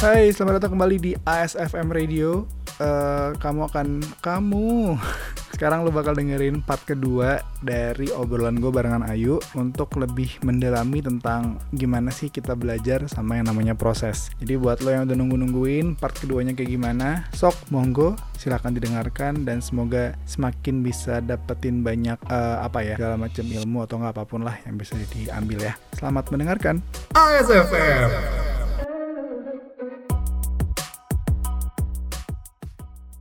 Hai, 0.00 0.32
selamat 0.32 0.64
datang 0.64 0.72
kembali 0.72 0.96
di 0.96 1.12
ASFM 1.28 1.92
Radio. 1.92 2.48
Uh, 2.80 3.36
kamu 3.36 3.68
akan 3.68 4.00
kamu 4.24 4.96
sekarang 5.60 5.84
lu 5.84 5.92
bakal 5.92 6.16
dengerin 6.16 6.64
part 6.64 6.80
kedua 6.88 7.44
dari 7.60 8.08
obrolan 8.16 8.56
gue 8.64 8.72
barengan 8.72 9.04
Ayu 9.04 9.44
untuk 9.52 9.92
lebih 10.00 10.40
mendalami 10.40 11.04
tentang 11.04 11.60
gimana 11.76 12.08
sih 12.08 12.32
kita 12.32 12.56
belajar 12.56 13.04
sama 13.12 13.36
yang 13.36 13.52
namanya 13.52 13.76
proses. 13.76 14.32
Jadi 14.40 14.56
buat 14.56 14.80
lo 14.80 14.88
yang 14.88 15.04
udah 15.04 15.12
nunggu-nungguin 15.20 16.00
part 16.00 16.16
keduanya 16.16 16.56
kayak 16.56 16.72
gimana, 16.72 17.28
sok 17.36 17.52
monggo 17.68 18.16
silahkan 18.40 18.72
didengarkan 18.72 19.44
dan 19.44 19.60
semoga 19.60 20.16
semakin 20.24 20.80
bisa 20.80 21.20
dapetin 21.20 21.84
banyak 21.84 22.16
uh, 22.32 22.64
apa 22.64 22.80
ya 22.80 22.96
segala 22.96 23.20
macam 23.20 23.44
ilmu 23.44 23.84
atau 23.84 24.00
nggak 24.00 24.16
apa 24.16 24.24
pun 24.24 24.40
lah 24.40 24.56
yang 24.64 24.80
bisa 24.80 24.96
diambil 25.12 25.60
ya. 25.60 25.76
Selamat 25.92 26.32
mendengarkan. 26.32 26.80
ASFM. 27.12 28.49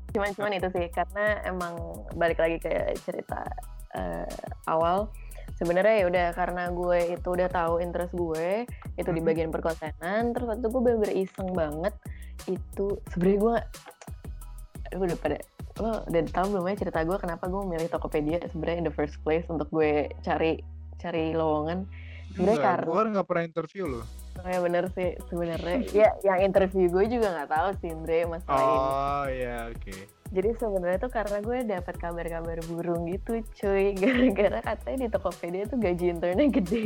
Cuman 0.09 0.29
cuman 0.33 0.51
itu 0.57 0.67
sih 0.73 0.85
karena 0.89 1.41
emang 1.45 1.75
balik 2.17 2.41
lagi 2.41 2.57
ke 2.61 2.97
cerita 3.05 3.45
uh, 3.95 4.27
awal. 4.69 5.09
Sebenarnya 5.59 5.95
ya 5.99 6.05
udah 6.07 6.27
karena 6.31 6.63
gue 6.71 7.19
itu 7.19 7.27
udah 7.35 7.51
tahu 7.51 7.83
interest 7.83 8.15
gue 8.15 8.63
itu 8.95 9.09
di 9.11 9.19
bagian 9.19 9.51
perkontenan 9.51 10.31
terus 10.31 10.47
waktu 10.55 10.71
gue 10.71 10.81
bener-bener 10.81 11.13
iseng 11.19 11.51
banget 11.51 11.91
itu 12.47 12.95
sebenarnya 13.11 13.39
gue 13.43 13.55
gue 14.95 15.05
udah 15.11 15.19
pada 15.19 15.37
lo 15.83 16.03
udah 16.07 16.21
tahu 16.31 16.47
belum 16.55 16.65
ya 16.71 16.75
cerita 16.79 17.03
gue 17.03 17.17
kenapa 17.19 17.51
gue 17.51 17.59
memilih 17.67 17.91
Tokopedia 17.91 18.39
sebenarnya 18.47 18.77
in 18.83 18.87
the 18.87 18.95
first 18.95 19.19
place 19.27 19.43
untuk 19.51 19.67
gue 19.71 20.07
cari 20.23 20.63
cari 20.95 21.35
lowongan? 21.35 21.83
Sebenarnya 22.35 22.59
karena 22.63 22.87
gue 22.87 23.03
nggak 23.19 23.27
pernah 23.27 23.43
interview 23.43 23.83
lo. 23.87 23.99
Oh 23.99 24.18
ya 24.45 24.59
bener 24.63 24.85
sih 24.95 25.09
sebenarnya. 25.27 25.77
ya 25.91 26.09
yang 26.23 26.39
interview 26.45 26.87
gue 26.87 27.05
juga 27.11 27.27
nggak 27.35 27.49
tahu 27.51 27.69
sih 27.81 27.89
Andre 27.91 28.19
masalah 28.27 28.59
oh, 28.59 28.63
ini. 28.63 28.79
Oh 28.79 29.25
iya 29.27 29.55
oke. 29.67 29.81
Okay. 29.81 29.99
Jadi 30.29 30.49
sebenarnya 30.61 30.99
tuh 31.01 31.11
karena 31.11 31.37
gue 31.41 31.57
dapat 31.65 31.95
kabar-kabar 31.97 32.57
burung 32.69 33.09
gitu 33.09 33.41
cuy. 33.57 33.95
Gara-gara 34.01 34.59
katanya 34.61 34.97
di 35.05 35.09
Tokopedia 35.09 35.63
tuh 35.65 35.79
gaji 35.81 36.05
internnya 36.13 36.45
gede. 36.53 36.85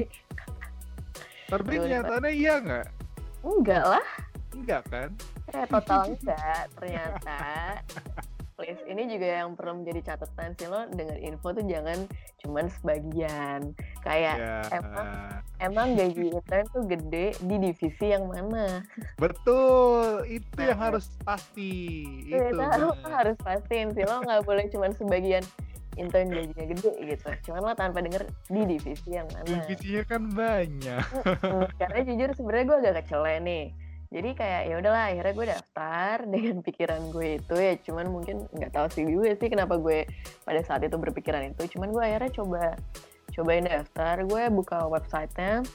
Tapi 1.52 1.74
nyatanya 1.78 2.32
iya 2.32 2.54
nggak? 2.64 2.88
Enggak 3.44 3.84
lah. 3.84 4.06
Enggak 4.56 4.82
kan? 4.88 5.10
Eh 5.52 5.66
total 5.68 6.02
enggak 6.16 6.64
ternyata 6.80 7.38
please 8.64 8.80
ini 8.86 9.10
juga 9.10 9.44
yang 9.44 9.58
perlu 9.58 9.84
menjadi 9.84 10.14
catatan 10.14 10.54
sih 10.56 10.70
lo 10.70 10.86
dengan 10.94 11.18
info 11.20 11.52
tuh 11.52 11.66
jangan 11.66 12.06
cuman 12.46 12.66
sebagian 12.70 13.60
kayak 14.06 14.38
yeah. 14.40 14.64
emang 14.72 15.10
emang 15.64 15.96
gaji 15.96 16.36
intern 16.36 16.66
tuh 16.70 16.84
gede 16.84 17.34
di 17.40 17.56
divisi 17.58 18.12
yang 18.12 18.28
mana? 18.28 18.84
Betul 19.16 20.28
itu 20.28 20.60
nah, 20.60 20.68
yang 20.76 20.80
harus 20.80 21.08
pasti 21.24 21.72
itu, 22.28 22.36
itu 22.36 22.60
lo 22.60 22.92
harus 23.08 23.38
pastiin 23.40 23.96
sih. 23.96 24.04
Lo 24.04 24.20
nggak 24.22 24.44
boleh 24.44 24.68
cuman 24.68 24.92
sebagian 24.92 25.44
intern 25.96 26.30
gajinya 26.30 26.66
gede 26.68 26.92
gitu. 27.16 27.28
Cuman 27.50 27.62
lo 27.64 27.74
tanpa 27.74 28.04
denger 28.04 28.28
di 28.52 28.62
divisi 28.68 29.10
yang 29.16 29.28
mana. 29.32 29.48
Divisinya 29.48 30.04
kan 30.04 30.22
banyak. 30.30 31.06
Karena 31.80 32.00
jujur 32.04 32.30
sebenarnya 32.36 32.66
gue 32.68 32.78
agak 32.84 32.96
kecele 33.04 33.36
nih. 33.40 33.66
Jadi 34.14 34.30
kayak 34.38 34.62
ya 34.70 34.76
udahlah 34.78 35.04
akhirnya 35.10 35.34
gue 35.34 35.48
daftar 35.58 36.16
dengan 36.34 36.56
pikiran 36.62 37.02
gue 37.10 37.28
itu. 37.42 37.56
Ya 37.56 37.74
cuman 37.80 38.06
mungkin 38.12 38.36
nggak 38.52 38.72
tahu 38.76 38.88
sih 38.92 39.04
gue 39.08 39.32
sih 39.40 39.50
kenapa 39.50 39.80
gue 39.80 40.06
pada 40.44 40.62
saat 40.62 40.84
itu 40.84 40.98
berpikiran 41.00 41.50
itu. 41.50 41.66
Cuman 41.78 41.90
gue 41.90 42.04
akhirnya 42.04 42.32
coba 42.36 42.78
cobain 43.34 43.66
daftar 43.66 44.24
gue 44.24 44.44
buka 44.54 44.86
websitenya 44.88 45.66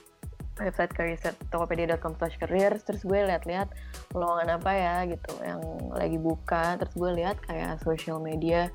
website 0.59 0.91
career 0.91 1.19
tokopedia.com 1.55 2.19
slash 2.19 2.39
career 2.39 2.79
terus 2.83 3.07
gue 3.07 3.19
lihat-lihat 3.19 3.71
lowongan 4.15 4.59
apa 4.59 4.73
ya 4.75 4.97
gitu 5.07 5.33
yang 5.43 5.63
lagi 5.95 6.19
buka 6.19 6.79
terus 6.83 6.95
gue 6.99 7.11
lihat 7.15 7.39
kayak 7.47 7.79
social 7.83 8.19
media 8.19 8.71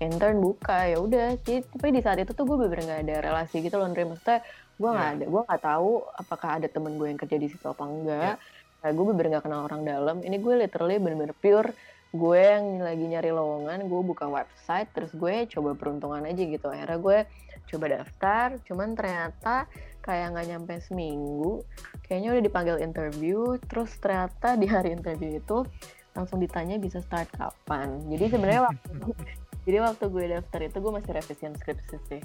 intern 0.00 0.40
buka 0.40 0.92
ya 0.92 1.00
udah 1.00 1.36
tapi 1.40 1.88
di 1.92 2.00
saat 2.00 2.20
itu 2.20 2.32
tuh 2.32 2.44
gue 2.48 2.56
bener 2.56 2.84
nggak 2.84 3.00
ada 3.08 3.16
relasi 3.20 3.64
gitu 3.64 3.80
loh 3.80 3.88
Andre 3.88 4.08
maksudnya 4.08 4.40
gue 4.76 4.90
nggak 4.92 5.08
yeah. 5.08 5.16
ada 5.20 5.24
gue 5.28 5.42
nggak 5.44 5.62
tahu 5.64 5.92
apakah 6.20 6.48
ada 6.60 6.68
temen 6.68 7.00
gue 7.00 7.08
yang 7.08 7.20
kerja 7.20 7.36
di 7.36 7.48
situ 7.48 7.64
apa 7.64 7.84
enggak 7.84 8.36
yeah 8.36 8.64
Nah, 8.86 8.94
gue 8.94 9.04
bener 9.10 9.26
gak 9.34 9.50
kenal 9.50 9.66
orang 9.66 9.82
dalam. 9.82 10.16
Ini 10.22 10.38
gue 10.38 10.54
literally 10.62 11.02
bener-bener 11.02 11.34
pure 11.34 11.74
gue 12.14 12.38
yang 12.38 12.80
lagi 12.80 13.02
nyari 13.02 13.34
lowongan, 13.34 13.90
gue 13.90 14.00
buka 14.06 14.30
website, 14.30 14.88
terus 14.94 15.10
gue 15.10 15.50
coba 15.50 15.74
peruntungan 15.74 16.22
aja 16.22 16.38
gitu. 16.38 16.70
Akhirnya 16.70 17.02
gue 17.02 17.18
coba 17.66 18.02
daftar, 18.02 18.56
cuman 18.64 18.94
ternyata 18.94 19.66
kayak 20.02 20.34
nggak 20.34 20.46
nyampe 20.54 20.74
seminggu, 20.86 21.66
kayaknya 22.06 22.38
udah 22.38 22.44
dipanggil 22.46 22.76
interview, 22.78 23.58
terus 23.66 23.90
ternyata 23.98 24.54
di 24.54 24.66
hari 24.70 24.94
interview 24.94 25.36
itu 25.38 25.66
langsung 26.14 26.38
ditanya 26.38 26.78
bisa 26.78 27.02
start 27.02 27.28
kapan. 27.34 28.00
Jadi 28.08 28.24
sebenarnya 28.32 28.62
waktu 28.70 29.12
jadi 29.66 29.78
waktu 29.82 30.04
gue 30.06 30.24
daftar 30.30 30.60
itu 30.62 30.76
gue 30.78 30.92
masih 30.94 31.12
revisian 31.12 31.52
skripsi 31.58 31.96
sih. 32.06 32.22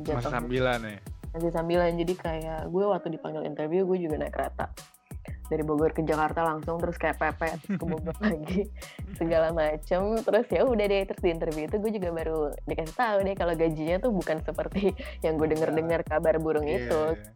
Masih 0.00 0.32
sambilan 0.32 0.80
ya? 0.82 1.00
Masih 1.36 1.50
sambilan, 1.52 1.92
jadi 1.92 2.14
kayak 2.16 2.60
gue 2.72 2.84
waktu 2.88 3.08
dipanggil 3.12 3.44
interview 3.44 3.84
gue 3.84 3.98
juga 4.00 4.16
naik 4.16 4.32
kereta 4.32 4.72
dari 5.48 5.64
Bogor 5.64 5.96
ke 5.96 6.04
Jakarta 6.04 6.44
langsung 6.44 6.76
terus 6.76 7.00
kayak 7.00 7.16
pepet 7.16 7.58
terus 7.64 7.76
ke 7.80 7.86
Bogor 7.88 8.16
lagi 8.28 8.68
segala 9.16 9.50
macem 9.52 10.20
terus 10.20 10.46
ya 10.52 10.62
udah 10.68 10.86
deh 10.86 11.02
terus 11.08 11.22
di 11.24 11.30
interview 11.32 11.64
itu 11.64 11.76
gue 11.80 11.92
juga 11.96 12.08
baru 12.12 12.40
dikasih 12.68 12.96
tahu 12.96 13.16
deh 13.24 13.34
kalau 13.34 13.54
gajinya 13.56 13.96
tuh 13.98 14.12
bukan 14.12 14.38
seperti 14.44 14.92
yang 15.24 15.40
gue 15.40 15.48
denger 15.48 15.72
dengar 15.72 16.00
kabar 16.04 16.36
burung 16.36 16.68
yeah. 16.68 16.84
itu 16.84 17.02
iya. 17.16 17.30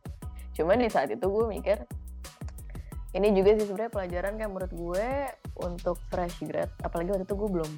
cuman 0.61 0.77
di 0.85 0.89
saat 0.93 1.09
itu 1.09 1.25
gue 1.25 1.45
mikir 1.49 1.79
ini 3.13 3.29
juga 3.37 3.61
sih 3.61 3.69
sebenarnya 3.69 3.93
pelajaran 3.93 4.33
kayak 4.41 4.51
menurut 4.53 4.73
gue 4.73 5.09
untuk 5.61 5.97
fresh 6.09 6.41
grad 6.45 6.73
apalagi 6.81 7.13
waktu 7.13 7.25
itu 7.29 7.37
gue 7.37 7.51
belum 7.61 7.71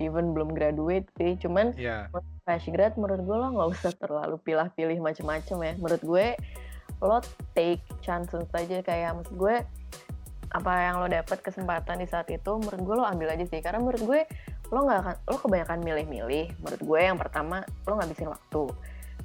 even 0.00 0.32
belum 0.32 0.54
graduate 0.54 1.06
sih 1.18 1.38
cuman 1.38 1.74
yeah. 1.74 2.06
fresh 2.46 2.70
grad 2.70 2.94
menurut 2.98 3.22
gue 3.22 3.36
lo 3.36 3.48
nggak 3.58 3.70
usah 3.78 3.92
terlalu 3.98 4.38
pilih-pilih 4.42 4.98
macem-macem 5.02 5.58
ya 5.62 5.72
menurut 5.78 6.02
gue 6.02 6.26
lo 7.02 7.18
take 7.52 7.82
chances 8.00 8.46
aja. 8.54 8.78
Kayak 8.80 9.18
maksud 9.18 9.34
gue 9.34 9.56
apa 10.52 10.72
yang 10.84 11.02
lo 11.02 11.08
dapet 11.10 11.42
kesempatan 11.42 11.98
di 11.98 12.06
saat 12.06 12.28
itu 12.30 12.52
menurut 12.60 12.80
gue 12.80 12.94
lo 13.02 13.04
ambil 13.04 13.34
aja 13.34 13.44
sih. 13.44 13.58
Karena 13.58 13.82
menurut 13.82 14.02
gue 14.06 14.20
lo 14.72 14.80
nggak 14.86 15.00
akan 15.02 15.14
lo 15.28 15.36
kebanyakan 15.42 15.78
milih-milih. 15.82 16.46
Menurut 16.62 16.82
gue 16.82 17.00
yang 17.02 17.18
pertama 17.18 17.66
lo 17.84 17.92
nggak 17.98 18.10
bisa 18.14 18.30
waktu. 18.30 18.64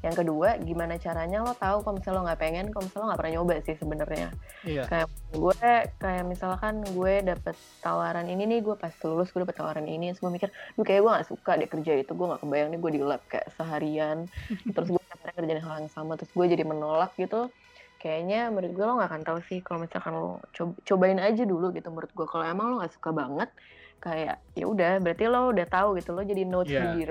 Yang 0.05 0.15
kedua 0.21 0.61
gimana 0.61 1.01
caranya 1.01 1.41
lo 1.41 1.57
tahu 1.57 1.81
kalau 1.81 1.97
misalnya 1.97 2.17
lo 2.21 2.23
nggak 2.29 2.41
pengen 2.41 2.65
kalau 2.69 2.83
misalnya 2.85 3.01
lo 3.01 3.07
nggak 3.09 3.19
pernah 3.21 3.33
nyoba 3.33 3.53
sih 3.65 3.75
sebenarnya. 3.77 4.29
Iya. 4.61 4.83
kayak 4.85 5.07
gue 5.33 5.69
kayak 5.97 6.23
misalkan 6.27 6.75
gue 6.85 7.13
dapet 7.25 7.55
tawaran 7.81 8.27
ini 8.29 8.43
nih 8.45 8.59
gue 8.61 8.75
pas 8.77 8.93
lulus 9.05 9.33
gue 9.33 9.41
dapet 9.41 9.57
tawaran 9.57 9.87
ini 9.89 10.13
terus 10.13 10.21
gue 10.21 10.31
mikir 10.33 10.49
duh 10.77 10.85
kayak 10.85 11.01
gue 11.01 11.11
nggak 11.17 11.27
suka 11.29 11.51
deh 11.57 11.69
kerja 11.69 11.91
itu 11.97 12.11
gue 12.13 12.25
nggak 12.29 12.41
kebayang 12.45 12.69
nih 12.69 12.79
gue 12.81 12.91
di 12.93 13.01
lab 13.01 13.21
kayak 13.25 13.47
seharian. 13.57 14.29
Terus 14.75 14.89
gue 14.93 15.01
kerjaan 15.37 15.61
hal 15.61 15.85
yang 15.85 15.91
sama 15.93 16.17
terus 16.17 16.33
gue 16.33 16.45
jadi 16.49 16.65
menolak 16.65 17.13
gitu 17.21 17.53
kayaknya 17.97 18.53
menurut 18.53 18.71
gue 18.77 18.85
lo 18.85 18.93
gak 19.01 19.09
akan 19.09 19.23
tahu 19.25 19.39
sih 19.49 19.59
kalau 19.65 19.83
misalkan 19.83 20.13
lo 20.13 20.41
coba, 20.53 20.73
cobain 20.85 21.19
aja 21.19 21.43
dulu 21.43 21.73
gitu 21.73 21.89
menurut 21.89 22.11
gue 22.13 22.27
kalau 22.29 22.45
emang 22.45 22.65
lo 22.73 22.75
gak 22.81 22.93
suka 22.93 23.09
banget 23.13 23.49
kayak 23.97 24.37
ya 24.53 24.65
udah 24.69 25.01
berarti 25.01 25.23
lo 25.25 25.49
udah 25.49 25.67
tahu 25.67 25.97
gitu 25.97 26.13
lo 26.13 26.21
jadi 26.21 26.43
notes 26.45 26.71
yeah. 26.71 26.93
di 26.93 27.09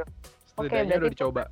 Oke, 0.56 0.72
okay, 0.72 0.88
berarti 0.88 1.04
udah 1.04 1.12
dicoba. 1.12 1.42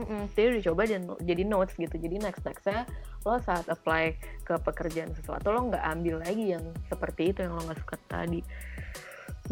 Mm 0.00 0.04
-mm, 0.08 0.22
jadi 0.32 0.46
udah 0.48 0.58
dicoba 0.64 0.82
dan 0.88 1.02
jadi 1.20 1.42
notes 1.44 1.74
gitu. 1.76 1.96
Jadi 2.00 2.16
next 2.16 2.40
nextnya 2.48 2.88
lo 3.28 3.36
saat 3.44 3.68
apply 3.68 4.16
ke 4.40 4.56
pekerjaan 4.64 5.12
sesuatu 5.12 5.52
lo 5.52 5.68
nggak 5.68 5.84
ambil 5.84 6.24
lagi 6.24 6.56
yang 6.56 6.64
seperti 6.88 7.36
itu 7.36 7.44
yang 7.44 7.52
lo 7.52 7.60
nggak 7.68 7.76
suka 7.84 8.00
tadi. 8.08 8.40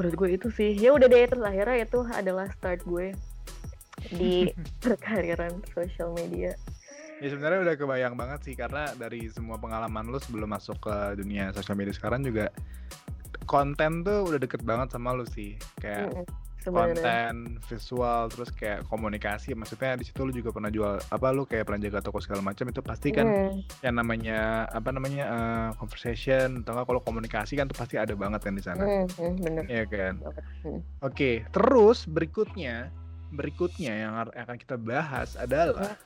Menurut 0.00 0.14
gue 0.16 0.28
itu 0.40 0.48
sih. 0.48 0.72
Ya 0.80 0.96
udah 0.96 1.12
deh 1.12 1.28
terus 1.28 1.44
akhirnya 1.44 1.76
itu 1.84 2.00
adalah 2.08 2.48
start 2.56 2.88
gue 2.88 3.12
di 4.16 4.48
perkariran 4.84 5.60
social 5.76 6.16
media. 6.16 6.56
Ya 7.16 7.32
sebenarnya 7.32 7.64
udah 7.64 7.74
kebayang 7.80 8.14
banget 8.20 8.40
sih 8.44 8.54
karena 8.54 8.92
dari 8.92 9.24
semua 9.32 9.56
pengalaman 9.56 10.12
lu 10.12 10.20
sebelum 10.20 10.52
masuk 10.52 10.76
ke 10.84 11.16
dunia 11.16 11.48
sosial 11.56 11.72
media 11.72 11.96
sekarang 11.96 12.20
juga 12.20 12.52
konten 13.48 14.04
tuh 14.04 14.26
udah 14.28 14.36
deket 14.42 14.60
banget 14.66 14.92
sama 14.92 15.16
lu 15.16 15.24
sih 15.24 15.56
kayak 15.80 16.12
mm, 16.12 16.26
konten 16.66 17.62
visual 17.70 18.26
terus 18.26 18.50
kayak 18.50 18.82
komunikasi 18.90 19.54
maksudnya 19.54 19.94
di 19.94 20.04
situ 20.04 20.26
lu 20.26 20.34
juga 20.34 20.50
pernah 20.50 20.68
jual 20.68 20.98
apa 20.98 21.26
lu 21.30 21.46
kayak 21.46 21.70
pernah 21.70 21.80
jaga 21.80 22.02
toko 22.02 22.18
segala 22.18 22.42
macam 22.42 22.66
itu 22.66 22.82
pasti 22.82 23.14
kan 23.14 23.26
mm. 23.26 23.86
yang 23.86 23.94
namanya 23.96 24.66
apa 24.74 24.90
namanya 24.90 25.24
uh, 25.30 25.68
conversation 25.78 26.66
atau 26.66 26.82
kalau 26.82 27.00
komunikasi 27.00 27.54
kan 27.54 27.70
tuh 27.70 27.78
pasti 27.78 27.96
ada 27.96 28.18
banget 28.18 28.42
kan 28.42 28.54
di 28.58 28.62
sana 28.66 28.82
mm, 28.82 29.32
bener. 29.40 29.64
ya 29.70 29.84
kan 29.86 30.14
mm. 30.20 30.66
oke 30.66 30.82
okay. 31.00 31.46
terus 31.54 32.04
berikutnya 32.10 32.90
berikutnya 33.36 33.92
yang 33.92 34.16
akan 34.16 34.56
kita 34.56 34.80
bahas 34.80 35.36
adalah 35.36 36.00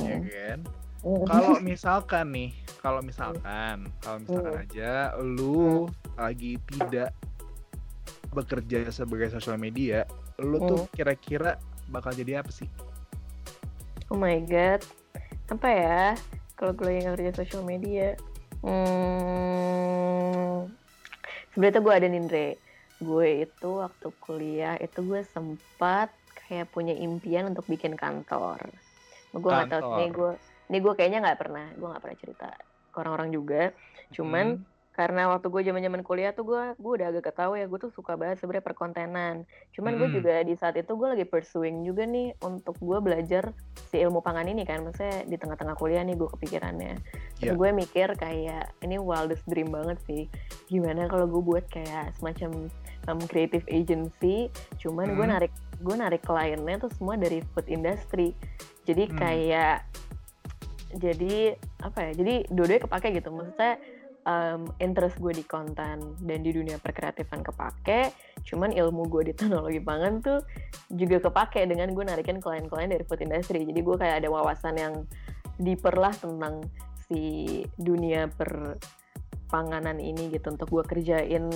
ya 0.00 0.16
kan? 0.24 0.58
Kalau 1.04 1.60
misalkan 1.62 2.26
nih 2.34 2.50
kalau 2.82 3.04
misalkan 3.04 3.86
kalau 4.02 4.18
misalkan 4.24 4.54
aja 4.66 5.14
lu 5.20 5.86
lagi 6.16 6.58
tidak 6.72 7.12
bekerja 8.32 8.90
sebagai 8.90 9.30
sosial 9.30 9.60
media 9.60 10.08
lu 10.40 10.58
tuh 10.58 10.88
kira-kira 10.96 11.60
bakal 11.92 12.10
jadi 12.16 12.42
apa 12.42 12.50
sih? 12.50 12.66
Oh 14.10 14.18
my 14.18 14.40
god. 14.48 14.82
Apa 15.52 15.68
ya? 15.68 16.02
Kalau 16.56 16.72
gue 16.72 16.88
lagi 16.88 17.04
ngerjain 17.04 17.36
social 17.36 17.62
media 17.62 18.16
hmm, 18.66 20.66
sebenarnya 21.52 21.76
tuh 21.78 21.82
gue 21.84 21.94
ada 21.94 22.08
Nindre 22.08 22.48
gue 23.00 23.44
itu 23.44 23.68
waktu 23.82 24.08
kuliah 24.20 24.76
itu 24.80 25.04
gue 25.04 25.20
sempat 25.28 26.08
kayak 26.46 26.72
punya 26.72 26.94
impian 26.96 27.52
untuk 27.52 27.66
bikin 27.68 27.96
kantor. 27.98 28.72
Gue 29.36 29.50
nggak 29.52 29.70
tahu 29.72 29.82
ini 30.00 30.06
gue 30.12 30.32
ini 30.72 30.78
gue 30.80 30.92
kayaknya 30.96 31.18
nggak 31.24 31.40
pernah 31.40 31.66
gue 31.76 31.88
nggak 31.88 32.02
pernah 32.02 32.18
cerita 32.18 32.48
ke 32.92 32.96
orang-orang 32.96 33.30
juga. 33.34 33.62
Cuman 34.14 34.56
hmm 34.56 34.75
karena 34.96 35.28
waktu 35.28 35.52
gue 35.52 35.60
zaman 35.60 35.84
zaman 35.84 36.00
kuliah 36.00 36.32
tuh 36.32 36.48
gue 36.48 36.64
gue 36.80 36.92
udah 36.96 37.12
agak 37.12 37.28
ketahui 37.28 37.60
ya 37.60 37.68
gue 37.68 37.76
tuh 37.84 37.92
suka 37.92 38.16
banget 38.16 38.40
sebenarnya 38.40 38.64
perkontenan 38.64 39.34
cuman 39.76 39.92
hmm. 39.92 40.00
gue 40.00 40.08
juga 40.16 40.34
di 40.40 40.56
saat 40.56 40.80
itu 40.80 40.88
gue 40.96 41.08
lagi 41.12 41.28
pursuing 41.28 41.84
juga 41.84 42.08
nih 42.08 42.32
untuk 42.40 42.80
gue 42.80 42.98
belajar 43.04 43.52
si 43.92 44.00
ilmu 44.00 44.24
pangan 44.24 44.48
ini 44.48 44.64
kan 44.64 44.80
maksudnya 44.80 45.28
di 45.28 45.36
tengah-tengah 45.36 45.76
kuliah 45.76 46.00
nih 46.00 46.16
gue 46.16 46.28
kepikirannya 46.32 46.96
terus 47.36 47.52
yeah. 47.52 47.60
gue 47.60 47.68
mikir 47.76 48.08
kayak 48.16 48.72
ini 48.80 48.96
wildest 48.96 49.44
dream 49.44 49.68
banget 49.68 50.00
sih 50.08 50.24
gimana 50.72 51.04
kalau 51.12 51.28
gue 51.28 51.44
buat 51.44 51.68
kayak 51.68 52.16
semacam 52.16 52.72
um, 53.12 53.20
creative 53.28 53.68
agency 53.68 54.48
cuman 54.80 55.12
hmm. 55.12 55.16
gue 55.20 55.26
narik 55.28 55.52
gue 55.76 55.92
narik 55.92 56.24
kliennya 56.24 56.80
tuh 56.80 56.88
semua 56.96 57.20
dari 57.20 57.44
food 57.52 57.68
industry 57.68 58.32
jadi 58.88 59.12
hmm. 59.12 59.16
kayak 59.20 59.84
jadi 60.96 61.60
apa 61.84 61.98
ya 62.08 62.12
jadi 62.16 62.34
dua-duanya 62.48 62.82
kepake 62.88 63.08
gitu 63.20 63.28
maksudnya 63.28 63.76
um, 64.26 64.66
interest 64.82 65.16
gue 65.22 65.32
di 65.32 65.46
konten 65.46 66.18
dan 66.18 66.38
di 66.42 66.50
dunia 66.50 66.76
perkreatifan 66.82 67.40
kepake, 67.46 68.10
cuman 68.42 68.74
ilmu 68.74 69.06
gue 69.08 69.30
di 69.30 69.34
teknologi 69.38 69.80
pangan 69.80 70.20
tuh 70.20 70.42
juga 70.92 71.22
kepake 71.22 71.64
dengan 71.64 71.94
gue 71.94 72.04
narikin 72.04 72.42
klien-klien 72.42 72.90
dari 72.90 73.06
food 73.06 73.22
industry. 73.22 73.62
Jadi 73.64 73.80
gue 73.80 73.96
kayak 73.96 74.26
ada 74.26 74.28
wawasan 74.28 74.74
yang 74.76 74.94
deeper 75.56 75.94
lah 75.96 76.12
tentang 76.12 76.66
si 77.06 77.62
dunia 77.78 78.26
perpanganan 78.34 80.02
ini 80.02 80.28
gitu 80.34 80.52
untuk 80.52 80.68
gue 80.68 80.84
kerjain 80.84 81.46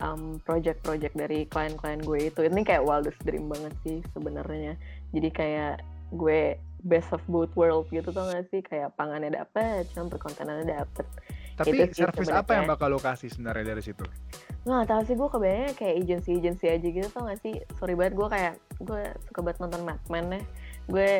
um, 0.00 0.40
project-project 0.42 1.14
dari 1.14 1.44
klien-klien 1.46 2.00
gue 2.00 2.32
itu. 2.32 2.40
Ini 2.40 2.64
kayak 2.64 2.82
wildest 2.82 3.20
dream 3.22 3.46
banget 3.52 3.76
sih 3.84 3.98
sebenarnya. 4.16 4.80
Jadi 5.12 5.28
kayak 5.30 5.84
gue 6.16 6.56
best 6.84 7.08
of 7.16 7.20
both 7.28 7.52
world 7.56 7.88
gitu 7.88 8.12
tau 8.12 8.28
gak 8.28 8.44
sih 8.52 8.60
kayak 8.60 8.92
pangannya 8.96 9.32
dapet, 9.32 9.88
cuman 9.96 10.12
perkontenannya 10.12 10.68
dapet 10.68 11.08
tapi 11.54 11.86
itu 11.86 11.94
service 12.02 12.34
apa 12.34 12.58
yang 12.58 12.66
bakal 12.66 12.90
lo 12.90 12.98
kasih 12.98 13.30
sebenarnya 13.30 13.74
dari 13.74 13.82
situ? 13.82 14.02
Nggak 14.66 14.84
tahu 14.90 15.00
sih 15.06 15.14
gue 15.14 15.28
kebayangnya 15.28 15.72
kayak 15.78 15.94
agency-agency 16.02 16.66
aja 16.66 16.88
gitu 16.88 17.08
tau 17.14 17.28
gak 17.30 17.38
sih? 17.44 17.54
Sorry 17.78 17.94
banget 17.94 18.14
gue 18.18 18.28
kayak 18.28 18.54
gue 18.82 19.02
suka 19.30 19.40
banget 19.44 19.58
nonton 19.62 19.82
Mad 19.86 20.02
Men 20.10 20.26
ya. 20.34 20.42
Gue 20.90 21.10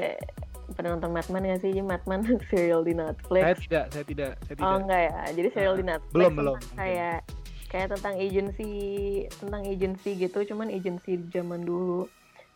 pernah 0.74 0.98
nonton 0.98 1.12
Mad 1.14 1.28
Men 1.30 1.44
ya 1.46 1.56
sih? 1.62 1.72
Mad 1.78 2.02
Men 2.10 2.26
serial 2.50 2.82
di 2.82 2.98
Netflix. 2.98 3.42
Saya 3.44 3.56
tidak, 3.56 3.84
saya 3.94 4.04
tidak, 4.04 4.30
saya 4.42 4.54
tidak. 4.58 4.66
Oh 4.66 4.76
enggak 4.80 5.02
ya. 5.06 5.18
Jadi 5.36 5.48
serial 5.54 5.74
uh, 5.74 5.78
di 5.78 5.84
Netflix. 5.86 6.14
Belum, 6.16 6.32
belum. 6.34 6.56
Kayak 6.74 7.18
kayak 7.70 7.88
tentang 7.90 8.14
agency 8.18 8.72
tentang 9.38 9.62
agency 9.66 10.10
gitu, 10.18 10.38
cuman 10.50 10.68
agency 10.72 11.12
zaman 11.30 11.62
dulu. 11.62 12.10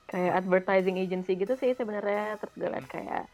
Kayak 0.09 0.41
advertising 0.41 0.97
agency 0.99 1.37
gitu 1.37 1.53
sih 1.61 1.77
sebenarnya 1.77 2.41
terus 2.41 2.55
gue 2.57 2.67
liat 2.67 2.87
hmm. 2.89 2.95
kayak 2.97 3.25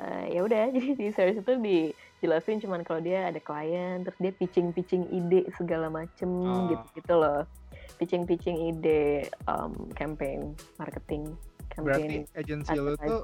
uh, 0.00 0.24
ya 0.26 0.40
udah 0.42 0.70
jadi 0.74 0.88
di 0.96 1.06
series 1.12 1.38
itu 1.38 1.52
di 1.60 1.78
jelasin 2.20 2.60
cuman 2.60 2.84
kalau 2.84 3.00
dia 3.00 3.28
ada 3.28 3.40
klien 3.40 4.04
terus 4.04 4.18
dia 4.20 4.32
pitching 4.32 4.72
pitching 4.72 5.08
ide 5.12 5.48
segala 5.56 5.88
macem 5.88 6.28
oh. 6.28 6.68
gitu 6.68 6.86
gitu 7.00 7.14
loh 7.16 7.44
pitching 7.96 8.24
pitching 8.24 8.56
ide 8.72 9.28
um, 9.48 9.72
campaign 9.96 10.56
marketing 10.76 11.36
campaign 11.72 12.26
berarti 12.26 12.36
agensi 12.36 12.76
lo 12.76 12.92
tuh 12.98 13.22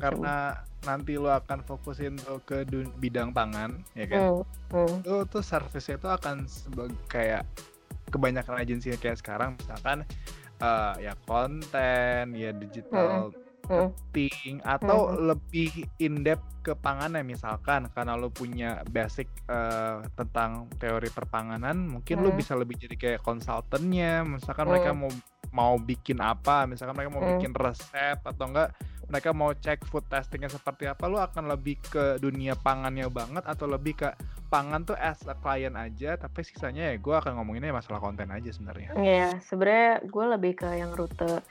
karena 0.00 0.56
nanti 0.86 1.20
lo 1.20 1.28
akan 1.36 1.60
fokusin 1.66 2.16
tuh 2.16 2.40
ke 2.48 2.64
bidang 2.96 3.36
pangan 3.36 3.84
ya 3.92 4.08
kan 4.08 4.20
hmm. 4.30 4.42
Hmm. 4.72 4.96
lo 5.04 5.28
tuh 5.28 5.44
service 5.44 5.92
itu 5.92 6.08
akan 6.08 6.48
sebagai 6.48 6.96
kayak 7.10 7.44
kebanyakan 8.08 8.56
agensi 8.58 8.90
kayak 8.96 9.20
sekarang 9.20 9.54
misalkan 9.60 10.08
uh, 10.62 10.94
ya 10.98 11.14
konten 11.24 12.34
ya 12.34 12.50
digital 12.54 13.34
hmm 13.70 13.90
penting 14.10 14.58
atau 14.66 15.06
hmm. 15.06 15.32
lebih 15.32 15.70
in 16.02 16.26
depth 16.26 16.42
ke 16.66 16.74
panganan 16.74 17.22
misalkan 17.22 17.86
karena 17.94 18.18
lo 18.18 18.28
punya 18.28 18.82
basic 18.90 19.30
uh, 19.46 20.02
tentang 20.18 20.66
teori 20.76 21.08
perpanganan 21.08 21.78
mungkin 21.88 22.20
hmm. 22.20 22.24
lo 22.26 22.30
bisa 22.34 22.58
lebih 22.58 22.76
jadi 22.76 22.96
kayak 22.98 23.20
konsultannya 23.22 24.26
misalkan 24.26 24.66
hmm. 24.66 24.72
mereka 24.74 24.90
mau 24.92 25.10
mau 25.54 25.74
bikin 25.78 26.18
apa 26.18 26.66
misalkan 26.66 26.98
mereka 26.98 27.10
mau 27.14 27.22
hmm. 27.22 27.32
bikin 27.38 27.52
resep 27.54 28.18
atau 28.18 28.44
enggak 28.50 28.74
mereka 29.10 29.30
mau 29.34 29.50
cek 29.50 29.86
food 29.90 30.06
testingnya 30.06 30.50
seperti 30.50 30.86
apa 30.86 31.06
lo 31.10 31.18
akan 31.18 31.50
lebih 31.50 31.78
ke 31.82 32.18
dunia 32.22 32.54
pangannya 32.54 33.10
banget 33.10 33.42
atau 33.46 33.66
lebih 33.66 33.94
ke 33.98 34.08
pangan 34.50 34.82
tuh 34.82 34.98
as 34.98 35.18
a 35.26 35.34
client 35.38 35.74
aja 35.78 36.18
tapi 36.18 36.42
sisanya 36.42 36.90
ya 36.90 36.94
gue 36.98 37.14
akan 37.14 37.38
ngomonginnya 37.38 37.74
masalah 37.74 38.02
konten 38.02 38.30
aja 38.30 38.50
sebenarnya 38.50 38.94
Iya 38.98 39.10
yeah, 39.10 39.32
sebenarnya 39.42 40.06
gue 40.06 40.24
lebih 40.38 40.52
ke 40.58 40.68
yang 40.74 40.94
rute 40.94 41.42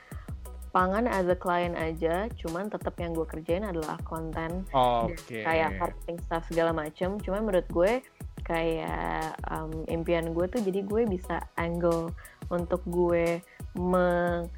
pangan 0.70 1.10
as 1.10 1.26
a 1.26 1.34
client 1.34 1.74
aja, 1.74 2.30
cuman 2.38 2.70
tetap 2.70 2.94
yang 3.02 3.10
gue 3.10 3.26
kerjain 3.26 3.66
adalah 3.66 3.98
konten 4.06 4.62
okay. 4.70 5.42
kayak 5.42 5.74
marketing 5.78 6.18
stuff 6.22 6.46
segala 6.46 6.70
macem. 6.70 7.18
Cuman 7.18 7.46
menurut 7.46 7.66
gue 7.70 8.02
kayak 8.46 9.38
um, 9.50 9.84
impian 9.86 10.34
gue 10.34 10.46
tuh 10.50 10.62
jadi 10.62 10.82
gue 10.82 11.02
bisa 11.06 11.42
angle 11.58 12.10
untuk 12.50 12.82
gue 12.86 13.38
meng 13.78 14.50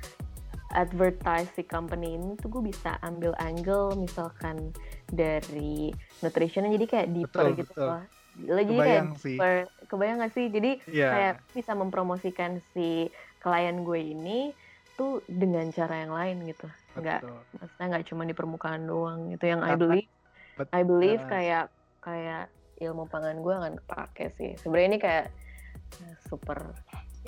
advertise 0.72 1.52
si 1.52 1.62
company 1.68 2.16
ini 2.16 2.32
tuh 2.40 2.48
gue 2.48 2.72
bisa 2.72 2.96
ambil 3.04 3.36
angle 3.36 3.92
misalkan 3.92 4.72
dari 5.12 5.92
nutrition 6.24 6.72
jadi 6.72 6.86
kayak 6.88 7.08
deeper 7.12 7.52
betul, 7.52 7.60
gitu 7.60 7.80
loh. 7.84 8.02
Jadi 8.32 8.72
kayak 8.80 9.04
sih. 9.20 9.36
deeper, 9.36 9.68
kebayang 9.92 10.24
gak 10.24 10.32
sih? 10.32 10.48
Jadi 10.48 10.70
yeah. 10.88 11.12
kayak 11.12 11.34
bisa 11.52 11.76
mempromosikan 11.76 12.64
si 12.72 13.12
klien 13.44 13.84
gue 13.84 14.00
ini 14.00 14.56
tuh 14.96 15.24
dengan 15.28 15.66
cara 15.72 16.04
yang 16.04 16.12
lain 16.12 16.36
gitu. 16.48 16.66
Nggak 16.98 17.20
maksudnya 17.56 17.86
nggak 17.92 18.06
cuma 18.12 18.22
di 18.28 18.34
permukaan 18.36 18.82
doang 18.84 19.32
itu 19.32 19.44
yang 19.44 19.64
I 19.64 19.74
believe 19.76 20.08
Betul. 20.52 20.72
I 20.76 20.82
believe 20.84 21.22
kayak 21.26 21.72
kayak 22.04 22.52
ilmu 22.82 23.08
pangan 23.08 23.40
gue 23.40 23.54
akan 23.54 23.74
kepake 23.84 24.26
sih. 24.36 24.50
Sebenarnya 24.60 24.88
ini 24.88 24.98
kayak 25.00 25.26
eh, 26.02 26.14
super 26.28 26.58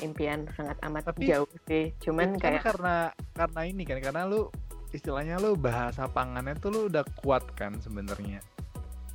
impian 0.03 0.51
sangat 0.59 0.77
amat 0.85 1.15
Tapi, 1.15 1.31
jauh 1.31 1.49
sih. 1.65 1.95
Cuman 2.03 2.37
kan 2.37 2.59
kayak 2.59 2.63
karena 2.75 2.97
karena 3.33 3.61
ini 3.65 3.83
kan 3.87 3.99
karena 4.03 4.23
lu 4.27 4.51
istilahnya 4.95 5.43
lu 5.43 5.59
bahasa 5.59 6.07
pangannya 6.07 6.55
tuh 6.59 6.71
lu 6.71 6.81
udah 6.87 7.03
kuat 7.19 7.43
kan 7.59 7.75
sebenarnya 7.83 8.39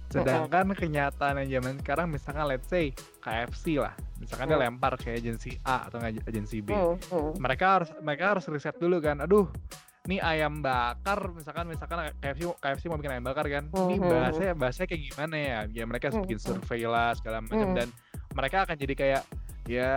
sedangkan 0.09 0.73
kenyataan 0.73 1.45
yang 1.45 1.61
zaman 1.61 1.77
sekarang 1.79 2.07
misalkan 2.09 2.45
let's 2.49 2.65
say 2.65 2.89
KFC 3.21 3.77
lah. 3.77 3.93
Misalkan 4.17 4.49
dia 4.51 4.59
lempar 4.59 4.97
ke 4.99 5.15
agensi 5.15 5.55
A 5.63 5.87
atau 5.87 6.01
agensi 6.01 6.59
B. 6.59 6.73
Mereka 7.39 7.65
harus 7.65 7.89
mereka 8.01 8.35
harus 8.35 8.49
riset 8.49 8.75
dulu 8.75 8.99
kan 8.99 9.21
aduh 9.21 9.47
ini 10.09 10.17
ayam 10.17 10.65
bakar. 10.65 11.29
Misalkan 11.31 11.69
misalkan 11.69 12.09
KFC 12.17 12.49
KFC 12.57 12.89
mau 12.89 12.97
bikin 12.97 13.13
ayam 13.15 13.25
bakar 13.29 13.45
kan. 13.45 13.69
Ini 13.69 13.95
bahasanya 14.01 14.53
bahasanya 14.57 14.87
kayak 14.89 15.03
gimana 15.13 15.35
ya? 15.37 15.59
Ya 15.71 15.83
mereka 15.85 16.09
harus 16.09 16.25
bikin 16.25 16.39
survei 16.41 16.83
lah 16.89 17.13
segala 17.13 17.45
macam. 17.45 17.77
Dan 17.77 17.87
mereka 18.33 18.65
akan 18.65 18.75
jadi 18.75 18.93
kayak 18.97 19.23
ya 19.69 19.93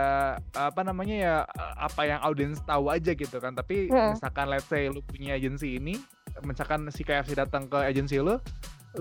apa 0.53 0.81
namanya 0.85 1.15
ya 1.17 1.35
apa 1.57 2.05
yang 2.05 2.21
audiens 2.21 2.61
tahu 2.61 2.93
aja 2.93 3.17
gitu 3.17 3.41
kan. 3.41 3.57
Tapi 3.57 3.89
misalkan 3.89 4.45
let's 4.53 4.69
say 4.69 4.85
lu 4.85 5.01
punya 5.01 5.33
agensi 5.33 5.81
ini 5.81 5.97
misalkan 6.45 6.85
si 6.93 7.01
KFC 7.01 7.33
datang 7.33 7.65
ke 7.65 7.81
agensi 7.81 8.21
lu 8.21 8.37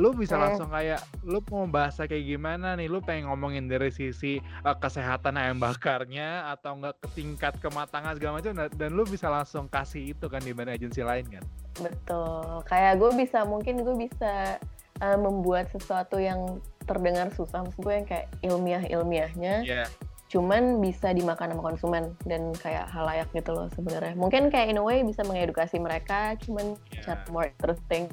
lu 0.01 0.17
bisa 0.17 0.41
hmm. 0.41 0.45
langsung 0.49 0.69
kayak 0.73 1.05
lu 1.21 1.45
mau 1.53 1.69
bahasa 1.69 2.09
kayak 2.09 2.25
gimana 2.25 2.73
nih 2.81 2.89
lu 2.89 3.05
pengen 3.05 3.29
ngomongin 3.29 3.69
dari 3.69 3.93
sisi 3.93 4.41
uh, 4.65 4.73
kesehatan 4.73 5.37
ayam 5.37 5.61
bakarnya 5.61 6.49
atau 6.49 6.81
enggak 6.81 6.97
ke 7.05 7.09
tingkat 7.13 7.53
kematangan 7.61 8.17
segala 8.17 8.41
macam 8.41 8.53
dan 8.57 8.91
lu 8.97 9.05
bisa 9.05 9.29
langsung 9.29 9.69
kasih 9.69 10.17
itu 10.17 10.27
kan 10.33 10.41
di 10.41 10.57
mana 10.57 10.73
agensi 10.73 11.05
lain 11.05 11.29
kan 11.29 11.45
betul 11.77 12.65
kayak 12.65 12.97
gue 12.97 13.11
bisa 13.21 13.45
mungkin 13.45 13.85
gue 13.85 13.97
bisa 14.09 14.57
uh, 15.05 15.19
membuat 15.21 15.69
sesuatu 15.69 16.17
yang 16.17 16.61
terdengar 16.89 17.29
susah 17.37 17.61
maksud 17.61 17.85
gue 17.85 17.95
yang 17.95 18.09
kayak 18.09 18.27
ilmiah 18.41 18.85
ilmiahnya 18.89 19.55
yeah. 19.61 19.89
cuman 20.33 20.81
bisa 20.81 21.13
dimakan 21.13 21.53
sama 21.53 21.63
konsumen 21.69 22.05
dan 22.25 22.57
kayak 22.57 22.89
halayak 22.89 23.29
gitu 23.37 23.53
loh 23.53 23.69
sebenarnya 23.77 24.17
mungkin 24.17 24.49
kayak 24.49 24.73
in 24.73 24.81
a 24.81 24.85
way 24.85 25.05
bisa 25.05 25.21
mengedukasi 25.29 25.77
mereka 25.77 26.33
cuman 26.41 26.81
yeah. 26.97 27.05
cara 27.05 27.23
more 27.29 27.53
interesting 27.53 28.09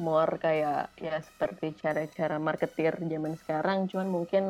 more 0.00 0.40
kayak 0.40 0.92
ya 0.96 1.20
seperti 1.20 1.76
cara-cara 1.76 2.36
marketir 2.40 2.96
zaman 2.96 3.34
sekarang. 3.36 3.88
Cuman 3.88 4.08
mungkin 4.08 4.44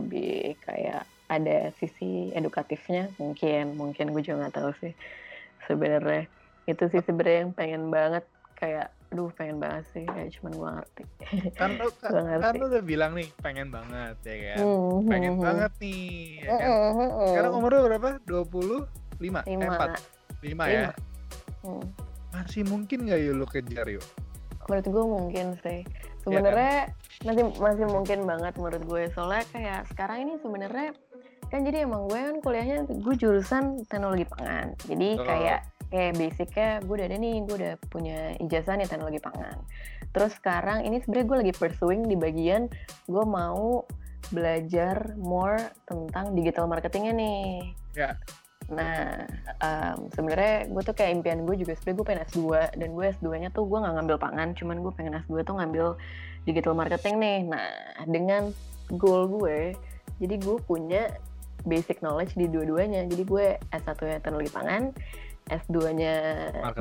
lebih 0.00 0.58
kayak 0.64 1.06
ada 1.30 1.70
sisi 1.78 2.34
edukatifnya. 2.34 3.10
Mungkin 3.18 3.78
mungkin 3.78 4.10
gue 4.10 4.22
juga 4.24 4.46
nggak 4.46 4.56
tahu 4.56 4.72
sih 4.82 4.92
sebenarnya. 5.70 6.26
Itu 6.66 6.90
sih 6.90 7.02
sebenarnya 7.02 7.46
yang 7.46 7.52
pengen 7.54 7.84
banget 7.90 8.24
kayak 8.58 8.92
aduh 9.10 9.30
pengen 9.34 9.58
banget 9.58 9.84
sih. 9.94 10.04
Kayak 10.06 10.30
cuman 10.38 10.52
gue 10.54 10.70
ngerti. 10.78 11.02
Kan 11.54 11.70
lu 11.78 11.88
kan, 12.02 12.40
kan 12.42 12.54
lu 12.58 12.66
udah 12.70 12.82
bilang 12.82 13.12
nih 13.14 13.28
pengen 13.42 13.70
banget 13.70 14.16
ya 14.26 14.36
kan? 14.54 14.58
Hmm, 14.64 15.06
pengen 15.06 15.34
hmm, 15.38 15.44
banget 15.44 15.72
nih 15.78 16.02
ya 16.42 16.50
kan? 16.50 16.68
hmm, 16.70 16.90
hmm, 16.94 17.28
sekarang 17.30 17.52
umur 17.54 17.70
lu 17.74 17.80
berapa? 17.86 18.08
25 18.26 19.22
lima? 19.22 19.40
Eh, 19.46 19.54
empat. 19.54 19.90
Lima 20.40 20.64
ya? 20.66 20.90
Hmm. 21.60 21.84
masih 22.32 22.64
mungkin 22.64 23.04
nggak 23.04 23.20
yuk 23.20 23.34
lu 23.36 23.44
kejar 23.44 23.84
yuk 23.90 24.06
menurut 24.68 24.86
gue 24.86 25.04
mungkin 25.06 25.46
sih. 25.64 25.80
Sebenarnya 26.20 26.92
masih 27.24 27.44
masih 27.56 27.86
mungkin 27.88 28.24
banget 28.28 28.54
menurut 28.56 28.82
gue 28.84 29.02
soalnya 29.12 29.44
kayak 29.52 29.80
sekarang 29.92 30.28
ini 30.28 30.34
sebenarnya 30.40 30.90
kan 31.50 31.66
jadi 31.66 31.84
emang 31.84 32.06
gue 32.06 32.20
kan 32.20 32.36
kuliahnya 32.44 32.76
gue 32.86 33.14
jurusan 33.16 33.84
teknologi 33.88 34.24
pangan. 34.28 34.76
Jadi 34.84 35.08
Oh. 35.18 35.26
kayak 35.26 35.60
kayak 35.90 36.12
basicnya 36.14 36.70
gue 36.86 36.94
udah 36.94 37.06
ada 37.10 37.18
nih 37.18 37.36
gue 37.42 37.56
udah 37.58 37.74
punya 37.90 38.18
ijazah 38.38 38.78
nih 38.78 38.86
teknologi 38.86 39.18
pangan. 39.18 39.58
Terus 40.10 40.32
sekarang 40.38 40.86
ini 40.86 41.02
sebenarnya 41.02 41.26
gue 41.26 41.38
lagi 41.46 41.54
pursuing 41.58 42.06
di 42.06 42.14
bagian 42.14 42.70
gue 43.10 43.24
mau 43.26 43.82
belajar 44.30 45.18
more 45.18 45.58
tentang 45.90 46.38
digital 46.38 46.70
marketingnya 46.70 47.14
nih. 47.16 47.74
Ya. 47.98 48.14
Nah, 48.70 49.26
em, 49.58 49.98
sebenarnya 50.14 50.70
gue 50.70 50.82
tuh 50.86 50.94
kayak 50.94 51.10
impian 51.20 51.42
gue 51.42 51.58
juga 51.58 51.74
sebenarnya 51.74 51.96
gue 51.98 52.06
pengen 52.06 52.22
S2 52.30 52.40
dan 52.78 52.88
gue 52.94 53.06
S2-nya 53.18 53.48
tuh 53.50 53.66
gue 53.66 53.78
nggak 53.82 53.94
ngambil 53.98 54.16
pangan, 54.22 54.48
cuman 54.54 54.76
gue 54.78 54.92
pengen 54.94 55.14
S2 55.26 55.42
tuh 55.42 55.54
ngambil 55.58 55.86
digital 56.46 56.74
marketing 56.78 57.14
nih. 57.18 57.38
Nah, 57.50 57.68
dengan 58.06 58.54
goal 58.94 59.26
gue, 59.26 59.74
jadi 60.22 60.34
gue 60.38 60.56
punya 60.64 61.10
basic 61.66 62.00
knowledge 62.00 62.38
di 62.38 62.46
dua-duanya. 62.46 63.04
Jadi 63.10 63.22
gue 63.26 63.46
S1-nya 63.74 64.22
teknologi 64.22 64.50
pangan, 64.54 64.94
S2-nya 65.50 66.14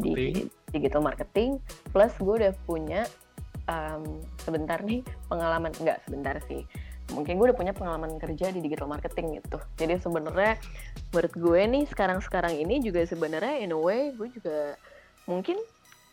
di 0.06 0.46
digital 0.70 1.02
marketing, 1.02 1.58
plus 1.90 2.14
gue 2.22 2.36
udah 2.46 2.54
punya 2.70 3.02
em, 3.66 4.22
sebentar 4.46 4.78
nih 4.86 5.02
pengalaman, 5.26 5.74
enggak 5.82 6.06
sebentar 6.06 6.38
sih, 6.46 6.62
mungkin 7.14 7.38
gue 7.38 7.50
udah 7.50 7.58
punya 7.58 7.74
pengalaman 7.74 8.18
kerja 8.18 8.54
di 8.54 8.62
digital 8.62 8.86
marketing 8.86 9.42
gitu. 9.42 9.58
Jadi 9.78 9.98
sebenarnya 9.98 10.62
menurut 11.10 11.34
gue 11.34 11.62
nih 11.66 11.84
sekarang-sekarang 11.90 12.54
ini 12.54 12.80
juga 12.80 13.02
sebenarnya 13.06 13.66
in 13.66 13.74
a 13.74 13.80
way 13.80 14.14
gue 14.14 14.30
juga 14.30 14.78
mungkin 15.26 15.58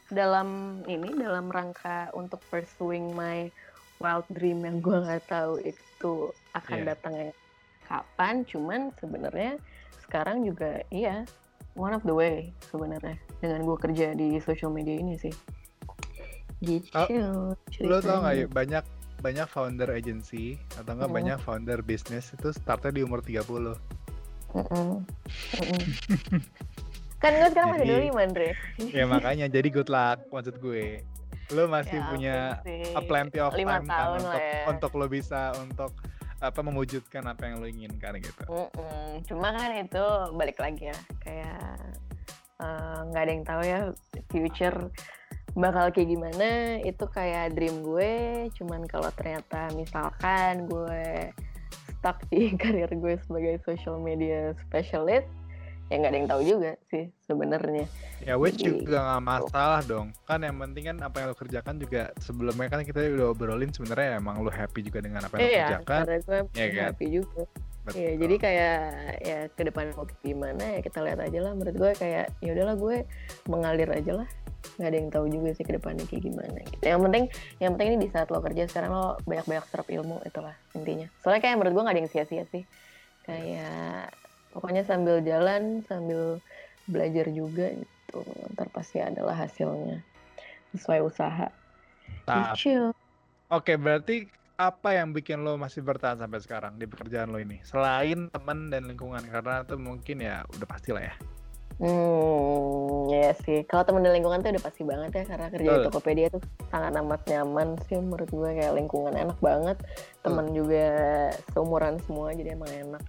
dalam 0.08 0.80
ini 0.86 1.18
dalam 1.18 1.50
rangka 1.50 2.14
untuk 2.14 2.38
pursuing 2.48 3.12
my 3.12 3.50
wild 3.98 4.28
dream 4.30 4.62
yang 4.62 4.78
gue 4.80 4.96
nggak 5.02 5.24
tahu 5.26 5.58
itu 5.60 6.30
akan 6.54 6.78
Iya. 6.80 6.86
datangnya 6.94 7.30
kapan. 7.86 8.34
Cuman 8.44 8.80
sebenarnya 8.96 9.58
sekarang 10.06 10.46
juga 10.46 10.80
iya 10.88 11.26
one 11.76 11.92
of 11.92 12.04
the 12.06 12.14
way 12.14 12.54
sebenarnya 12.72 13.18
dengan 13.42 13.66
gue 13.66 13.76
kerja 13.76 14.16
di 14.16 14.40
social 14.40 14.72
media 14.72 14.96
ini 14.96 15.18
sih. 15.20 15.34
Gitu. 16.64 17.02
Lo 17.84 17.98
tau 18.00 18.24
nggak 18.24 18.34
ya 18.36 18.46
banyak 18.48 18.84
banyak 19.18 19.46
founder 19.46 19.88
agency 19.88 20.56
atau 20.74 20.92
enggak 20.92 21.08
Hmm. 21.08 21.18
banyak 21.18 21.38
founder 21.40 21.78
bisnis 21.80 22.30
itu 22.30 22.48
startnya 22.50 22.92
di 22.92 23.02
umur 23.02 23.20
30. 23.20 23.74
Mm-mm. 24.52 25.02
Mm-mm. 25.52 25.82
kan 27.16 27.32
gue 27.32 27.48
sekarang 27.48 27.68
masih 27.72 27.86
Jadi- 27.86 28.08
25 28.08 28.22
Andre. 28.22 28.48
ya 28.92 29.04
makanya 29.06 29.46
jadi 29.48 29.68
good 29.70 29.88
luck 29.88 30.18
maksud 30.28 30.56
gue. 30.58 31.00
Lo 31.48 31.64
masih 31.66 31.96
Ya 31.96 32.06
punya 32.06 32.36
a 32.92 33.00
plenty 33.00 33.38
of 33.38 33.54
time 33.54 33.70
kan 33.70 33.84
tahun 33.84 34.18
untuk 34.20 34.42
ya. 34.42 34.62
untuk 34.66 34.92
lo 34.92 35.06
bisa 35.06 35.40
untuk 35.56 35.92
apa 36.36 36.60
mewujudkan 36.60 37.22
apa 37.24 37.42
yang 37.44 37.56
lo 37.56 37.66
inginkan 37.66 38.18
gitu. 38.18 38.44
Mm-mm. 38.44 39.24
Cuma 39.24 39.48
kan 39.50 39.72
itu 39.72 40.04
balik 40.32 40.58
lagi 40.58 40.86
ya, 40.86 40.98
kayak 41.18 41.62
eh, 42.58 42.98
nggak 43.06 43.22
ada 43.22 43.32
yang 43.32 43.44
tahu 43.44 43.62
ya 43.62 43.80
future 44.28 44.78
bakal 45.56 45.88
kayak 45.90 46.08
gimana. 46.08 46.48
Itu 46.80 47.08
kayak 47.08 47.56
dream 47.56 47.80
gue. 47.80 48.12
Cuman 48.54 48.84
kalau 48.84 49.08
ternyata 49.10 49.72
misalkan 49.72 50.68
gue 50.68 51.32
stuck 51.96 52.20
di 52.28 52.52
karir 52.60 52.92
gue 52.92 53.16
sebagai 53.24 53.58
social 53.64 53.96
media 53.98 54.52
specialist, 54.62 55.26
ya 55.88 55.96
nggak 55.96 56.12
ada 56.12 56.18
yang 56.18 56.28
tahu 56.28 56.42
juga 56.44 56.72
sih 56.86 57.08
sebenarnya. 57.24 57.86
Ya 58.20 58.36
which 58.36 58.60
Jadi- 58.60 58.84
juga 58.84 59.00
nggak 59.02 59.22
masalah 59.24 59.80
dong. 59.82 60.12
Kan 60.22 60.40
yang 60.40 60.56
penting 60.56 60.84
kan 60.86 60.96
apa 61.00 61.16
yang 61.18 61.28
lo 61.32 61.36
kerjakan 61.36 61.76
juga 61.76 62.12
sebelumnya 62.20 62.68
kan 62.68 62.80
kita 62.82 63.00
udah 63.10 63.32
obrolin 63.32 63.72
sebenarnya 63.72 64.20
emang 64.20 64.40
lo 64.40 64.52
happy 64.52 64.84
juga 64.84 65.00
dengan 65.00 65.24
apa 65.24 65.34
yang 65.34 65.42
lo 65.42 65.50
Iya, 65.50 65.64
kerjakan. 65.66 66.02
gue 66.04 66.38
ya 66.54 66.66
kan? 66.70 66.88
happy 66.92 67.06
juga. 67.10 67.42
Iya, 67.94 68.18
jadi 68.18 68.34
kayak 68.34 68.78
ya 69.22 69.38
ke 69.54 69.62
depan 69.62 69.94
mau 69.94 70.06
gimana 70.18 70.64
ya 70.74 70.80
kita 70.82 71.06
lihat 71.06 71.22
aja 71.22 71.38
lah. 71.38 71.52
Menurut 71.54 71.76
gue 71.78 71.90
kayak 71.94 72.34
ya 72.42 72.50
udahlah 72.50 72.74
gue 72.74 72.96
mengalir 73.46 73.86
aja 73.94 74.12
lah. 74.22 74.28
Nggak 74.74 74.88
ada 74.90 74.96
yang 74.98 75.10
tahu 75.14 75.26
juga 75.30 75.48
sih 75.54 75.62
ke 75.62 75.78
depannya 75.78 76.02
kayak 76.10 76.22
gimana 76.26 76.58
gitu. 76.66 76.82
Yang 76.82 77.00
penting 77.06 77.24
yang 77.62 77.70
penting 77.78 77.88
ini 77.94 77.98
di 78.02 78.08
saat 78.10 78.26
lo 78.34 78.42
kerja 78.42 78.66
sekarang 78.66 78.90
lo 78.90 79.14
banyak-banyak 79.22 79.64
serap 79.70 79.86
ilmu 79.86 80.18
itulah 80.26 80.58
intinya. 80.74 81.06
Soalnya 81.22 81.40
kayak 81.46 81.56
menurut 81.62 81.72
gue 81.78 81.82
nggak 81.86 81.94
ada 81.94 82.02
yang 82.02 82.10
sia-sia 82.10 82.44
sih. 82.50 82.66
Kayak 83.22 84.10
pokoknya 84.50 84.82
sambil 84.82 85.22
jalan 85.22 85.86
sambil 85.86 86.42
belajar 86.90 87.30
juga 87.30 87.70
gitu. 87.70 88.20
Ntar 88.58 88.66
pasti 88.74 88.98
adalah 88.98 89.38
hasilnya 89.38 90.02
sesuai 90.74 91.06
usaha. 91.06 91.54
Nah. 92.26 92.50
Oke, 93.46 93.78
berarti 93.78 94.26
apa 94.56 94.96
yang 94.96 95.12
bikin 95.12 95.44
lo 95.44 95.60
masih 95.60 95.84
bertahan 95.84 96.16
sampai 96.16 96.40
sekarang 96.40 96.80
di 96.80 96.88
pekerjaan 96.88 97.28
lo 97.28 97.36
ini? 97.36 97.60
Selain 97.60 98.32
teman 98.32 98.72
dan 98.72 98.88
lingkungan, 98.88 99.20
karena 99.28 99.60
itu 99.62 99.76
mungkin 99.76 100.16
ya 100.24 100.42
udah 100.56 100.68
pasti 100.68 100.90
lah 100.96 101.04
ya. 101.12 101.14
Hmm, 101.76 103.12
ya 103.12 103.36
sih. 103.44 103.60
Kalau 103.68 103.84
temen 103.84 104.00
dan 104.00 104.16
lingkungan 104.16 104.40
tuh 104.40 104.48
udah 104.48 104.64
pasti 104.64 104.80
banget 104.80 105.12
ya 105.12 105.24
karena 105.28 105.46
kerja 105.52 105.68
di 105.68 105.76
Betul. 105.76 105.86
Tokopedia 105.92 106.26
tuh 106.32 106.42
sangat 106.72 106.92
amat 106.96 107.20
nyaman 107.28 107.68
sih 107.84 108.00
menurut 108.00 108.30
gue 108.32 108.50
kayak 108.56 108.72
lingkungan 108.72 109.12
enak 109.12 109.36
banget. 109.44 109.76
Temen 110.24 110.56
juga 110.56 110.88
seumuran 111.52 112.00
semua 112.08 112.32
jadi 112.32 112.56
emang 112.56 112.72
enak. 112.72 113.04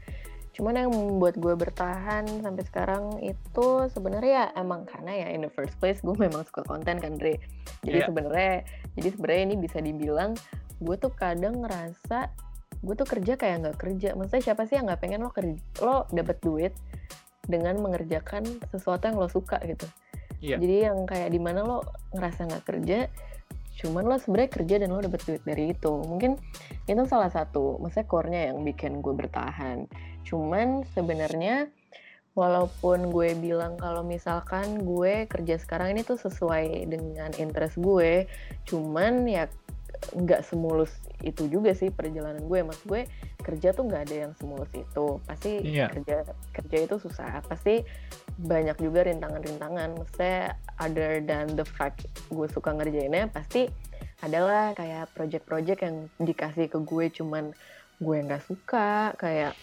Cuman 0.51 0.73
yang 0.83 0.91
membuat 0.91 1.39
gue 1.39 1.53
bertahan 1.55 2.27
sampai 2.43 2.63
sekarang 2.67 3.03
itu 3.23 3.67
sebenarnya 3.87 4.31
ya 4.35 4.45
emang 4.59 4.83
karena 4.83 5.15
ya 5.15 5.27
in 5.31 5.47
the 5.47 5.51
first 5.55 5.79
place 5.79 6.03
gue 6.03 6.17
memang 6.27 6.43
suka 6.43 6.67
konten 6.67 6.99
kan 6.99 7.15
Dre. 7.15 7.39
Jadi 7.87 8.03
Iya. 8.03 8.11
sebenarnya 8.11 8.53
jadi 8.99 9.09
sebenarnya 9.15 9.43
ini 9.47 9.55
bisa 9.63 9.77
dibilang 9.79 10.35
gue 10.77 10.95
tuh 10.97 11.13
kadang 11.13 11.65
ngerasa 11.65 12.29
gue 12.77 12.93
tuh 12.93 13.07
kerja 13.09 13.33
kayak 13.35 13.55
nggak 13.65 13.77
kerja. 13.81 14.09
Maksudnya 14.13 14.43
siapa 14.53 14.69
sih 14.69 14.77
yang 14.77 14.85
nggak 14.89 15.01
pengen 15.01 15.25
lo 15.25 15.31
kerja 15.33 15.57
lo 15.81 16.05
dapet 16.13 16.37
duit 16.41 16.73
dengan 17.47 17.79
mengerjakan 17.79 18.43
sesuatu 18.69 19.07
yang 19.07 19.17
lo 19.17 19.27
suka 19.31 19.57
gitu. 19.65 19.87
Iya. 20.43 20.61
Jadi 20.61 20.75
yang 20.85 21.09
kayak 21.09 21.29
di 21.33 21.39
mana 21.41 21.65
lo 21.65 21.81
ngerasa 22.13 22.45
nggak 22.45 22.65
kerja, 22.67 23.09
cuman 23.81 24.03
lo 24.05 24.15
sebenarnya 24.21 24.51
kerja 24.53 24.75
dan 24.77 24.89
lo 24.93 25.01
dapet 25.01 25.21
duit 25.25 25.43
dari 25.47 25.73
itu. 25.73 25.91
Mungkin 26.05 26.37
itu 26.85 27.03
salah 27.09 27.33
satu, 27.33 27.81
maksudnya 27.81 28.05
core-nya 28.05 28.41
yang 28.53 28.61
bikin 28.61 29.01
gue 29.01 29.13
bertahan. 29.15 29.89
Cuman 30.21 30.85
sebenarnya 30.93 31.71
walaupun 32.37 33.09
gue 33.09 33.33
bilang 33.33 33.81
kalau 33.81 34.05
misalkan 34.05 34.85
gue 34.85 35.25
kerja 35.25 35.57
sekarang 35.57 35.97
ini 35.97 36.05
tuh 36.05 36.21
sesuai 36.21 36.85
dengan 36.85 37.33
interest 37.41 37.81
gue, 37.81 38.29
cuman 38.69 39.25
ya 39.25 39.49
nggak 40.13 40.41
semulus 40.45 40.91
itu 41.25 41.49
juga 41.49 41.73
sih 41.73 41.89
perjalanan 41.89 42.43
gue. 42.45 42.59
Mas 42.63 42.79
gue 42.85 43.05
kerja 43.41 43.73
tuh 43.73 43.87
nggak 43.87 44.01
ada 44.09 44.15
yang 44.27 44.33
semulus 44.37 44.69
itu. 44.73 45.19
Pasti 45.25 45.61
Iya. 45.61 45.89
kerja 45.93 46.17
kerja 46.53 46.77
itu 46.85 46.95
susah. 47.01 47.41
Pasti 47.45 47.81
banyak 48.37 48.77
juga 48.77 49.05
rintangan-rintangan. 49.05 49.97
Maksudnya 49.97 50.55
other 50.77 51.21
than 51.25 51.57
the 51.57 51.65
fact 51.65 52.05
gue 52.29 52.47
suka 52.49 52.73
ngerjainnya, 52.73 53.29
pasti 53.29 53.67
adalah 54.21 54.73
kayak 54.73 55.13
project-project 55.13 55.79
yang 55.85 55.95
dikasih 56.17 56.65
ke 56.69 56.79
gue 56.81 57.05
cuman 57.13 57.53
gue 57.97 58.17
nggak 58.25 58.45
suka 58.45 59.13
kayak 59.17 59.53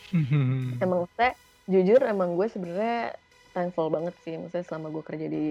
emang 0.78 1.06
saya 1.14 1.34
jujur 1.66 1.98
emang 2.02 2.34
gue 2.34 2.46
sebenarnya 2.46 3.14
thankful 3.50 3.90
banget 3.90 4.14
sih 4.22 4.38
maksudnya 4.38 4.66
selama 4.66 4.90
gue 4.90 5.02
kerja 5.02 5.26
di 5.26 5.46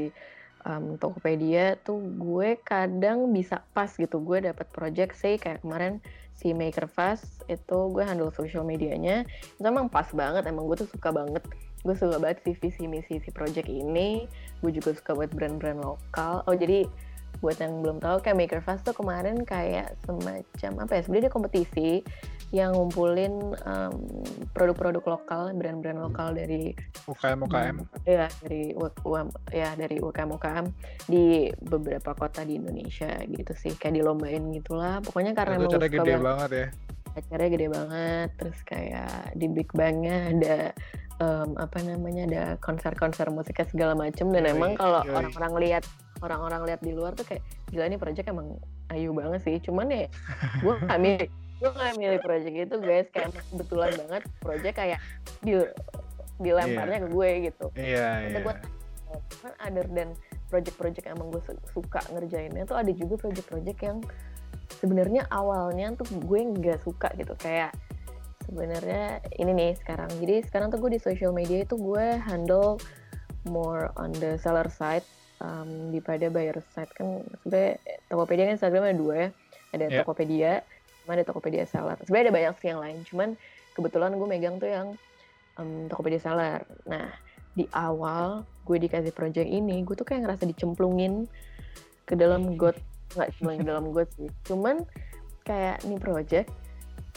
um, 0.67 0.95
Tokopedia 0.99 1.79
tuh 1.83 1.99
gue 2.19 2.59
kadang 2.63 3.31
bisa 3.31 3.63
pas 3.71 3.91
gitu. 3.93 4.19
Gue 4.23 4.43
dapat 4.43 4.67
project 4.71 5.15
say 5.15 5.35
kayak 5.39 5.63
kemarin 5.63 5.99
si 6.33 6.51
Maker 6.51 6.89
Fast 6.89 7.45
itu 7.47 7.77
gue 7.93 8.03
handle 8.03 8.33
social 8.33 8.65
medianya. 8.65 9.27
Itu 9.59 9.65
emang 9.67 9.87
pas 9.87 10.09
banget 10.11 10.47
emang 10.49 10.65
gue 10.67 10.83
tuh 10.83 10.89
suka 10.89 11.13
banget. 11.13 11.43
Gue 11.83 11.95
suka 11.99 12.17
banget 12.17 12.41
sih 12.47 12.55
visi 12.57 12.87
misi 12.87 13.19
si 13.21 13.29
project 13.29 13.67
ini. 13.67 14.25
Gue 14.63 14.71
juga 14.71 14.95
suka 14.95 15.13
buat 15.13 15.31
brand-brand 15.31 15.83
lokal. 15.83 16.41
Oh 16.47 16.55
jadi 16.55 16.87
buat 17.43 17.59
yang 17.59 17.83
belum 17.83 17.99
tahu 17.99 18.23
kayak 18.23 18.37
Maker 18.39 18.61
Fast 18.63 18.87
tuh 18.87 18.95
kemarin 18.95 19.43
kayak 19.43 19.99
semacam 20.07 20.71
apa 20.87 20.91
ya 20.95 21.01
sebenarnya 21.03 21.25
dia 21.27 21.33
kompetisi 21.33 21.89
yang 22.53 22.77
ngumpulin 22.77 23.33
em, 23.57 23.93
produk-produk 24.53 25.01
lokal 25.09 25.49
brand-brand 25.51 25.97
lokal 25.97 26.37
dari 26.37 26.77
UKM 27.09 27.49
UKM. 27.49 27.75
ya 28.05 28.29
dari 28.39 28.77
U- 28.77 28.93
UM 29.03 29.33
ya 29.49 29.73
dari 29.73 29.97
UKM 29.97 30.29
UKM 30.31 30.65
di 31.03 31.49
beberapa 31.59 32.13
kota 32.13 32.45
di 32.45 32.61
Indonesia 32.61 33.09
gitu 33.25 33.57
sih. 33.57 33.73
Kayak 33.73 33.97
dilombain 33.99 34.53
gitulah. 34.53 35.01
Pokoknya 35.01 35.33
karena 35.33 35.57
Itu 35.57 35.73
suka 35.73 35.89
gede 35.89 35.97
banget. 36.13 36.21
banget 36.21 36.51
ya. 36.53 36.67
acaranya 37.13 37.51
gede 37.51 37.67
banget 37.69 38.29
terus 38.41 38.57
kayak 38.65 39.37
di 39.37 39.45
Big 39.45 39.69
Bangnya 39.69 40.33
ada 40.33 40.55
em, 41.19 41.49
apa 41.57 41.77
namanya 41.81 42.23
ada 42.25 42.43
konser-konser 42.57 43.29
musiknya 43.29 43.65
segala 43.65 43.93
macem. 43.93 44.29
Dan 44.29 44.45
Yoi, 44.45 44.53
emang 44.53 44.71
kalau 44.73 45.01
orang-orang 45.05 45.53
lihat 45.61 45.83
orang-orang 46.21 46.61
lihat 46.69 46.81
di 46.81 46.89
luar 46.89 47.13
tuh 47.13 47.25
kayak 47.25 47.41
gila 47.69 47.85
nih 47.85 47.97
project 47.97 48.29
emang 48.29 48.57
ayu 48.89 49.09
banget 49.09 49.41
sih. 49.41 49.57
Cuman 49.57 49.89
ya 49.89 50.05
gue 50.61 50.73
milih 50.95 51.29
gue 51.63 51.71
gak 51.71 51.95
milih 51.95 52.19
project 52.19 52.55
itu 52.67 52.75
guys. 52.83 53.07
Kayak 53.15 53.31
kebetulan 53.47 53.91
banget 53.95 54.23
project 54.43 54.75
kayak 54.75 54.99
di 55.39 55.55
dilemparnya 56.43 56.99
ke 56.99 57.07
gue 57.07 57.29
gitu. 57.47 57.65
Iya, 57.79 58.27
Maksudnya 58.27 58.41
iya. 58.41 58.43
gue 58.43 58.55
kan 59.45 59.53
other 59.61 59.87
than 59.93 60.09
project-project 60.49 61.05
yang 61.05 61.15
emang 61.21 61.29
gue 61.29 61.41
su- 61.45 61.65
suka 61.69 62.01
ngerjainnya 62.09 62.65
tuh 62.65 62.77
ada 62.77 62.89
juga 62.91 63.15
project-project 63.21 63.79
yang 63.85 63.97
sebenarnya 64.81 65.29
awalnya 65.29 65.93
tuh 65.95 66.09
gue 66.19 66.39
nggak 66.43 66.81
suka 66.83 67.13
gitu. 67.15 67.31
Kayak 67.39 67.71
sebenarnya 68.43 69.23
ini 69.39 69.51
nih 69.53 69.71
sekarang. 69.79 70.09
Jadi 70.19 70.35
sekarang 70.49 70.67
tuh 70.73 70.81
gue 70.83 70.97
di 70.97 71.01
social 71.01 71.31
media 71.31 71.63
itu 71.63 71.79
gue 71.79 72.19
handle 72.19 72.81
more 73.47 73.93
on 73.95 74.11
the 74.17 74.35
seller 74.41 74.67
side 74.67 75.05
um, 75.39 75.93
daripada 75.93 76.27
buyer 76.27 76.57
side. 76.73 76.91
Kan 76.97 77.23
sebenarnya 77.45 77.79
Tokopedia 78.09 78.43
kan 78.49 78.53
Instagram 78.57 78.83
ada 78.89 78.97
dua 78.97 79.13
ya. 79.15 79.29
Ada 79.73 79.85
yeah. 79.89 79.97
Tokopedia 80.01 80.51
sama 81.03 81.19
ada 81.19 81.27
Tokopedia 81.27 81.67
seller. 81.67 81.99
Sebenarnya 82.07 82.31
ada 82.31 82.35
banyak 82.35 82.53
sih 82.63 82.67
yang 82.71 82.81
lain 82.81 82.97
cuman 83.05 83.29
kebetulan 83.75 84.11
gue 84.15 84.27
megang 84.27 84.55
tuh 84.57 84.69
yang 84.71 84.87
um, 85.59 85.91
Tokopedia 85.91 86.23
seller. 86.23 86.63
Nah 86.87 87.11
di 87.53 87.69
awal 87.75 88.47
gue 88.65 88.77
dikasih 88.81 89.13
project 89.13 89.45
ini 89.45 89.83
gue 89.83 89.93
tuh 89.93 90.07
kayak 90.07 90.25
ngerasa 90.25 90.47
dicemplungin 90.47 91.27
ke 92.07 92.15
dalam 92.15 92.55
got. 92.55 92.79
Nggak 93.13 93.29
cuma 93.37 93.51
ke 93.59 93.65
dalam 93.67 93.85
got 93.91 94.09
sih 94.15 94.31
cuman 94.47 94.81
kayak 95.43 95.83
nih 95.83 95.99
project 95.99 96.47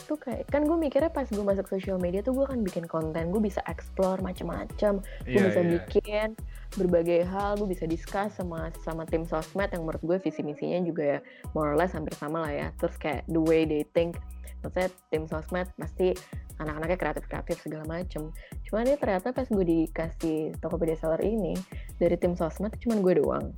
tuh 0.05 0.21
kayak 0.21 0.45
kan 0.53 0.69
gue 0.69 0.77
mikirnya 0.77 1.09
pas 1.09 1.25
gue 1.25 1.41
masuk 1.41 1.67
social 1.73 1.97
media 1.97 2.21
tuh 2.21 2.37
gue 2.37 2.45
akan 2.45 2.61
bikin 2.61 2.85
konten 2.85 3.33
gue 3.33 3.41
bisa 3.41 3.65
explore 3.65 4.21
macam-macam. 4.21 5.01
Gue 5.25 5.33
yeah, 5.33 5.49
bisa 5.49 5.61
yeah. 5.65 5.71
bikin 5.81 6.29
berbagai 6.77 7.25
hal 7.25 7.57
gue 7.57 7.69
bisa 7.73 7.89
discuss 7.89 8.37
sama 8.37 8.69
sama 8.85 9.09
tim 9.09 9.25
sosmed 9.25 9.73
yang 9.73 9.89
menurut 9.89 10.03
gue 10.05 10.17
visi 10.21 10.45
misinya 10.45 10.85
juga 10.85 11.03
ya 11.17 11.19
more 11.57 11.73
or 11.73 11.77
less 11.81 11.97
hampir 11.97 12.13
sama 12.21 12.45
lah 12.45 12.53
ya. 12.53 12.69
Terus 12.77 12.97
kayak 13.01 13.25
the 13.33 13.41
way 13.41 13.65
they 13.65 13.89
think 13.97 14.21
maksudnya 14.61 14.93
tim 15.09 15.25
sosmed 15.25 15.69
pasti 15.81 16.13
anak-anaknya 16.57 16.99
kreatif-kreatif 17.01 17.57
segala 17.65 17.85
macem. 17.89 18.33
Cuman 18.69 18.89
ini 18.89 18.97
ternyata 18.97 19.33
pas 19.33 19.49
gue 19.49 19.65
dikasih 19.65 20.57
Tokopedia 20.61 20.97
Seller 20.97 21.21
ini 21.25 21.57
dari 21.97 22.17
tim 22.21 22.37
sosmed 22.37 22.77
cuma 22.81 23.01
gue 23.01 23.21
doang 23.21 23.53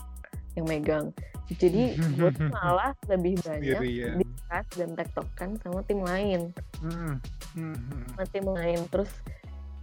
yang 0.58 0.68
megang. 0.68 1.06
Jadi 1.48 1.96
gue 1.96 2.30
tuh 2.36 2.52
malah 2.52 2.92
lebih 3.08 3.40
banyak 3.40 3.80
ya. 3.88 4.12
dan 4.76 4.90
tektokan 4.92 5.56
sama 5.64 5.80
tim 5.88 6.04
lain. 6.04 6.52
Hmm, 6.84 7.16
hmm, 7.56 7.76
hmm. 7.76 8.02
sama 8.12 8.24
tim 8.28 8.46
lain. 8.46 8.78
Terus 8.92 9.10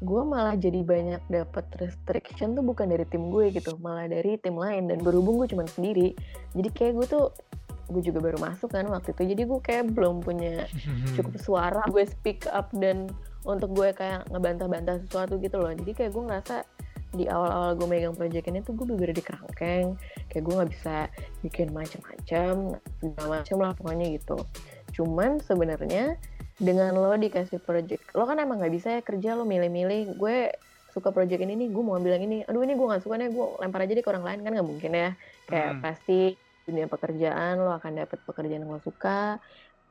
gue 0.04 0.22
malah 0.22 0.54
jadi 0.54 0.86
banyak 0.86 1.22
dapat 1.32 1.66
restriction 1.82 2.54
tuh 2.54 2.62
bukan 2.62 2.92
dari 2.92 3.08
tim 3.10 3.34
gue 3.34 3.50
gitu 3.50 3.80
malah 3.82 4.06
dari 4.06 4.38
tim 4.38 4.54
lain. 4.54 4.94
Dan 4.94 5.02
berhubung 5.02 5.42
gue 5.42 5.50
cuma 5.50 5.66
sendiri 5.66 6.14
jadi 6.54 6.70
kayak 6.70 6.94
gue 7.02 7.08
tuh 7.10 7.26
gue 7.86 8.02
juga 8.02 8.18
baru 8.22 8.38
masuk 8.42 8.70
kan 8.70 8.86
waktu 8.90 9.18
itu. 9.18 9.24
Jadi 9.34 9.42
gue 9.50 9.60
kayak 9.62 9.84
belum 9.94 10.22
punya 10.22 10.70
cukup 11.18 11.34
suara 11.42 11.82
gue 11.90 12.06
speak 12.06 12.46
up 12.54 12.70
dan 12.78 13.10
untuk 13.46 13.74
gue 13.78 13.94
kayak 13.94 14.26
ngebantah-bantah 14.30 15.02
sesuatu 15.06 15.38
gitu 15.42 15.58
loh. 15.58 15.74
Jadi 15.74 15.92
kayak 15.94 16.12
gue 16.14 16.24
ngerasa 16.30 16.56
di 17.16 17.26
awal-awal 17.32 17.80
gue 17.80 17.88
megang 17.88 18.16
project 18.16 18.46
ini 18.52 18.60
tuh 18.62 18.76
gue 18.76 18.86
bener 18.86 19.16
di 19.16 19.24
kerangkeng. 19.24 19.96
Kayak 20.28 20.44
gue 20.44 20.54
nggak 20.54 20.72
bisa 20.72 20.96
bikin 21.42 21.68
macam-macam 21.72 22.54
segala 23.00 23.28
macam 23.40 23.58
lah 23.64 23.72
pokoknya 23.74 24.08
gitu. 24.20 24.38
Cuman 24.94 25.40
sebenarnya 25.40 26.20
dengan 26.56 26.96
lo 26.96 27.12
dikasih 27.20 27.60
project 27.60 28.16
lo 28.16 28.24
kan 28.24 28.40
emang 28.40 28.64
nggak 28.64 28.74
bisa 28.76 28.88
ya 29.00 29.02
kerja 29.02 29.40
lo 29.40 29.48
milih-milih. 29.48 30.20
Gue 30.20 30.52
suka 30.92 31.12
project 31.12 31.44
ini 31.44 31.56
nih 31.56 31.70
gue 31.72 31.84
mau 31.84 32.00
bilang 32.00 32.24
ini. 32.24 32.44
Aduh 32.48 32.64
ini 32.64 32.76
gue 32.76 32.88
nggak 32.88 33.04
suka 33.04 33.16
nih 33.20 33.32
gue 33.32 33.46
lempar 33.64 33.84
aja 33.84 33.92
deh 33.96 34.04
ke 34.04 34.12
orang 34.12 34.26
lain. 34.28 34.40
Kan 34.44 34.52
nggak 34.56 34.68
mungkin 34.68 34.92
ya. 34.92 35.10
Kayak 35.48 35.72
hmm. 35.72 35.82
pasti 35.82 36.20
dunia 36.66 36.86
pekerjaan 36.90 37.62
lo 37.62 37.72
akan 37.78 37.92
dapet 38.04 38.20
pekerjaan 38.26 38.66
yang 38.66 38.74
lo 38.74 38.82
suka 38.82 39.38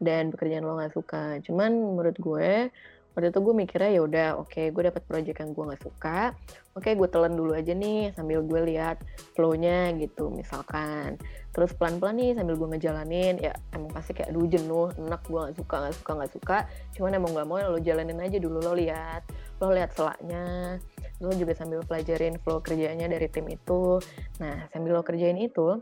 dan 0.03 0.35
pekerjaan 0.35 0.65
lo 0.67 0.77
nggak 0.77 0.95
suka. 0.95 1.39
Cuman 1.47 1.71
menurut 1.73 2.17
gue 2.19 2.69
waktu 3.15 3.31
itu 3.31 3.41
gue 3.41 3.55
mikirnya 3.55 3.91
ya 3.95 4.03
udah 4.03 4.29
oke 4.43 4.51
okay, 4.51 4.67
gue 4.75 4.83
dapet 4.91 5.03
project 5.07 5.39
yang 5.39 5.51
gue 5.55 5.65
nggak 5.71 5.83
suka 5.87 6.35
oke 6.75 6.83
okay, 6.83 6.99
gue 6.99 7.07
telan 7.07 7.39
dulu 7.39 7.55
aja 7.55 7.71
nih 7.71 8.11
sambil 8.19 8.43
gue 8.43 8.61
lihat 8.75 8.99
flownya 9.35 9.95
gitu 9.99 10.31
misalkan. 10.31 11.19
Terus 11.55 11.71
pelan-pelan 11.79 12.19
nih 12.19 12.31
sambil 12.35 12.55
gue 12.59 12.69
ngejalanin 12.75 13.35
ya 13.39 13.55
emang 13.71 13.91
pasti 13.95 14.11
kayak 14.11 14.35
aduh 14.35 14.47
jenuh 14.51 14.91
enak 14.99 15.23
gue 15.27 15.39
nggak 15.39 15.57
suka 15.59 15.75
nggak 15.87 15.95
suka 15.95 16.11
nggak 16.19 16.33
suka. 16.35 16.59
Cuman 16.99 17.11
emang 17.15 17.31
nggak 17.35 17.47
mau 17.47 17.59
ya 17.63 17.71
lo 17.71 17.79
jalanin 17.79 18.19
aja 18.19 18.39
dulu 18.43 18.59
lo 18.59 18.73
lihat 18.75 19.23
lo 19.63 19.71
lihat 19.71 19.95
selaknya. 19.95 20.79
Lo 21.23 21.31
juga 21.31 21.55
sambil 21.55 21.83
pelajarin 21.87 22.39
flow 22.43 22.59
kerjanya 22.59 23.07
dari 23.07 23.31
tim 23.31 23.47
itu. 23.47 24.03
Nah 24.43 24.67
sambil 24.75 24.99
lo 24.99 25.03
kerjain 25.07 25.39
itu 25.39 25.79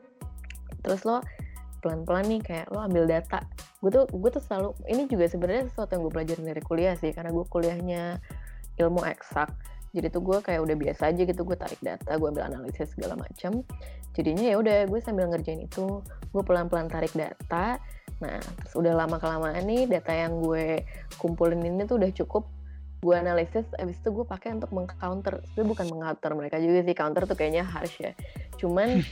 terus 0.83 1.07
lo 1.07 1.25
pelan-pelan 1.83 2.25
nih 2.31 2.40
kayak 2.40 2.66
lo 2.71 2.79
ambil 2.87 3.05
data. 3.11 3.42
Gue 3.83 3.90
tuh 3.90 4.07
gue 4.09 4.31
tuh 4.31 4.42
selalu 4.47 4.71
ini 4.87 5.11
juga 5.11 5.27
sebenarnya 5.27 5.66
sesuatu 5.68 5.99
yang 5.99 6.03
gue 6.07 6.12
pelajarin 6.14 6.47
dari 6.47 6.62
kuliah 6.62 6.95
sih 6.95 7.11
karena 7.11 7.35
gue 7.35 7.45
kuliahnya 7.51 8.03
ilmu 8.79 9.03
eksak. 9.03 9.51
Jadi 9.92 10.07
tuh 10.09 10.23
gue 10.25 10.38
kayak 10.40 10.62
udah 10.62 10.77
biasa 10.79 11.12
aja 11.12 11.23
gitu 11.27 11.42
gue 11.45 11.57
tarik 11.59 11.83
data 11.85 12.16
gue 12.16 12.29
ambil 12.31 12.49
analisis 12.49 12.97
segala 12.97 13.12
macam 13.12 13.61
jadinya 14.12 14.45
ya 14.45 14.57
udah 14.61 14.79
gue 14.88 15.01
sambil 15.01 15.29
ngerjain 15.29 15.64
itu 15.64 16.01
gue 16.33 16.42
pelan-pelan 16.45 16.88
tarik 16.88 17.12
data. 17.12 17.81
Nah 18.21 18.38
terus 18.40 18.75
udah 18.79 18.92
lama 18.95 19.16
kelamaan 19.18 19.64
nih 19.64 19.88
data 19.88 20.12
yang 20.12 20.40
gue 20.40 20.85
kumpulin 21.18 21.61
ini 21.61 21.85
tuh 21.85 22.01
udah 22.01 22.12
cukup. 22.12 22.45
Gue 23.03 23.18
analisis 23.18 23.66
abis 23.83 23.99
itu 23.99 24.14
gue 24.14 24.23
pakai 24.23 24.55
untuk 24.55 24.71
mengcounter. 24.71 25.42
Tapi 25.42 25.64
bukan 25.66 25.90
mengcounter 25.90 26.31
mereka 26.38 26.57
juga 26.62 26.87
sih 26.87 26.95
counter 26.95 27.27
tuh 27.27 27.35
kayaknya 27.35 27.66
harsh 27.66 27.99
ya. 27.99 28.12
Cuman 28.57 29.03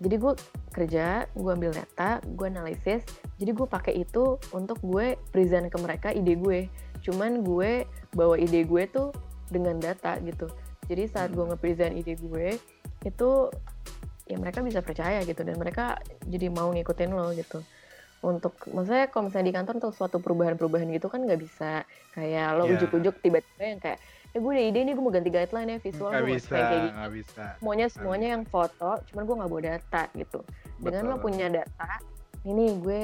jadi 0.00 0.16
gue 0.16 0.32
kerja 0.72 1.28
gue 1.36 1.50
ambil 1.52 1.76
data 1.76 2.24
gue 2.24 2.46
analisis. 2.48 3.04
Jadi 3.36 3.50
gue 3.52 3.68
pakai 3.68 4.00
itu 4.00 4.40
untuk 4.56 4.80
gue 4.80 5.20
present 5.28 5.68
ke 5.68 5.76
mereka 5.76 6.08
ide 6.16 6.40
gue. 6.40 6.72
Cuman 7.04 7.44
gue 7.44 7.84
bawa 8.16 8.40
ide 8.40 8.64
gue 8.64 8.82
tuh 8.88 9.12
dengan 9.52 9.76
data 9.76 10.16
gitu. 10.24 10.48
Jadi 10.88 11.04
saat 11.06 11.30
gue 11.36 11.44
nge-present 11.44 11.92
ide 11.92 12.16
gue 12.16 12.56
itu 13.04 13.30
ya 14.24 14.36
mereka 14.40 14.64
bisa 14.64 14.80
percaya 14.80 15.20
gitu. 15.20 15.44
Dan 15.44 15.60
mereka 15.60 16.00
jadi 16.24 16.48
mau 16.48 16.72
ngikutin 16.72 17.10
lo 17.12 17.36
gitu. 17.36 17.60
Untuk 18.24 18.56
maksudnya 18.72 19.08
kalau 19.12 19.28
misalnya 19.28 19.48
di 19.52 19.54
kantor 19.56 19.74
untuk 19.84 19.92
suatu 19.96 20.16
perubahan-perubahan 20.20 20.88
gitu 20.96 21.12
kan 21.12 21.28
nggak 21.28 21.40
bisa. 21.44 21.84
Kayak 22.16 22.56
lo 22.56 22.64
yeah. 22.64 22.72
ujuk-ujuk 22.80 23.20
tiba-tiba 23.20 23.64
yang 23.68 23.80
kayak 23.84 24.00
ya 24.30 24.38
gue 24.38 24.52
ada 24.54 24.62
ide 24.62 24.80
nih 24.86 24.94
gue 24.94 25.02
mau 25.02 25.10
ganti 25.10 25.30
guideline 25.30 25.70
ya 25.74 25.78
visual. 25.82 26.10
gak 26.14 26.26
bisa, 26.26 26.54
kayak 26.54 26.70
gitu 26.70 26.88
gak 26.94 27.12
bisa. 27.18 27.44
semuanya 27.58 27.86
semuanya 27.90 28.28
yang 28.38 28.44
foto 28.46 28.90
cuman 29.10 29.22
gue 29.26 29.36
nggak 29.42 29.50
bawa 29.50 29.62
data 29.62 30.02
gitu. 30.14 30.40
Dengan 30.80 31.02
Betul. 31.04 31.12
lo 31.12 31.16
punya 31.18 31.46
data 31.50 31.90
ini 32.46 32.64
gue 32.78 33.02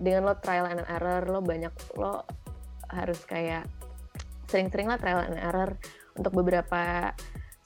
dengan 0.00 0.32
lo 0.32 0.34
trial 0.40 0.66
and 0.72 0.82
error 0.88 1.22
lo 1.28 1.44
banyak 1.44 1.72
lo 2.00 2.24
harus 2.88 3.20
kayak 3.28 3.68
sering-sering 4.48 4.88
lah 4.88 4.96
trial 4.96 5.24
and 5.24 5.38
error 5.38 5.76
untuk 6.16 6.32
beberapa 6.36 7.12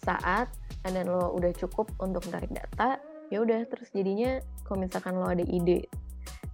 saat 0.02 0.50
dan 0.86 1.06
lo 1.06 1.34
udah 1.34 1.50
cukup 1.54 1.90
untuk 1.98 2.22
menarik 2.30 2.50
data 2.50 2.98
ya 3.30 3.42
udah 3.42 3.66
terus 3.66 3.90
jadinya 3.90 4.38
kalau 4.62 4.86
misalkan 4.86 5.18
lo 5.18 5.26
ada 5.26 5.42
ide 5.42 5.90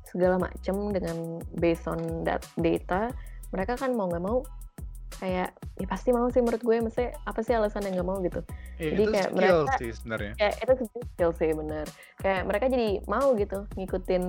segala 0.08 0.40
macem 0.40 0.92
dengan 0.92 1.40
based 1.56 1.84
on 1.88 2.24
that 2.24 2.40
data 2.60 3.12
mereka 3.52 3.76
kan 3.76 3.92
mau 3.92 4.08
nggak 4.08 4.24
mau 4.24 4.40
kayak 5.20 5.52
ya 5.76 5.86
pasti 5.88 6.14
mau 6.14 6.28
sih 6.30 6.40
menurut 6.40 6.62
gue 6.62 6.76
maksudnya 6.80 7.12
apa 7.26 7.40
sih 7.44 7.52
alasan 7.56 7.84
yang 7.88 8.00
nggak 8.00 8.08
mau? 8.08 8.18
Gitu. 8.20 8.40
Yeah, 8.78 8.92
jadi 8.94 9.02
itu 9.02 9.12
kayak 9.12 9.30
mereka 9.34 9.72
sih 9.80 9.90
sebenarnya. 9.92 10.32
kayak 10.38 10.54
itu 10.62 10.72
skill 10.88 11.32
sih 11.36 11.50
bener. 11.52 11.86
Kayak 12.20 12.42
mereka 12.48 12.64
jadi 12.70 12.88
mau 13.10 13.28
gitu 13.36 13.58
ngikutin 13.76 14.24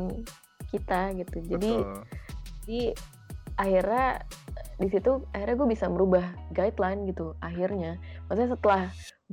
kita 0.74 1.02
gitu. 1.18 1.38
Jadi 1.48 1.72
Betul. 1.78 2.02
jadi 2.64 2.82
akhirnya 3.54 4.08
di 4.82 4.88
situ 4.90 5.12
akhirnya 5.30 5.56
gue 5.62 5.70
bisa 5.70 5.86
merubah 5.88 6.26
guideline 6.52 7.06
gitu 7.08 7.38
akhirnya. 7.40 8.02
Maksudnya 8.28 8.50
setelah 8.58 8.84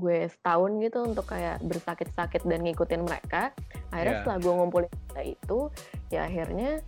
gue 0.01 0.19
setahun 0.33 0.71
gitu 0.81 0.99
untuk 1.05 1.27
kayak 1.29 1.61
bersakit-sakit 1.61 2.43
dan 2.49 2.65
ngikutin 2.65 3.05
mereka 3.05 3.53
akhirnya 3.93 4.15
yeah. 4.17 4.21
setelah 4.25 4.39
gue 4.41 4.53
ngumpulin 4.57 4.91
data 4.91 5.23
itu 5.27 5.59
ya 6.09 6.25
akhirnya 6.25 6.81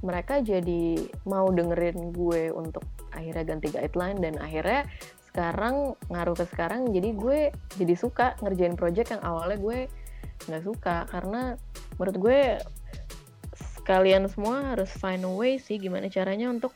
mereka 0.00 0.40
jadi 0.40 0.96
mau 1.28 1.46
dengerin 1.52 2.10
gue 2.10 2.48
untuk 2.50 2.82
akhirnya 3.14 3.44
ganti 3.44 3.68
guideline 3.70 4.18
dan 4.18 4.34
akhirnya 4.38 4.86
sekarang 5.30 5.94
ngaruh 6.10 6.34
ke 6.34 6.44
sekarang 6.50 6.90
jadi 6.90 7.14
gue 7.14 7.40
jadi 7.78 7.94
suka 7.94 8.34
ngerjain 8.42 8.74
project 8.74 9.14
yang 9.14 9.22
awalnya 9.22 9.58
gue 9.62 9.78
nggak 10.50 10.64
suka. 10.66 11.06
Karena 11.06 11.54
menurut 11.98 12.16
gue 12.18 12.40
kalian 13.86 14.26
semua 14.30 14.74
harus 14.74 14.90
find 14.98 15.26
a 15.26 15.30
way 15.30 15.58
sih 15.58 15.78
gimana 15.78 16.10
caranya 16.10 16.50
untuk 16.50 16.74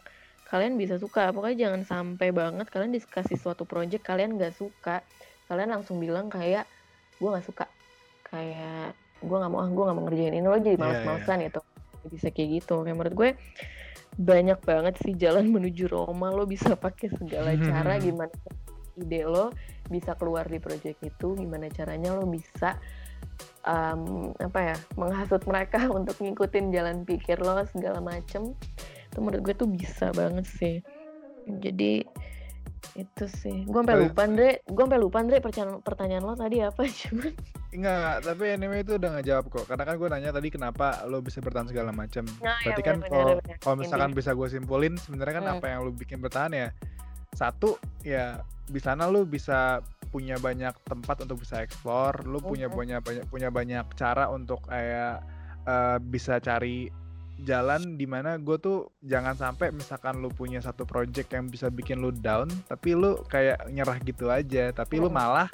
kalian 0.50 0.78
bisa 0.78 1.02
suka. 1.02 1.34
Pokoknya 1.34 1.68
jangan 1.68 1.82
sampai 1.82 2.30
banget 2.30 2.70
kalian 2.70 2.94
dikasih 2.94 3.38
suatu 3.38 3.66
project 3.66 4.06
kalian 4.06 4.38
nggak 4.38 4.54
suka. 4.54 5.02
Kalian 5.50 5.74
langsung 5.74 5.98
bilang 5.98 6.30
kayak 6.30 6.70
gue 7.18 7.28
nggak 7.28 7.46
suka. 7.46 7.66
Kayak 8.30 8.94
gue 9.18 9.36
nggak 9.36 9.50
mau 9.50 9.60
ah 9.64 9.68
gue 9.70 9.82
nggak 9.82 9.96
mau 9.96 10.04
ngerjain 10.06 10.34
ini 10.36 10.46
lo 10.46 10.58
jadi 10.62 10.78
males-malesan 10.78 11.42
yeah, 11.42 11.50
yeah. 11.50 11.50
gitu. 11.50 11.60
Bisa 12.12 12.28
kayak 12.30 12.48
gitu. 12.62 12.74
Kayak 12.86 12.96
menurut 13.02 13.14
gue 13.18 13.30
banyak 14.14 14.58
banget 14.62 14.94
sih 15.02 15.14
jalan 15.18 15.50
menuju 15.50 15.90
Roma. 15.90 16.30
Lo 16.30 16.46
bisa 16.46 16.74
pakai 16.78 17.10
segala 17.14 17.54
cara 17.58 17.98
gimana 17.98 18.32
ide 18.94 19.26
lo 19.26 19.50
bisa 19.90 20.14
keluar 20.14 20.46
di 20.46 20.62
project 20.62 21.02
itu 21.02 21.34
gimana 21.34 21.66
caranya 21.66 22.14
lo 22.14 22.30
bisa 22.30 22.78
um, 23.66 24.30
apa 24.38 24.74
ya 24.74 24.76
menghasut 24.94 25.42
mereka 25.50 25.82
untuk 25.98 26.14
ngikutin 26.22 26.70
jalan 26.70 27.02
pikir 27.02 27.42
lo 27.42 27.58
segala 27.70 27.98
macem. 27.98 28.54
Itu 29.10 29.18
menurut 29.22 29.42
gue 29.50 29.54
tuh 29.54 29.70
bisa 29.70 30.14
banget 30.14 30.46
sih. 30.46 30.76
Jadi 31.44 32.06
itu 32.94 33.24
sih. 33.26 33.64
Gue 33.64 33.80
sampai 33.80 33.96
lupa 33.98 34.20
Andre. 34.22 34.60
Gue 34.64 34.82
sampai 34.84 35.00
lupa 35.00 35.16
Andre 35.18 35.36
pertanyaan 35.40 35.80
pertanyaan 35.80 36.22
lo 36.22 36.34
tadi 36.34 36.56
apa 36.60 36.82
cuman? 37.00 37.32
Enggak, 37.74 38.14
tapi 38.22 38.44
anime 38.48 38.76
itu 38.80 38.92
udah 38.94 39.10
ngejawab 39.18 39.44
kok. 39.48 39.64
Karena 39.66 39.82
kan 39.82 39.94
gue 39.96 40.08
nanya 40.08 40.30
tadi 40.30 40.48
kenapa 40.48 41.02
lo 41.04 41.18
bisa 41.18 41.42
bertahan 41.42 41.66
segala 41.66 41.90
macam. 41.90 42.22
Nah, 42.38 42.54
ya, 42.62 42.70
Berarti 42.70 42.82
kan 42.82 42.96
benar, 43.02 43.42
kalau 43.58 43.76
misalkan 43.76 44.12
bisa 44.12 44.30
gue 44.30 44.48
simpulin, 44.48 44.94
sebenarnya 44.94 45.34
kan 45.34 45.44
Hmm. 45.44 45.54
apa 45.58 45.66
yang 45.66 45.80
lo 45.82 45.90
bikin 45.90 46.18
bertahan 46.18 46.52
ya? 46.52 46.68
Satu 47.32 47.74
ya 48.00 48.38
di 48.64 48.78
sana 48.78 49.10
lo 49.10 49.26
bisa 49.26 49.82
punya 50.08 50.38
banyak 50.38 50.70
tempat 50.86 51.26
untuk 51.26 51.42
bisa 51.42 51.58
explore, 51.58 52.22
lo 52.22 52.38
punya 52.38 52.70
Mhm. 52.70 52.74
banyak 52.78 53.00
banyak 53.02 53.24
punya 53.26 53.48
banyak 53.50 53.84
cara 53.94 54.30
untuk 54.30 54.62
kayak 54.64 55.20
eh, 55.64 55.96
bisa 55.98 56.38
cari 56.38 56.86
jalan 57.42 57.98
di 57.98 58.06
mana 58.06 58.38
gue 58.38 58.56
tuh 58.56 58.94
jangan 59.02 59.34
sampai 59.34 59.74
misalkan 59.74 60.22
lu 60.22 60.30
punya 60.30 60.62
satu 60.62 60.86
project 60.86 61.34
yang 61.34 61.50
bisa 61.50 61.66
bikin 61.66 61.98
lu 61.98 62.14
down 62.14 62.46
tapi 62.70 62.94
lu 62.94 63.18
kayak 63.26 63.66
nyerah 63.68 63.98
gitu 63.98 64.30
aja. 64.30 64.70
Tapi 64.70 65.02
lu 65.02 65.10
Mm. 65.10 65.16
malah 65.18 65.48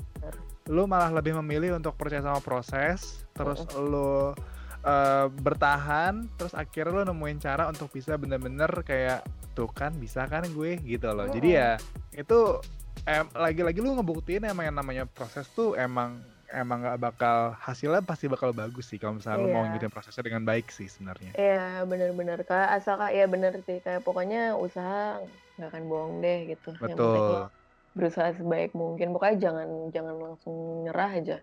lu 0.68 0.84
malah 0.86 1.10
lebih 1.10 1.34
memilih 1.40 1.74
untuk 1.74 1.96
percaya 1.96 2.22
sama 2.22 2.38
proses 2.38 3.24
terus 3.32 3.64
lu 3.74 4.36
eh, 4.80 5.26
bertahan 5.28 6.24
terus 6.36 6.52
akhirnya 6.52 7.02
lu 7.02 7.12
nemuin 7.12 7.38
cara 7.40 7.68
untuk 7.68 7.90
bisa 7.90 8.16
bener-bener 8.16 8.70
kayak 8.80 9.24
tuh 9.52 9.68
kan 9.68 9.92
bisa 9.96 10.24
kan 10.24 10.44
gue? 10.46 10.78
Gitu 10.80 11.08
loh. 11.10 11.26
Jadi 11.28 11.48
ya 11.56 11.76
itu 12.12 12.60
em, 13.04 13.26
lagi-lagi 13.32 13.80
lu 13.80 13.96
ngebuktiin 13.96 14.44
emang 14.44 14.68
yang 14.68 14.76
namanya 14.76 15.04
proses 15.08 15.48
tuh 15.52 15.72
emang 15.74 16.20
emang 16.50 16.82
nggak 16.82 16.98
bakal 16.98 17.54
hasilnya 17.58 18.02
pasti 18.02 18.26
bakal 18.26 18.50
bagus 18.50 18.90
sih 18.90 18.98
kalau 18.98 19.18
misalnya 19.18 19.38
lu 19.42 19.48
mau 19.48 19.62
Iya. 19.62 19.70
ngikutin 19.70 19.92
prosesnya 19.94 20.24
dengan 20.26 20.42
baik 20.42 20.66
sih 20.70 20.86
sebenarnya 20.90 21.30
Iya 21.34 21.86
benar-benar 21.86 22.38
kak 22.44 22.68
asal 22.76 22.98
kak 22.98 23.12
ya 23.14 23.24
benar 23.30 23.52
sih 23.66 23.78
kayak 23.80 24.02
pokoknya 24.02 24.58
usaha 24.58 25.22
nggak 25.56 25.68
akan 25.70 25.84
bohong 25.86 26.14
deh 26.24 26.38
gitu. 26.56 26.68
Yang 26.82 26.98
betul 26.98 27.06
lo 27.06 27.42
berusaha 27.90 28.30
sebaik 28.38 28.70
mungkin 28.72 29.10
pokoknya 29.10 29.36
jangan 29.50 29.68
jangan 29.90 30.14
langsung 30.18 30.86
nyerah 30.86 31.10
aja. 31.10 31.36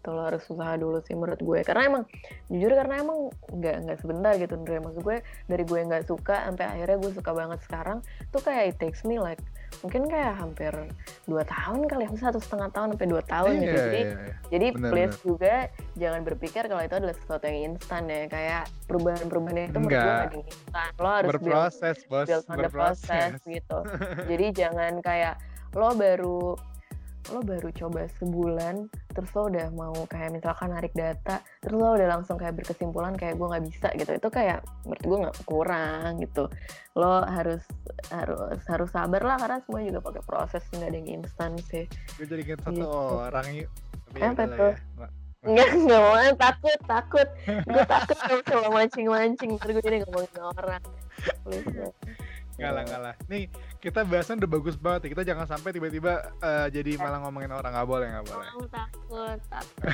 Itu 0.00 0.08
lo 0.16 0.22
harus 0.24 0.42
usaha 0.48 0.74
dulu 0.80 1.04
sih 1.04 1.12
menurut 1.12 1.40
gue 1.40 1.60
karena 1.60 1.82
emang 1.92 2.02
jujur 2.48 2.72
karena 2.72 2.94
emang 3.04 3.18
nggak 3.52 3.76
nggak 3.84 3.98
sebentar 4.00 4.32
gitu 4.40 4.52
Andre 4.56 4.76
maksud 4.80 5.02
gue 5.04 5.18
dari 5.44 5.64
gue 5.68 5.80
nggak 5.84 6.04
suka 6.08 6.36
sampai 6.48 6.64
akhirnya 6.64 6.96
gue 6.96 7.12
suka 7.12 7.30
banget 7.36 7.58
sekarang 7.68 7.98
tuh 8.32 8.40
kayak 8.40 8.72
it 8.72 8.76
takes 8.80 9.04
me 9.04 9.20
like 9.20 9.40
mungkin 9.84 10.10
kayak 10.10 10.34
hampir 10.36 10.72
dua 11.24 11.46
tahun 11.46 11.86
kali 11.86 12.04
ya 12.04 12.10
satu 12.18 12.42
setengah 12.42 12.68
tahun 12.74 12.96
sampai 12.96 13.08
dua 13.08 13.22
tahun 13.22 13.52
gitu 13.62 13.70
Iya, 13.70 13.86
jadi 13.86 14.00
iya, 14.02 14.18
iya. 14.18 14.34
jadi 14.50 14.66
Benar, 14.74 14.90
please 14.90 15.16
juga 15.22 15.54
jangan 15.96 16.20
berpikir 16.26 16.62
kalau 16.66 16.82
itu 16.82 16.94
adalah 16.96 17.16
sesuatu 17.16 17.44
yang 17.48 17.58
instan 17.74 18.02
ya. 18.10 18.22
Kayak 18.26 18.62
perubahan-perubahan 18.90 19.70
itu 19.70 19.78
menurut 19.78 20.00
gue 20.00 20.16
yang 20.20 20.44
instan. 20.44 20.90
Lo 20.98 21.08
harus 21.08 21.30
build, 21.30 21.42
berproses 21.42 21.98
bos 22.10 22.26
build 22.26 22.44
on 22.50 22.56
the 22.58 22.70
process 22.70 23.30
berproses 23.38 23.46
gitu. 23.46 23.78
Jadi 24.26 24.46
jangan 24.52 24.92
kayak 25.00 25.34
lo 25.70 25.94
baru 25.94 26.58
lo 27.28 27.40
baru 27.40 27.68
coba 27.70 28.08
sebulan 28.16 28.88
terus 29.10 29.30
lo 29.30 29.46
udah 29.46 29.68
mau 29.70 29.92
kayak 30.04 30.32
misalkan 30.32 30.70
narik 30.70 30.90
data 30.92 31.36
terus 31.58 31.76
lo 31.76 31.92
udah 31.92 32.08
langsung 32.10 32.34
kayak 32.34 32.56
berkesimpulan 32.56 33.12
kayak 33.12 33.36
gue 33.36 33.46
nggak 33.46 33.64
bisa 33.66 33.88
gitu 33.92 34.10
itu 34.10 34.28
kayak 34.28 34.58
menurut 34.82 35.02
gue 35.02 35.18
nggak 35.20 35.38
kurang 35.44 36.10
gitu 36.16 36.44
lo 36.94 37.20
harus 37.22 37.60
harus 38.08 38.40
harus 38.64 38.88
sabar 38.88 39.20
lah 39.20 39.36
karena 39.36 39.60
semua 39.60 39.80
juga 39.82 40.00
pakai 40.02 40.22
proses 40.22 40.62
nggak 40.70 40.88
ada 40.88 40.96
yang 40.96 41.10
instan 41.18 41.52
sih 41.62 41.84
gue 42.16 42.24
jadi 42.24 42.42
inget 42.42 42.60
satu 42.60 42.74
Gitu. 42.74 42.88
orang 43.20 43.46
yuk 43.52 43.70
tapi 44.06 44.16
ya 44.16 44.26
Apa 44.26 44.42
tuh? 44.48 44.56
ya. 44.56 44.74
Nggak- 44.96 45.14
Enggak, 45.40 45.68
enggak 45.72 46.00
mau 46.04 46.16
takut, 46.36 46.78
takut. 46.84 47.28
Gue 47.64 47.84
takut 47.88 48.12
kalau 48.12 48.44
coba 48.44 48.68
mancing-mancing, 48.76 49.56
terus 49.56 49.72
gue 49.72 49.84
jadi 49.88 49.96
ngomongin 50.04 50.36
orang. 50.36 50.82
Please, 51.40 51.64
ya. 52.60 52.68
Nggak 52.68 52.72
lah, 52.76 52.82
nggak 52.84 53.00
lah. 53.00 53.14
Nih, 53.32 53.42
kita 53.80 54.00
bahasan 54.04 54.36
udah 54.36 54.50
bagus 54.52 54.76
banget 54.76 55.00
ya. 55.08 55.08
Kita 55.16 55.24
jangan 55.24 55.46
sampai 55.48 55.72
tiba-tiba 55.72 56.12
eh, 56.44 56.66
jadi 56.68 57.00
malah 57.00 57.24
ngomongin 57.24 57.56
orang. 57.56 57.72
Nggak 57.72 57.88
boleh, 57.88 58.06
nggak 58.12 58.26
boleh. 58.28 58.48
Mau 58.52 58.68
takut, 58.68 59.38
takut. 59.48 59.88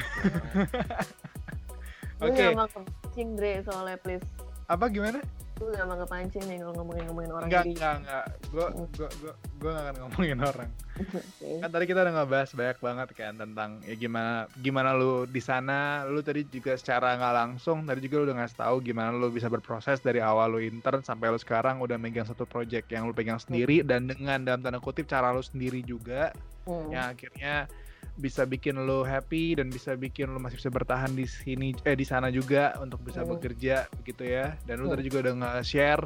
Oke, 2.26 2.42
gak 2.42 2.56
mau 2.56 2.64
kepancing, 2.64 3.28
Dre, 3.36 3.60
soalnya 3.60 3.96
please. 4.00 4.24
apa 4.66 4.88
gimana? 4.88 5.20
Gue 5.56 5.68
gak 5.72 5.86
mau 5.86 5.96
kepancing 6.00 6.44
nih 6.48 6.58
kalau 6.64 6.72
ngomongin-ngomongin 6.80 7.30
orang 7.32 7.48
Enggak, 7.48 7.64
enggak, 7.70 7.94
enggak. 8.02 8.24
Gue 8.50 8.66
gue 8.96 9.08
gue 9.20 9.32
gue 9.56 9.66
nggak 9.66 9.84
akan 9.86 9.96
ngomongin 10.04 10.38
orang. 10.38 10.70
Oke. 10.96 11.20
Kan 11.60 11.70
tadi 11.70 11.84
kita 11.84 12.00
udah 12.00 12.14
ngebahas 12.14 12.50
banyak 12.52 12.78
banget 12.78 13.08
kan 13.12 13.32
tentang 13.34 13.70
ya 13.82 13.94
gimana 13.94 14.32
gimana 14.54 14.92
lu 14.92 15.24
di 15.24 15.40
sana. 15.40 16.04
Lu 16.04 16.20
tadi 16.20 16.44
juga 16.44 16.76
secara 16.76 17.16
nggak 17.16 17.34
langsung 17.34 17.82
tadi 17.82 18.00
juga 18.00 18.20
lu 18.20 18.24
udah 18.28 18.36
ngasih 18.40 18.58
tahu 18.58 18.76
gimana 18.80 19.10
lu 19.10 19.28
bisa 19.28 19.48
berproses 19.48 19.98
dari 19.98 20.20
awal 20.20 20.52
lu 20.52 20.60
intern 20.60 21.00
sampai 21.00 21.28
lu 21.28 21.36
sekarang 21.36 21.80
udah 21.80 21.96
megang 21.96 22.24
satu 22.24 22.44
project 22.44 22.88
yang 22.88 23.08
lu 23.08 23.12
pegang 23.12 23.36
sendiri 23.36 23.80
dan 23.80 24.04
dengan 24.04 24.44
dalam 24.44 24.60
tanda 24.60 24.76
kutip 24.76 25.04
cara 25.04 25.32
lu 25.32 25.40
sendiri 25.40 25.80
juga 25.80 26.32
Hmm. 26.66 26.90
yang 26.90 27.14
akhirnya 27.14 27.70
bisa 28.18 28.42
bikin 28.42 28.74
lo 28.82 29.06
happy 29.06 29.54
dan 29.54 29.70
bisa 29.70 29.94
bikin 29.94 30.34
lo 30.34 30.42
masih 30.42 30.58
bisa 30.58 30.66
bertahan 30.66 31.14
di 31.14 31.22
sini 31.22 31.78
eh 31.86 31.94
di 31.94 32.02
sana 32.02 32.26
juga 32.26 32.74
untuk 32.82 33.06
bisa 33.06 33.22
Hmm. 33.22 33.38
bekerja 33.38 33.86
begitu 33.94 34.26
ya 34.26 34.58
dan 34.66 34.82
lo 34.82 34.90
Hmm. 34.90 34.98
tadi 34.98 35.02
juga 35.06 35.30
udah 35.30 35.34
nge-share 35.62 36.02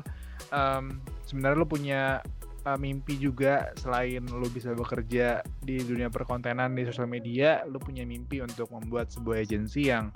em, 0.53 1.01
sebenarnya 1.25 1.57
lo 1.57 1.65
punya 1.65 2.21
uh, 2.63 2.77
mimpi 2.77 3.15
juga 3.15 3.73
selain 3.75 4.25
lo 4.25 4.47
bisa 4.47 4.71
bekerja 4.71 5.29
di 5.61 5.79
dunia 5.79 6.09
perkontenan 6.09 6.73
di 6.73 6.85
sosial 6.85 7.07
media 7.07 7.65
lo 7.65 7.77
punya 7.77 8.03
mimpi 8.03 8.41
untuk 8.41 8.69
membuat 8.71 9.09
sebuah 9.09 9.41
agensi 9.41 9.89
yang 9.89 10.11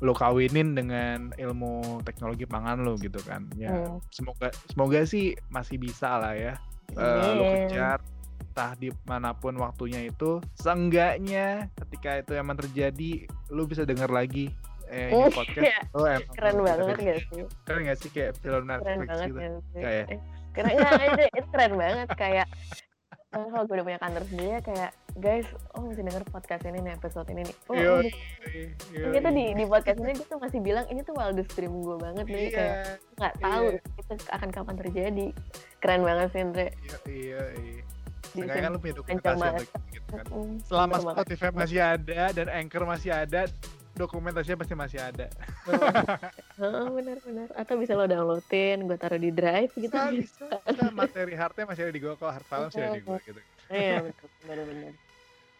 lo 0.00 0.10
kawinin 0.10 0.72
dengan 0.72 1.28
ilmu 1.34 2.00
teknologi 2.02 2.44
pangan 2.44 2.80
lo 2.80 2.96
gitu 2.96 3.20
kan 3.20 3.44
ya 3.54 3.68
Hmm. 3.70 4.00
semoga 4.08 4.48
semoga 4.66 5.04
sih 5.04 5.32
masih 5.48 5.76
bisa 5.76 6.16
lah 6.16 6.32
ya 6.32 6.54
eh, 6.90 7.30
lo 7.30 7.44
kejar 7.44 8.00
entah 8.42 8.72
di 8.74 8.88
mana 9.04 9.30
pun 9.30 9.54
waktunya 9.54 10.02
itu 10.02 10.40
seenggaknya 10.56 11.68
ketika 11.76 12.18
itu 12.18 12.32
emang 12.32 12.56
terjadi 12.56 13.10
lu 13.48 13.62
bisa 13.64 13.84
denger 13.84 14.08
lagi 14.08 14.50
eh 14.86 15.06
ini 15.06 15.22
Iya. 15.22 15.30
podcast 15.30 15.64
lo 15.92 16.02
emang 16.02 16.34
Keren 16.34 16.54
bisa 16.56 16.64
banget 16.66 16.96
gak 16.98 17.18
sih? 17.20 17.44
keren 17.62 17.80
gak 17.84 17.98
sih 17.98 18.10
kayak 18.10 18.32
film 18.38 18.64
Netflix 18.64 19.08
gitu 19.22 19.38
ya. 19.38 19.50
Kayak- 19.76 20.08
Keren, 20.50 20.74
nggak, 20.76 20.92
itu, 21.06 21.22
itu 21.38 21.48
keren 21.54 21.74
banget. 21.78 22.08
Kayak, 22.18 22.46
eh, 23.30 23.46
kalau 23.50 23.64
gue 23.66 23.74
udah 23.78 23.86
punya 23.86 24.00
kantor 24.02 24.22
sendiri 24.26 24.50
ya 24.58 24.60
kayak, 24.60 24.90
guys, 25.18 25.46
oh 25.74 25.80
mesti 25.86 26.02
denger 26.02 26.24
podcast 26.30 26.62
ini 26.66 26.78
nih, 26.82 26.92
episode 26.98 27.28
ini 27.30 27.42
nih. 27.46 27.56
Oh, 27.70 27.74
Yoi, 27.74 27.86
oh, 27.86 28.02
yoi. 28.94 29.12
Kita 29.14 29.28
di 29.30 29.44
di 29.54 29.64
podcast 29.66 29.98
ini 30.02 30.12
gue 30.18 30.26
tuh 30.26 30.38
masih 30.42 30.60
bilang 30.62 30.86
ini 30.90 31.00
tuh 31.06 31.14
wildest 31.14 31.52
dream 31.54 31.74
gue 31.78 31.96
banget 31.98 32.26
nih 32.26 32.42
iya 32.42 32.50
kayak 32.50 32.76
nggak 33.18 33.34
tahu 33.38 33.64
iya. 33.70 33.80
itu 34.00 34.12
akan 34.30 34.48
kapan 34.50 34.74
terjadi. 34.78 35.26
Keren 35.78 36.02
banget 36.02 36.26
sih 36.34 36.40
Andre. 36.42 36.66
iya 36.78 36.98
iya 37.06 37.42
iya 37.58 37.82
Seenggaknya 38.30 38.62
kan 38.62 38.70
lu 38.70 38.78
punya 38.78 38.94
dokumentasi 39.02 39.42
untuk 39.42 39.82
gitu 39.90 40.10
kan 40.14 40.24
selama. 40.62 40.94
Spotify 41.02 41.48
masih 41.50 41.80
ada 41.82 42.22
dan 42.30 42.46
Anchor 42.46 42.82
masih 42.86 43.10
ada 43.10 43.50
dokumentasinya 43.92 44.58
pasti 44.58 44.74
masih 44.74 44.98
ada 44.98 45.26
Heeh, 46.56 46.86
benar-benar. 46.96 47.48
Atau 47.54 47.76
bisa 47.76 47.94
lo 47.94 48.04
downloadin, 48.04 48.86
gue 48.86 48.96
taruh 48.96 49.20
di 49.20 49.30
drive 49.30 49.72
gitu. 49.74 49.92
bisa 49.92 50.10
bisa, 50.10 50.46
bisa. 50.64 50.90
materi 50.92 51.34
hardnya 51.34 51.64
masih 51.66 51.82
ada 51.88 51.92
di 51.92 52.00
gue 52.00 52.12
kok 52.12 52.26
hard 52.26 52.46
file 52.46 52.66
masih 52.68 52.80
ada 52.80 52.96
di 52.96 53.02
gue 53.02 53.18
gitu 53.24 53.40
Iya 53.70 53.96
benar-benar. 54.42 54.92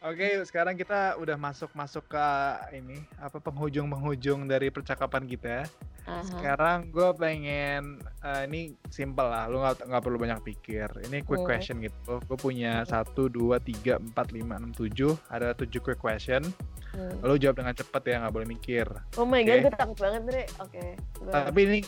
Oke, 0.00 0.32
sekarang 0.48 0.80
kita 0.80 1.20
udah 1.20 1.36
masuk-masuk 1.36 2.08
ke 2.08 2.26
ini 2.72 2.96
apa 3.20 3.36
penghujung-penghujung 3.36 4.48
dari 4.48 4.72
percakapan 4.72 5.28
kita. 5.28 5.68
Aha. 6.08 6.24
Sekarang 6.24 6.88
gue 6.88 7.04
pengen 7.20 8.00
eh, 8.24 8.48
ini 8.48 8.72
simple 8.88 9.28
lah, 9.28 9.44
lu 9.44 9.60
nggak 9.60 10.00
perlu 10.00 10.16
banyak 10.16 10.40
pikir. 10.40 10.88
Ini 11.04 11.20
quick 11.20 11.44
Hmm. 11.44 11.48
question 11.52 11.84
gitu. 11.84 12.16
Gue 12.24 12.38
punya 12.40 12.80
satu, 12.82 13.28
dua, 13.28 13.60
tiga, 13.60 14.00
empat, 14.00 14.32
lima, 14.32 14.56
enam, 14.56 14.72
tujuh. 14.72 15.20
Ada 15.28 15.52
tujuh 15.52 15.84
quick 15.84 16.00
question. 16.00 16.48
Hmm. 16.90 17.22
Lu 17.22 17.35
jawab 17.35 17.57
dengan 17.57 17.72
cepet 17.72 18.03
ya, 18.05 18.16
nggak 18.18 18.35
boleh 18.35 18.48
mikir. 18.48 18.87
Oh 19.14 19.22
my 19.22 19.40
Oke. 19.40 19.46
god, 19.46 19.59
gue 19.62 19.72
takut 19.72 19.98
banget 19.98 20.22
Dre. 20.24 20.44
Oke. 20.59 20.83
gua- 21.16 21.33
Tapi 21.46 21.61
ini 21.62 21.79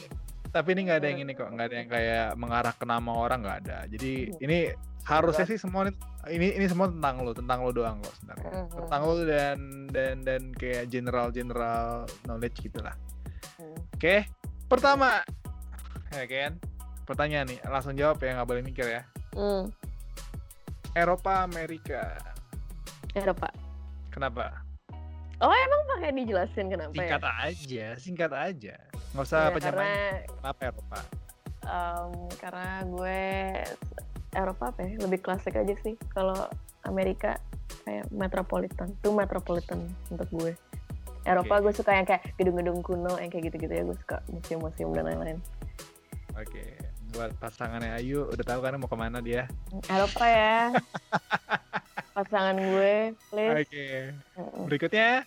tapi 0.49 0.69
ini 0.71 0.81
nggak 0.85 0.99
ada 1.01 1.09
yang 1.09 1.21
ini 1.21 1.33
kok, 1.33 1.49
nggak 1.49 1.67
ada 1.67 1.77
yang 1.77 1.88
kayak 1.88 2.27
mengarah 2.37 2.73
ke 2.73 2.85
nama 2.85 3.11
orang 3.11 3.41
nggak 3.41 3.59
ada. 3.65 3.79
Jadi 3.87 4.12
Hmm. 4.29 4.45
ini 4.45 4.59
harusnya 5.03 5.43
sih 5.45 5.57
semua 5.57 5.88
ini 5.88 5.97
ini, 6.31 6.47
ini 6.55 6.67
semua 6.67 6.87
tentang 6.87 7.19
lo, 7.19 7.33
tentang 7.33 7.59
lo 7.61 7.71
doang 7.71 7.99
kok 7.99 8.15
sebenarnya. 8.15 8.53
Hmm. 8.53 8.69
Tentang 8.79 9.01
lo 9.03 9.15
dan 9.25 9.59
dan 9.88 10.15
dan 10.21 10.43
kayak 10.53 10.87
general 10.87 11.29
general 11.29 12.07
knowledge 12.23 12.61
gitulah. 12.61 12.95
Hmm. 13.57 13.75
Oke, 13.93 14.29
pertama, 14.69 15.19
ya 16.11 16.25
kan? 16.25 16.53
Pertanyaan 17.03 17.51
nih, 17.51 17.59
langsung 17.65 17.97
jawab 17.97 18.21
ya 18.21 18.37
nggak 18.37 18.47
boleh 18.47 18.62
mikir 18.62 18.87
ya. 18.87 19.03
Hmm. 19.33 19.67
Eropa, 20.93 21.43
Amerika, 21.43 22.21
Eropa. 23.11 23.49
kenapa? 24.12 24.61
Oh 25.42 25.50
emang 25.50 25.83
pakai 25.98 26.11
dijelasin 26.14 26.70
kenapa 26.70 26.94
ya? 26.94 27.02
Singkat 27.02 27.24
aja, 27.26 27.87
singkat 27.98 28.33
aja. 28.33 28.74
Nggak 29.11 29.24
usah 29.26 29.40
Ya, 29.40 29.48
apa 29.50 29.59
karena 29.59 29.87
Kenapa 30.38 30.61
Eropa? 30.64 30.98
em, 31.62 32.11
karena 32.38 32.68
gue 32.87 33.20
Eropa 34.33 34.64
apa 34.70 34.81
ya 34.87 34.92
lebih 35.02 35.18
klasik 35.18 35.59
aja 35.59 35.74
sih. 35.83 35.98
Kalau 36.14 36.46
Amerika 36.87 37.42
kayak 37.83 38.07
metropolitan, 38.14 38.94
tuh 39.02 39.11
metropolitan 39.11 39.90
untuk 40.09 40.31
gue. 40.31 40.55
Eropa 41.22 41.59
Oke. 41.59 41.62
gue 41.66 41.72
suka 41.74 41.90
yang 41.94 42.07
kayak 42.07 42.22
gedung-gedung 42.35 42.83
kuno 42.83 43.14
yang 43.18 43.31
kayak 43.31 43.50
gitu-gitu 43.50 43.70
ya 43.70 43.83
gue 43.87 43.94
suka 43.98 44.22
museum-museum 44.31 44.90
dan 44.94 45.07
lain-lain. 45.11 45.38
Oke, 46.35 46.78
buat 47.12 47.31
pasangannya 47.37 47.92
Ayu 48.01 48.25
udah 48.33 48.44
tahu 48.44 48.61
kan 48.64 48.81
mau 48.81 48.88
ke 48.88 48.96
mana 48.96 49.20
dia. 49.20 49.44
Eropa 49.87 50.25
ya. 50.25 50.72
Pasangan 52.16 52.57
gue, 52.57 53.12
Oke. 53.12 53.25
please. 53.33 53.68
Mm-mm. 54.37 54.64
Berikutnya 54.68 55.25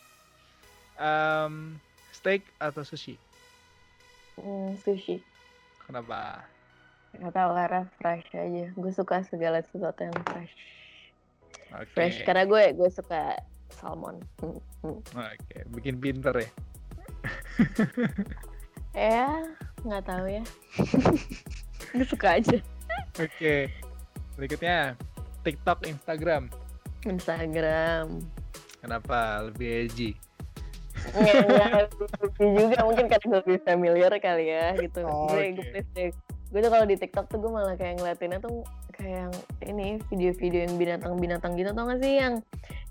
em, 0.98 1.78
steak 2.14 2.46
atau 2.62 2.82
sushi? 2.86 3.18
Hmm, 4.38 4.78
sushi. 4.82 5.22
Kenapa? 5.86 6.46
Gak 7.16 7.32
tau 7.32 7.56
karena 7.56 7.82
fresh 8.02 8.30
aja. 8.36 8.66
Gue 8.76 8.92
suka 8.92 9.24
segala 9.26 9.62
sesuatu 9.66 10.06
yang 10.06 10.18
fresh. 10.26 10.54
Oke. 11.74 11.90
Fresh 11.94 12.18
karena 12.26 12.44
gue 12.46 12.64
gue 12.78 12.90
suka 12.90 13.38
salmon. 13.74 14.22
Hmm, 14.42 14.60
hmm. 14.86 15.00
Oke, 15.14 15.58
bikin 15.74 15.98
pinter 16.02 16.34
ya. 16.38 16.50
Ya, 18.96 19.28
nggak 19.84 20.04
tahu 20.08 20.26
ya. 20.32 20.44
gue 21.94 22.06
suka 22.08 22.42
aja. 22.42 22.58
Oke. 23.20 23.70
Berikutnya 24.36 24.98
TikTok, 25.46 25.86
Instagram. 25.86 26.50
Instagram. 27.06 28.26
Kenapa 28.82 29.46
lebih 29.50 29.86
edgy? 29.86 30.12
Nggak, 31.14 31.36
nggak 31.46 31.72
lebih 32.24 32.50
juga 32.58 32.78
mungkin 32.82 33.06
karena 33.06 33.34
lebih 33.44 33.58
familiar 33.62 34.12
kali 34.18 34.46
ya 34.50 34.74
gitu. 34.80 35.06
Oh, 35.06 35.30
gue 35.30 35.54
deh. 35.94 36.10
Gue 36.50 36.60
tuh 36.62 36.72
kalau 36.72 36.86
di 36.88 36.96
TikTok 36.96 37.26
tuh 37.30 37.38
gue 37.42 37.52
malah 37.52 37.76
kayak 37.76 38.00
ngeliatinnya 38.00 38.40
tuh 38.40 38.64
kayak 38.96 39.28
yang 39.28 39.34
ini 39.68 39.88
video-video 40.08 40.66
yang 40.70 40.76
binatang-binatang 40.80 41.52
gitu 41.60 41.76
tau 41.76 41.84
gak 41.90 42.00
sih 42.00 42.16
yang 42.16 42.40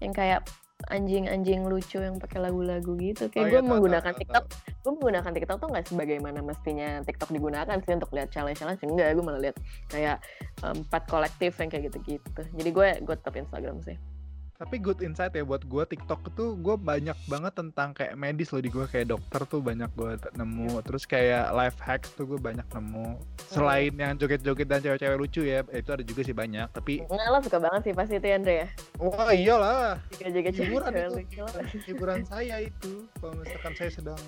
yang 0.05 0.13
kayak 0.13 0.45
anjing-anjing 0.91 1.65
lucu 1.65 2.03
yang 2.03 2.21
pakai 2.21 2.45
lagu-lagu 2.45 2.93
gitu. 3.01 3.31
Kayak 3.33 3.45
Oh, 3.45 3.51
gue 3.51 3.61
iya, 3.63 3.71
menggunakan 3.71 4.13
tahu, 4.13 4.21
TikTok, 4.21 4.45
gue 4.85 4.93
menggunakan 5.01 5.31
TikTok 5.33 5.59
tuh 5.63 5.69
nggak 5.73 5.85
sebagaimana 5.89 6.41
mestinya 6.45 6.89
TikTok 7.07 7.31
digunakan 7.33 7.77
sih 7.81 7.95
untuk 7.95 8.11
lihat 8.13 8.29
challenge-challenge. 8.35 8.83
Enggak, 8.85 9.09
gue 9.17 9.25
malah 9.25 9.41
lihat 9.41 9.57
kayak 9.89 10.17
um, 10.61 10.85
pet 10.85 11.05
kolektif 11.09 11.53
yang 11.57 11.69
kayak 11.73 11.85
gitu-gitu. 11.89 12.43
Jadi 12.53 12.71
gue 12.71 12.89
gue 13.01 13.15
tetap 13.17 13.35
Instagram 13.39 13.81
sih. 13.81 13.97
Tapi 14.55 14.79
good 14.79 15.03
insight 15.03 15.35
ya 15.35 15.43
buat 15.43 15.67
gue 15.67 15.83
TikTok 15.83 16.31
tuh 16.39 16.55
gue 16.55 16.79
banyak 16.79 17.19
banget 17.27 17.59
tentang 17.59 17.91
kayak 17.91 18.15
medis 18.15 18.55
loh 18.55 18.63
di 18.63 18.71
gue 18.71 18.87
kayak 18.87 19.11
dokter 19.11 19.43
tuh 19.51 19.59
banyak 19.59 19.91
gue 19.99 20.15
nemu. 20.39 20.79
Terus 20.87 21.03
kayak 21.11 21.51
life 21.51 21.79
hacks 21.83 22.15
tuh 22.15 22.23
gue 22.23 22.39
banyak 22.39 22.63
nemu. 22.71 23.19
Selain 23.51 23.91
yang 23.91 24.15
joget-joget 24.15 24.67
dan 24.71 24.79
cewek-cewek 24.79 25.19
lucu 25.19 25.43
ya 25.43 25.67
itu 25.75 25.91
ada 25.91 26.07
juga 26.07 26.23
sih 26.23 26.31
banyak 26.31 26.71
tapi 26.71 27.03
Nggak, 27.03 27.29
lo 27.35 27.39
suka 27.43 27.59
banget 27.59 27.81
sih 27.91 27.95
pasti 27.99 28.15
itu 28.23 28.27
ya, 28.31 28.37
Andre 28.39 28.55
ya? 28.55 28.69
wah 29.03 29.31
iyalah. 29.35 29.99
Jaga-jaga 30.15 30.51
hiburan 30.55 30.91
itu. 30.95 31.21
hiburan 31.91 32.21
saya 32.23 32.57
itu 32.63 32.93
kalau 33.19 33.35
misalkan 33.43 33.73
saya 33.75 33.91
sedang 33.91 34.21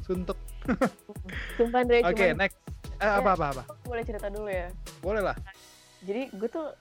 suntuk. 0.00 0.38
Sumpah 1.60 1.84
Andre, 1.84 2.00
oke 2.00 2.16
cuman 2.16 2.40
next. 2.40 2.56
Eh, 3.04 3.10
apa 3.20 3.30
apa 3.36 3.46
apa? 3.52 3.62
boleh 3.84 4.04
cerita 4.06 4.32
dulu 4.32 4.48
ya. 4.48 4.72
boleh 5.04 5.20
lah. 5.20 5.36
Jadi 6.04 6.32
gue 6.36 6.48
tuh 6.48 6.72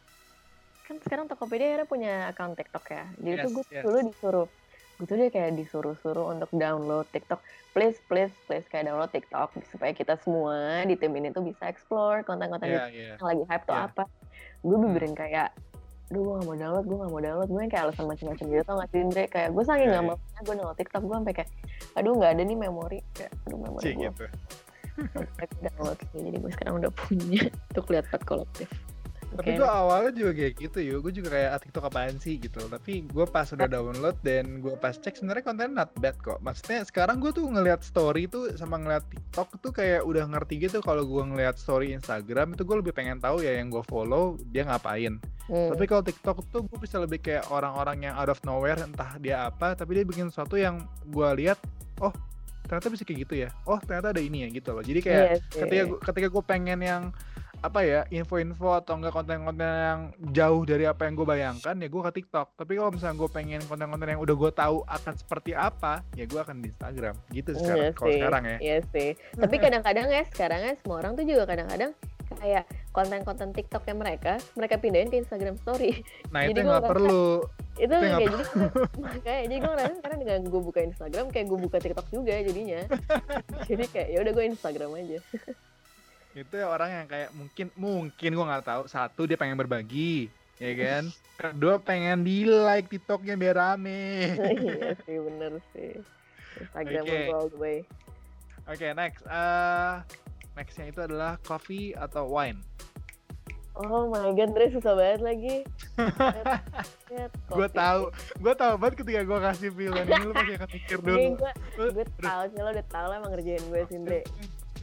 kan 0.84 0.96
sekarang 1.00 1.26
Tokopedia 1.26 1.68
akhirnya 1.72 1.88
punya 1.88 2.14
account 2.28 2.54
TikTok 2.54 2.86
ya. 2.88 3.04
Jadi 3.18 3.36
tuh 3.38 3.50
Yes, 3.50 3.56
gue 3.56 3.64
yes. 3.72 3.84
dulu 3.84 3.98
disuruh, 4.04 4.48
gue 4.94 5.06
tuh 5.06 5.16
dia 5.16 5.30
kayak 5.30 5.52
disuruh-suruh 5.56 6.26
untuk 6.30 6.50
download 6.52 7.08
TikTok. 7.10 7.40
Please, 7.72 7.98
please, 8.06 8.30
please 8.46 8.68
kayak 8.68 8.86
download 8.86 9.10
TikTok 9.10 9.50
supaya 9.68 9.92
kita 9.92 10.20
semua 10.20 10.84
di 10.84 10.94
tim 10.94 11.10
ini 11.12 11.32
tuh 11.32 11.42
bisa 11.42 11.66
explore 11.66 12.22
konten-konten 12.22 12.68
Iya 12.68 12.86
iya 12.88 13.06
yang 13.16 13.26
lagi 13.26 13.44
hype 13.48 13.64
tuh 13.64 13.74
Iya. 13.74 13.88
apa. 13.88 14.04
Gue 14.62 14.78
beberin 14.78 15.14
kayak 15.14 15.50
Aduh 16.12 16.20
gue 16.20 16.34
gak 16.36 16.46
mau 16.46 16.54
download, 16.54 16.86
gue 16.86 16.98
gak 17.00 17.10
mau 17.10 17.22
download. 17.24 17.50
Gue 17.50 17.62
yang 17.64 17.72
kayak 17.72 17.84
alasan 17.90 18.06
macam-macam 18.06 18.46
gitu 18.46 18.64
tau 18.64 18.76
gak 18.78 18.90
sih 18.92 19.00
Indre 19.02 19.24
Kayak 19.26 19.50
gue 19.50 19.64
saking 19.66 19.88
Iya, 19.90 19.96
gak 19.98 20.06
mau 20.06 20.16
gue 20.20 20.54
download 20.54 20.78
TikTok. 20.78 21.02
Gue 21.02 21.16
sampai 21.18 21.34
kayak 21.34 21.50
Aduh 21.96 22.12
gak 22.20 22.32
ada 22.38 22.44
nih 22.44 22.58
memori. 22.60 23.00
Kayak 23.16 23.32
aduh 23.48 23.58
memori 23.58 23.90
gue 23.90 24.04
gitu. 24.04 24.26
Download 25.64 25.98
Jadi 26.14 26.38
gue 26.38 26.52
sekarang 26.54 26.74
udah 26.78 26.92
punya 26.94 27.42
Untuk 27.72 27.86
lihat 27.90 28.06
pet 28.12 28.22
kolektif 28.24 28.70
Tapi 29.34 29.50
gue 29.58 29.70
awalnya 29.70 30.12
juga 30.14 30.32
kayak 30.38 30.54
gitu 30.62 30.80
yuk, 30.80 30.98
gue 31.10 31.14
juga 31.22 31.30
kayak 31.34 31.50
ah, 31.50 31.60
TikTok 31.60 31.84
apaan 31.90 32.16
sih 32.22 32.38
gitu. 32.38 32.62
Tapi 32.70 33.06
gue 33.10 33.26
pas 33.26 33.48
udah 33.50 33.68
download 33.68 34.18
dan 34.22 34.62
gue 34.62 34.74
pas 34.78 34.94
cek 34.94 35.18
sebenarnya 35.18 35.44
kontennya 35.44 35.86
not 35.86 35.92
bad 35.98 36.16
kok. 36.22 36.40
Maksudnya 36.40 36.86
sekarang 36.86 37.18
gue 37.18 37.32
tuh 37.34 37.46
ngelihat 37.50 37.82
story 37.82 38.30
tuh 38.30 38.54
sama 38.56 38.78
ngeliat 38.78 39.04
TikTok 39.10 39.50
tuh 39.60 39.72
kayak 39.74 40.06
udah 40.06 40.26
ngerti 40.30 40.70
gitu 40.70 40.80
kalau 40.86 41.04
gue 41.04 41.24
ngelihat 41.34 41.58
story 41.58 41.98
Instagram 41.98 42.54
itu 42.54 42.64
gue 42.64 42.78
lebih 42.80 42.94
pengen 42.94 43.18
tahu 43.18 43.42
ya 43.42 43.58
yang 43.58 43.74
gue 43.74 43.84
follow 43.90 44.38
dia 44.54 44.64
ngapain. 44.64 45.18
Hmm. 45.50 45.76
Tapi 45.76 45.84
kalau 45.90 46.04
TikTok 46.06 46.38
tuh 46.48 46.62
gue 46.64 46.80
bisa 46.80 47.02
lebih 47.02 47.20
kayak 47.20 47.52
orang-orang 47.52 48.08
yang 48.08 48.16
out 48.16 48.32
of 48.32 48.40
nowhere 48.48 48.80
entah 48.80 49.20
dia 49.20 49.50
apa, 49.50 49.76
tapi 49.76 50.00
dia 50.00 50.06
bikin 50.08 50.32
sesuatu 50.32 50.56
yang 50.56 50.88
gue 51.10 51.30
lihat, 51.44 51.60
oh 52.00 52.14
ternyata 52.64 52.88
bisa 52.88 53.04
kayak 53.04 53.20
gitu 53.28 53.36
ya. 53.44 53.50
Oh 53.68 53.78
ternyata 53.84 54.16
ada 54.16 54.22
ini 54.24 54.48
ya 54.48 54.50
gitu 54.50 54.72
loh. 54.72 54.84
Jadi 54.84 55.00
kayak 55.04 55.20
Iya 55.20 55.36
sih. 55.36 55.60
ketika 55.68 55.84
gua, 55.84 56.00
ketika 56.00 56.28
gue 56.32 56.44
pengen 56.48 56.80
yang 56.80 57.04
apa 57.64 57.80
ya 57.88 58.04
info-info 58.12 58.84
atau 58.84 59.00
enggak 59.00 59.16
konten-konten 59.16 59.64
yang 59.64 60.02
jauh 60.36 60.68
dari 60.68 60.84
apa 60.84 61.08
yang 61.08 61.16
gue 61.16 61.24
bayangkan 61.24 61.76
ya 61.80 61.88
gue 61.88 62.02
ke 62.04 62.12
TikTok 62.20 62.60
tapi 62.60 62.76
kalau 62.76 62.92
misalnya 62.92 63.16
gue 63.24 63.30
pengen 63.32 63.62
konten-konten 63.64 64.08
yang 64.12 64.20
udah 64.20 64.36
gue 64.36 64.52
tahu 64.52 64.84
akan 64.84 65.14
seperti 65.16 65.56
apa 65.56 66.04
ya 66.20 66.28
gue 66.28 66.40
akan 66.44 66.60
di 66.60 66.68
Instagram 66.76 67.16
gitu 67.32 67.56
Iya 67.56 67.60
sekarang 67.64 67.94
kalau 67.96 68.12
sih, 68.12 68.20
sekarang 68.20 68.44
ya 68.44 68.58
Iya 68.60 68.78
sih. 68.92 69.10
Tapi 69.40 69.56
kadang-kadang 69.64 70.08
ya 70.12 70.24
sekarang 70.28 70.60
ya 70.60 70.74
semua 70.84 70.96
orang 71.00 71.16
tuh 71.16 71.24
juga 71.24 71.44
kadang-kadang 71.48 71.92
kayak 72.34 72.66
konten-konten 72.92 73.56
TikToknya 73.56 73.96
mereka, 73.96 74.34
mereka 74.60 74.76
pindahin 74.82 75.08
ke 75.08 75.24
Instagram 75.24 75.56
Story. 75.64 76.04
nah 76.34 76.44
Jadi 76.44 76.52
itu 76.52 76.60
nggak 76.68 76.84
perlu 76.84 77.48
Itu 77.74 77.96
kayak 77.96 78.20
jadi 78.22 78.36
makanya 79.02 79.40
jadi 79.48 79.56
gue 79.56 79.72
ngerasa 79.72 79.94
sekarang 80.04 80.18
dengan 80.20 80.40
gue 80.46 80.62
buka 80.62 80.80
Instagram 80.84 81.26
kayak 81.32 81.46
gue 81.48 81.60
buka 81.64 81.78
TikTok 81.80 82.08
juga 82.12 82.36
jadinya. 82.44 82.82
jadi 83.72 83.84
kayak 83.88 84.08
ya 84.12 84.18
udah 84.20 84.32
gue 84.36 84.46
Instagram 84.52 84.92
aja. 85.00 85.20
Itu 86.34 86.54
ya 86.54 86.66
orang 86.66 86.90
yang 86.92 87.06
kayak 87.06 87.30
mungkin 87.32 87.68
mungkin 87.76 88.30
gue 88.30 88.46
nggak 88.46 88.66
tahu 88.66 88.84
satu 88.86 89.24
dia 89.24 89.36
pengen 89.36 89.54
berbagi 89.56 90.28
ya 90.58 90.72
kan 90.74 91.04
kedua 91.42 91.78
pengen 91.78 92.22
di 92.22 92.44
like 92.44 92.88
TikToknya 92.88 93.36
biar 93.36 93.56
rame 93.56 94.34
iya 94.34 94.98
sih 95.06 95.18
bener 95.20 95.62
sih. 95.72 95.94
Instagram 96.56 97.04
Oke. 97.04 97.22
all 97.30 97.48
the 97.48 97.58
way. 97.58 97.78
oke 98.64 98.86
next 98.94 99.22
eh 99.24 99.94
nextnya 100.54 100.86
itu 100.88 101.00
adalah 101.02 101.38
coffee 101.40 101.94
atau 101.94 102.26
wine 102.26 102.62
Oh 103.74 104.06
my 104.06 104.38
god, 104.38 104.54
Dre 104.54 104.70
susah 104.70 104.94
banget 104.94 105.26
lagi. 105.26 105.56
gue 107.50 107.68
tahu 107.70 108.02
gue 108.38 108.54
tahu 108.54 108.74
banget 108.78 108.96
ketika 109.02 109.22
gue 109.24 109.40
kasih 109.42 109.70
pilihan 109.70 110.06
ini 110.08 110.24
lu 110.24 110.32
pasti 110.32 110.54
akan 110.54 110.70
mikir 110.70 110.98
dulu 111.00 111.18
Gue 111.18 111.30
gue 111.34 111.52
Lu- 111.80 111.92
gue 111.92 112.06
tahu 112.18 112.42
sih 112.48 112.60
lo 112.60 112.70
udah 112.70 112.86
tahu 112.86 113.06
lah 113.08 113.16
emang 113.18 113.32
ngerjain 113.34 113.64
gue 113.66 113.82
sih 113.84 113.98
Dre. 114.00 114.22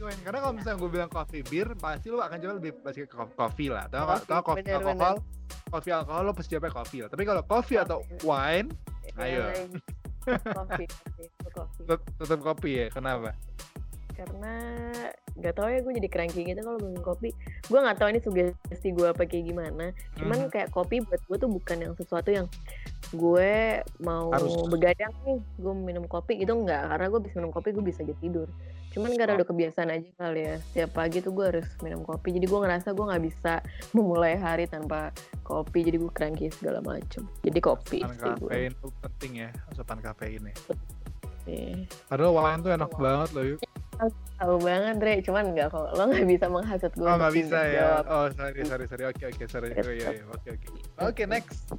Karena 0.01 0.39
kalau 0.39 0.53
misalnya 0.53 0.77
gue 0.77 0.89
bilang 0.89 1.09
coffee 1.09 1.43
beer, 1.43 1.67
pasti 1.75 2.07
lu 2.07 2.17
akan 2.17 2.37
jawab 2.37 2.55
lebih 2.57 2.71
pasti 2.79 3.03
ke 3.03 3.15
coffee 3.31 3.69
lah. 3.69 3.85
Nggak? 3.87 4.01
Coffee, 4.01 4.27
Tahu 4.27 4.41
coffee 4.41 4.63
bener, 4.63 4.81
alkohol, 4.81 5.15
coffee 5.67 5.93
alkohol 5.93 6.21
lo 6.23 6.33
pasti 6.33 6.49
jawabnya 6.49 6.73
coffee 6.73 6.99
lah. 7.01 7.09
Tapi 7.09 7.23
kalau 7.23 7.41
coffee 7.43 7.77
atau 7.77 7.97
wine, 8.21 8.69
Ayo. 9.15 9.43
Ya, 9.43 9.65
Kopi, 10.21 10.85
kopi, 10.85 11.25
kopi. 11.49 11.79
tet- 11.83 12.09
tetap 12.15 12.39
kopi 12.39 12.71
ya. 12.75 12.87
Kenapa? 12.89 13.33
Karena 14.13 14.53
nggak 15.33 15.53
tahu 15.57 15.67
ya 15.67 15.79
gue 15.81 15.93
jadi 15.97 16.09
cranky 16.09 16.45
gitu 16.45 16.61
kalau 16.61 16.77
minum 16.77 17.01
kopi. 17.01 17.33
Gue 17.65 17.79
nggak 17.81 17.97
tahu 17.97 18.07
ini 18.09 18.19
sugesti 18.21 18.89
gue 18.91 19.07
apa 19.07 19.25
kayak 19.25 19.49
gimana. 19.49 19.89
Cuman 20.13 20.37
Mhm. 20.39 20.49
kayak 20.49 20.69
kopi 20.69 21.01
buat 21.01 21.17
gue 21.19 21.37
tuh 21.39 21.49
bukan 21.49 21.77
yang 21.81 21.93
sesuatu 21.97 22.29
yang 22.29 22.45
gue 23.11 23.51
mau 23.99 24.29
Harus. 24.29 24.53
begadang 24.69 25.09
nih 25.25 25.41
gue 25.57 25.73
minum 25.73 26.05
kopi 26.05 26.37
itu 26.37 26.53
enggak 26.53 26.85
karena 26.87 27.07
gue 27.09 27.19
bisa 27.19 27.35
minum 27.35 27.51
kopi 27.51 27.73
gue 27.73 27.83
bisa 27.83 27.99
aja 27.99 28.15
tidur 28.15 28.47
cuman 28.91 29.15
karena 29.15 29.39
udah 29.39 29.47
kebiasaan 29.47 29.89
aja 29.89 30.09
kali 30.19 30.41
ya 30.43 30.55
setiap 30.59 30.91
pagi 30.91 31.23
tuh 31.23 31.31
gue 31.31 31.45
harus 31.47 31.67
minum 31.79 32.03
kopi 32.03 32.35
jadi 32.35 32.43
gue 32.43 32.59
ngerasa 32.59 32.91
gue 32.91 33.05
nggak 33.07 33.23
bisa 33.23 33.53
memulai 33.95 34.35
hari 34.35 34.67
tanpa 34.67 35.15
kopi 35.47 35.87
jadi 35.87 35.95
gue 35.95 36.11
cranky 36.11 36.51
segala 36.51 36.83
macem 36.83 37.23
jadi 37.39 37.59
kopi 37.63 38.03
gue 38.03 38.15
kafein 38.19 38.71
tuh 38.83 38.91
penting 38.99 39.47
ya, 39.47 39.49
asupan 39.71 39.99
kafein 40.03 40.43
ya. 40.43 40.55
Iya. 41.49 41.89
Padahal 42.05 42.37
wine 42.37 42.61
tuh 42.61 42.71
enak 42.75 42.91
banget 42.95 43.29
loh 43.33 43.45
yuk. 43.55 43.59
tahu 44.41 44.57
banget 44.65 44.97
Dre 44.97 45.13
cuman 45.21 45.53
nggak 45.53 45.69
kok 45.69 45.93
lo 45.93 46.03
nggak 46.09 46.25
bisa 46.25 46.45
menghasut 46.49 46.89
gue 46.97 47.05
Oh 47.05 47.17
nggak 47.21 47.33
bisa 47.37 47.59
ya. 47.69 47.73
jawab. 47.77 48.03
Oh 48.09 48.25
sorry 48.33 48.61
sorry 48.65 48.85
sorry. 48.89 49.03
Oke 49.09 49.23
oke 49.29 49.43
sorry. 49.45 49.69
Oh, 49.77 49.93
iya 49.93 50.21
iya 50.21 50.25
oke 50.25 50.49
oke. 50.57 50.67
Oke 51.05 51.23
next. 51.29 51.69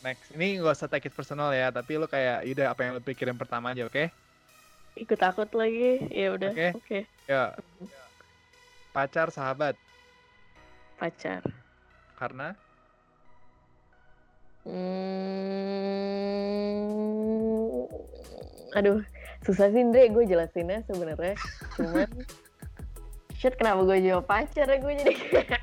Next. 0.00 0.32
Ini 0.32 0.62
gak 0.62 0.76
usah 0.76 0.88
take 0.88 1.10
it 1.10 1.14
personal 1.16 1.50
ya, 1.50 1.68
tapi 1.74 1.98
lu 1.98 2.06
kayak 2.06 2.46
udah 2.46 2.66
apa 2.72 2.80
yang 2.86 2.92
lu 2.96 3.02
pikirin 3.02 3.34
pertama 3.34 3.74
aja, 3.74 3.90
oke? 3.90 4.08
Ikut 4.96 5.18
takut 5.20 5.48
lagi. 5.52 6.08
Ya 6.08 6.32
udah 6.32 6.50
Oke. 6.52 6.72
oke. 6.74 7.00
Ya. 7.28 7.52
Pacar 8.96 9.28
sahabat? 9.28 9.76
Pacar. 10.96 11.44
Karena? 12.16 12.56
Hmm, 14.66 15.06
aduh, 18.74 19.04
susah 19.44 19.70
sih 19.70 19.84
Ndre. 19.84 20.10
Gue 20.10 20.24
jelasinnya 20.26 20.82
sebenarnya. 20.88 21.36
Cuman, 21.76 22.08
shit 23.38 23.54
kenapa 23.60 23.84
gue 23.84 24.00
jawab 24.00 24.24
pacar? 24.26 24.66
Ya 24.66 24.80
gue 24.80 24.92
jadi 24.96 25.14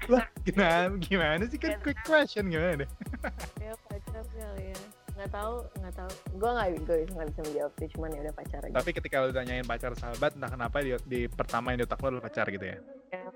lah 0.07 0.27
gimana 0.45 0.95
gimana 1.01 1.43
sih? 1.49 1.57
Kan 1.57 1.81
quick 1.81 1.99
question 2.05 2.47
gimana 2.53 2.85
deh 2.85 2.89
nggak 5.23 5.33
tahu 5.33 5.55
nggak 5.79 5.95
tahu 5.95 6.11
gue 6.35 6.49
nggak 6.51 6.67
gue 6.83 6.97
nggak 7.09 7.27
bisa 7.31 7.41
menjawab 7.41 7.71
sih 7.73 7.87
cuman 7.95 8.09
ya 8.11 8.19
udah 8.21 8.35
pacar 8.35 8.61
aja 8.61 8.75
Tapi 8.75 8.89
ketika 8.91 9.15
lu 9.17 9.31
tanyain 9.31 9.63
pacar 9.63 9.91
sahabat, 9.95 10.31
entah 10.35 10.51
kenapa 10.51 10.77
di, 10.79 10.91
di 11.05 11.21
pertama 11.25 11.71
yang 11.71 11.79
di 11.79 11.85
otak 11.85 11.99
lu 11.99 12.07
adalah 12.09 12.23
pacar 12.23 12.45
gitu 12.47 12.65
ya? 12.65 12.77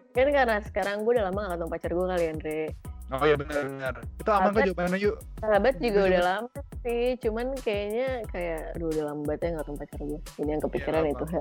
kan 0.09 0.27
karena 0.27 0.57
sekarang 0.63 0.95
gue 1.01 1.13
udah 1.13 1.25
lama 1.25 1.39
gak 1.39 1.51
ketemu 1.53 1.71
pacar 1.71 1.91
gue 1.93 2.05
kali 2.07 2.25
Andre 2.27 2.59
Oh 3.07 3.23
iya 3.23 3.39
benar-benar. 3.39 4.03
Itu 4.19 4.27
aman 4.27 4.51
kok 4.51 4.67
jawabannya 4.67 4.99
yuk. 4.99 5.15
sahabat 5.39 5.75
juga 5.79 5.95
Iya, 5.97 6.07
udah 6.09 6.23
lama 6.27 6.49
sih 6.77 7.03
cuman 7.17 7.47
kayaknya 7.57 8.07
kayak 8.27 8.61
aduh 8.75 8.87
udah 8.89 9.03
lama 9.07 9.21
banget 9.23 9.39
ya 9.39 9.47
gak 9.47 9.59
ketemu 9.63 9.77
pacar 9.79 9.99
gue 10.01 10.19
ini 10.37 10.49
yang 10.51 10.61
kepikiran 10.61 11.01
Iya, 11.01 11.11
itu 11.15 11.23
apa. 11.31 11.39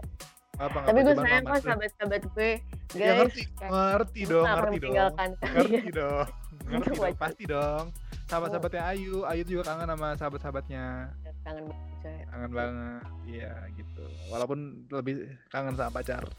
Apa 0.56 0.78
tapi 0.87 0.98
gue 1.02 1.14
sayang 1.18 1.44
kok 1.44 1.59
sahabat-sahabat 1.61 2.22
gue 2.30 2.50
Ya 2.94 3.02
guys 3.02 3.18
ngerti, 3.18 3.42
kayak 3.52 3.70
ngerti 3.74 4.20
gue 4.22 4.30
dong, 4.30 4.46
ngerti 4.46 4.76
dong. 4.78 4.94
Ngerti 4.94 5.90
dong. 5.90 6.26
Ngerti 6.66 6.94
dong, 6.94 7.16
pasti 7.18 7.44
dong. 7.44 7.85
Sahabat-sahabatnya 8.26 8.82
Ayu, 8.90 9.22
Ayu 9.22 9.42
juga 9.46 9.62
kangen 9.70 9.86
sama 9.86 10.08
sahabat-sahabatnya. 10.18 10.84
kalian 11.22 11.36
kangen 11.46 11.64
banget 11.70 11.94
coy 12.02 12.16
Kangen 12.26 12.50
banget. 12.50 13.02
Iya 13.26 13.52
gitu. 13.78 14.04
Walaupun 14.34 14.58
lebih 14.90 15.14
kangen 15.50 15.74
sama 15.78 15.90
pacar. 15.94 16.22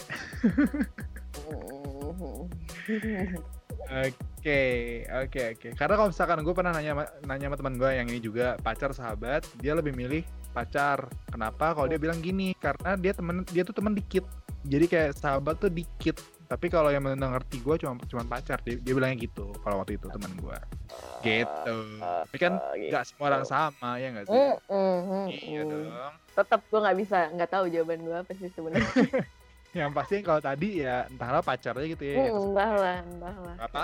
Oke, 3.87 4.63
oke, 5.07 5.41
oke. 5.55 5.67
Karena 5.79 5.93
kalau 5.95 6.09
misalkan 6.11 6.43
gue 6.43 6.51
pernah 6.55 6.75
nanya 6.75 7.07
nanya 7.23 7.47
sama 7.47 7.55
teman 7.55 7.75
gue 7.79 7.91
yang 7.95 8.07
ini 8.11 8.19
juga 8.19 8.59
pacar 8.59 8.91
sahabat, 8.91 9.47
dia 9.63 9.71
lebih 9.71 9.95
milih 9.95 10.27
pacar. 10.51 11.07
Kenapa? 11.31 11.71
Kalau 11.71 11.87
dia 11.87 11.95
bilang 11.95 12.19
gini, 12.19 12.51
karena 12.59 12.99
dia 12.99 13.15
temen 13.15 13.47
dia 13.47 13.63
tuh 13.63 13.71
temen 13.71 13.95
dikit. 13.95 14.27
Jadi 14.67 14.85
kayak 14.91 15.15
sahabat 15.15 15.63
tuh 15.63 15.71
dikit. 15.71 16.19
Tapi 16.47 16.71
kalau 16.71 16.87
yang 16.87 17.03
benar 17.03 17.35
ngerti 17.35 17.59
gue 17.59 17.75
cuma 17.77 17.99
cuma 18.07 18.23
pacar. 18.23 18.63
Dia, 18.63 18.79
dia 18.79 18.93
bilangnya 18.95 19.19
gitu. 19.19 19.51
Kalau 19.59 19.83
waktu 19.83 19.99
itu 19.99 20.07
teman 20.07 20.31
gue. 20.39 20.57
Gitu. 21.21 21.77
Tapi 21.99 22.37
kan 22.39 22.53
nggak 22.73 23.03
semua 23.03 23.25
orang 23.29 23.43
sama 23.43 23.99
ya 23.99 24.07
nggak 24.15 24.25
sih? 24.25 24.39
Iya 25.43 25.61
dong. 25.67 25.91
tetap 26.37 26.61
gue 26.69 26.79
nggak 26.79 26.97
bisa 27.01 27.17
nggak 27.33 27.49
tahu 27.49 27.65
jawaban 27.65 27.99
gue 28.05 28.13
apa 28.13 28.29
sih 28.37 28.45
sebenarnya 28.53 28.85
Yang 29.75 29.91
pasti 29.93 30.15
kalau 30.21 30.37
tadi 30.39 30.69
ya 30.81 31.05
entahlah 31.05 31.43
pacar 31.43 31.75
aja 31.75 31.85
gitu 31.85 32.01
ya. 32.01 32.15
Hmm, 32.17 32.55
entahlah 32.55 32.97
entahlah 33.03 33.55
apa. 33.59 33.83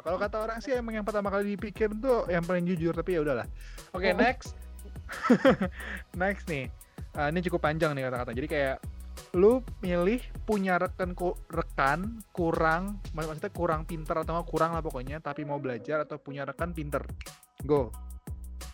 Kalau 0.00 0.18
kata 0.18 0.36
orang 0.40 0.58
sih 0.58 0.72
emang 0.72 0.98
yang 0.98 1.06
pertama 1.06 1.28
kali 1.28 1.54
dipikir 1.54 1.92
tuh 1.94 2.26
yang 2.26 2.42
paling 2.42 2.64
jujur, 2.64 2.90
tapi 2.90 3.14
ya 3.14 3.20
udahlah. 3.22 3.46
Oke, 3.92 4.10
Oh. 4.10 4.18
next. 4.18 4.56
next 6.22 6.48
nih. 6.48 6.72
Ah, 7.14 7.28
ini 7.28 7.44
cukup 7.44 7.60
panjang 7.60 7.92
nih 7.94 8.08
kata-kata. 8.08 8.32
Jadi 8.34 8.46
kayak 8.46 8.76
lu 9.32 9.60
milih 9.78 10.18
punya 10.42 10.76
rekan 10.76 11.12
ku- 11.12 11.36
rekan 11.46 12.22
kurang 12.30 12.98
mak- 13.12 13.28
maksudnya 13.28 13.52
kurang 13.52 13.84
pinter 13.84 14.16
atau 14.16 14.40
kurang 14.42 14.72
lah 14.72 14.80
pokoknya 14.80 15.20
tapi 15.20 15.44
mau 15.44 15.58
belajar 15.58 16.02
atau 16.02 16.16
punya 16.16 16.42
rekan 16.42 16.72
pinter. 16.72 17.04
Go. 17.62 17.92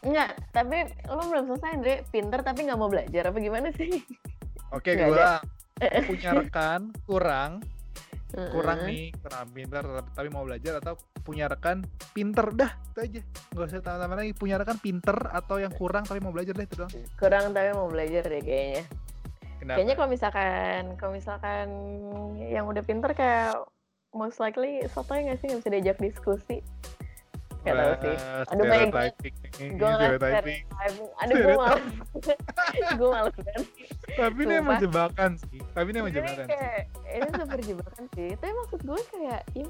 Enggak, 0.04 0.36
tapi 0.52 0.84
lo 1.08 1.24
belum 1.24 1.44
selesai 1.48 1.70
Andre. 1.74 1.94
Pinter 2.08 2.40
tapi 2.40 2.68
nggak 2.68 2.76
mau 2.76 2.88
belajar. 2.88 3.32
Apa 3.32 3.38
gimana 3.38 3.72
sih? 3.72 4.04
Oke 4.70 4.94
Nggak 4.94 5.08
gue 5.08 5.28
punya 6.10 6.30
rekan 6.34 6.80
kurang 7.04 7.62
kurang 8.34 8.82
nih 8.82 9.14
kurang 9.14 9.46
pinter 9.54 9.82
tapi- 9.86 10.10
tapi 10.10 10.28
mau 10.28 10.42
belajar 10.42 10.82
atau 10.82 10.94
punya 11.22 11.46
rekan 11.46 11.82
pinter. 12.10 12.50
Dah 12.50 12.74
itu 12.90 12.98
aja. 13.00 13.20
Nggak 13.54 13.66
usah 13.66 13.80
tambah-tambah 13.80 14.16
lagi. 14.18 14.32
Punya 14.34 14.56
rekan 14.58 14.78
pinter 14.78 15.16
atau 15.30 15.56
yang 15.56 15.70
kurang 15.70 16.02
tapi 16.02 16.18
mau 16.18 16.30
belajar 16.30 16.52
deh 16.52 16.66
itu 16.66 16.76
doang. 16.76 16.92
Kurang 17.14 17.50
tapi 17.50 17.70
mau 17.72 17.86
belajar 17.86 18.22
deh 18.24 18.42
kayaknya 18.42 18.84
Kenapa? 19.60 19.76
kayaknya 19.78 19.94
kalau 19.96 20.10
misalkan 20.10 20.80
kalau 21.00 21.12
misalkan 21.12 21.66
yang 22.38 22.64
udah 22.68 22.82
pinter 22.84 23.10
kayak 23.14 23.56
most 24.14 24.38
likely 24.38 24.82
sotoy 24.90 25.26
nggak 25.26 25.38
sih? 25.42 25.50
Nggak 25.50 25.60
bisa 25.60 25.70
diajak 25.72 25.98
diskusi. 25.98 26.58
Gak 27.64 27.74
tau 27.80 27.94
sih. 28.04 28.16
Aduh, 28.52 28.64
stereotyping, 28.68 29.34
gue 29.80 29.88
nggak 29.88 30.10
stereotyping. 30.20 30.62
aduh 31.16 31.36
gue 31.40 31.54
males 31.56 31.84
gue 33.00 33.08
males 33.08 33.36
banget 33.40 33.66
Tapi 34.20 34.40
ini 34.44 34.54
emang 34.60 34.76
jebakan 34.84 35.30
sih. 35.40 35.60
Tapi 35.72 35.88
ini 35.88 35.98
emang 36.04 36.12
jebakan 36.12 36.44
sih. 36.44 36.60
ini 37.08 37.28
super 37.32 37.60
jebakan 37.64 38.04
sih. 38.12 38.28
Tapi 38.36 38.52
maksud 38.52 38.80
gue 38.84 39.00
kayak 39.16 39.40
ya 39.56 39.66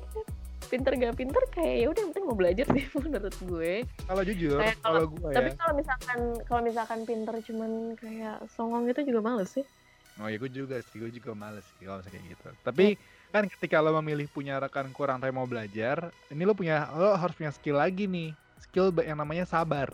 pinter 0.66 0.92
gak 0.94 1.14
pinter 1.14 1.42
kayak 1.48 1.76
ya 1.76 1.86
udah 1.86 2.00
yang 2.00 2.10
penting 2.10 2.26
mau 2.26 2.34
belajar 2.34 2.66
sih 2.68 2.84
menurut 2.96 3.36
gue 3.40 3.72
Kalau 4.04 4.22
jujur, 4.22 4.58
Kayak 4.58 4.78
kalau 4.80 5.02
gue 5.06 5.30
tapi 5.30 5.48
ya. 5.48 5.54
kalau 5.56 5.72
misalkan 5.74 6.18
kalau 6.44 6.60
misalkan 6.62 7.00
pinter 7.02 7.34
cuman 7.42 7.70
kayak 7.94 8.36
songong 8.50 8.86
gitu 8.86 9.00
juga 9.06 9.20
males 9.22 9.50
sih 9.50 9.66
Oh 10.14 10.30
ya 10.30 10.38
gue 10.38 10.46
juga 10.46 10.78
sih, 10.78 10.96
gue 10.96 11.10
juga 11.10 11.34
males 11.34 11.66
sih 11.74 11.82
kalau 11.82 11.98
kayak 11.98 12.22
gitu. 12.22 12.46
Tapi 12.62 12.94
kan 13.28 13.50
ketika 13.50 13.82
lo 13.82 13.98
memilih 13.98 14.30
punya 14.30 14.62
rekan 14.62 14.86
kurang 14.90 15.18
tapi 15.18 15.34
mau 15.34 15.42
belajar, 15.42 16.06
ini 16.30 16.46
lo 16.46 16.54
punya 16.54 16.86
lo 16.94 17.18
harus 17.18 17.34
punya 17.34 17.50
skill 17.50 17.74
lagi 17.74 18.06
nih. 18.06 18.30
Skill 18.62 18.94
yang 19.02 19.18
namanya 19.18 19.42
sabar. 19.42 19.90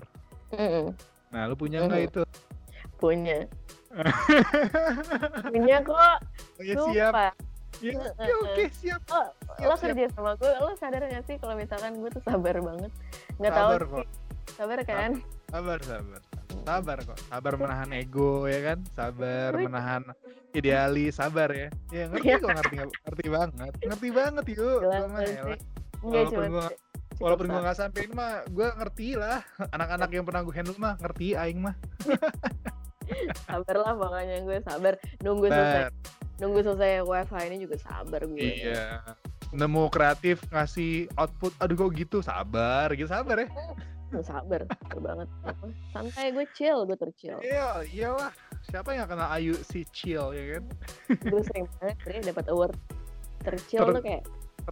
Mm-mm. 0.52 0.92
Nah, 1.32 1.48
lo 1.48 1.56
punya 1.56 1.80
nggak 1.82 2.00
Mhm. 2.04 2.08
itu? 2.12 2.22
punya 3.00 3.48
punya 5.48 5.76
kok 5.80 6.16
Oh, 6.60 6.62
ya 6.62 6.74
siap. 6.84 7.12
Ya, 7.80 7.96
ya 7.96 8.34
oke 8.38 8.64
siap. 8.76 9.00
lo, 9.06 9.22
Siap, 9.56 9.64
lo 9.64 9.74
siap. 9.74 9.80
kerja 9.82 10.04
sama 10.12 10.32
gue 10.36 10.52
lo 10.54 10.72
sadar 10.76 11.02
gak 11.02 11.24
sih 11.24 11.36
kalau 11.36 11.54
misalkan 11.54 11.96
gue 11.96 12.10
tuh 12.10 12.22
sabar 12.22 12.56
banget 12.56 12.92
nggak 13.36 13.50
tahu 13.50 13.64
Sabar 13.66 13.80
sih. 13.80 13.88
kok. 13.90 14.06
sabar 14.50 14.78
kan 14.82 15.10
Sabar, 15.50 15.78
sabar. 15.82 16.20
Sabar 16.60 16.98
kok. 17.02 17.18
Sabar 17.26 17.52
menahan 17.56 17.90
ego 17.92 18.46
ya 18.46 18.60
kan? 18.62 18.78
Sabar 18.92 19.50
menahan 19.56 20.02
idealis, 20.52 21.16
sabar 21.16 21.50
ya. 21.50 21.68
Ya 21.90 22.06
ngerti 22.06 22.28
kok 22.36 22.50
ngerti 22.52 22.74
ngerti 22.78 23.24
banget. 23.28 23.72
Ngerti 23.80 24.08
banget 24.12 24.44
yuk. 24.54 24.80
Walaupun 26.00 26.44
gua 26.48 26.68
Walaupun 27.18 27.46
gua 27.48 27.60
nggak 27.60 27.76
sampein 27.76 28.10
mah, 28.12 28.46
gua 28.48 28.72
ngerti 28.76 29.12
lah. 29.12 29.42
Anak-anak 29.70 30.10
yang 30.10 30.22
pernah 30.22 30.40
gue 30.40 30.54
handle 30.54 30.78
mah 30.78 30.94
ngerti 30.96 31.34
aing 31.34 31.60
mah. 31.60 31.74
sabar 33.44 33.76
lah 33.76 33.92
pokoknya 33.92 34.36
gue 34.40 34.58
sabar 34.62 34.94
nunggu 35.20 35.46
selesai. 35.48 35.90
Nunggu 36.40 36.60
selesai 36.64 37.04
wifi 37.04 37.42
ini 37.46 37.56
juga 37.62 37.76
sabar 37.78 38.24
gue. 38.24 38.40
Iya. 38.40 39.04
Nemu 39.52 39.90
kreatif 39.90 40.40
ngasih 40.48 41.10
output 41.14 41.52
aduh 41.60 41.76
kok 41.76 41.90
gitu? 41.92 42.18
Sabar 42.20 42.88
gitu 42.96 43.06
sabar 43.06 43.44
ya. 43.44 43.48
Sabar 44.10 44.66
sabar 44.66 44.98
banget. 44.98 45.28
Santai 45.94 46.32
gue 46.32 46.46
chill 46.56 46.82
gue 46.82 46.98
terchill. 46.98 47.38
Iya 47.44 47.84
iyalah. 47.86 48.32
Siapa 48.66 48.92
yang 48.92 49.06
kenal 49.06 49.30
Ayu 49.30 49.54
si 49.62 49.86
chill 49.90 50.32
ya 50.32 50.58
kan? 50.58 50.64
Gue 51.22 51.40
sering 51.46 51.64
banget 51.78 51.96
sering 52.02 52.22
dapat 52.24 52.46
award 52.48 52.74
terchill 53.40 53.86
Ter- 53.86 53.94
tuh 53.96 54.04
kayak 54.04 54.24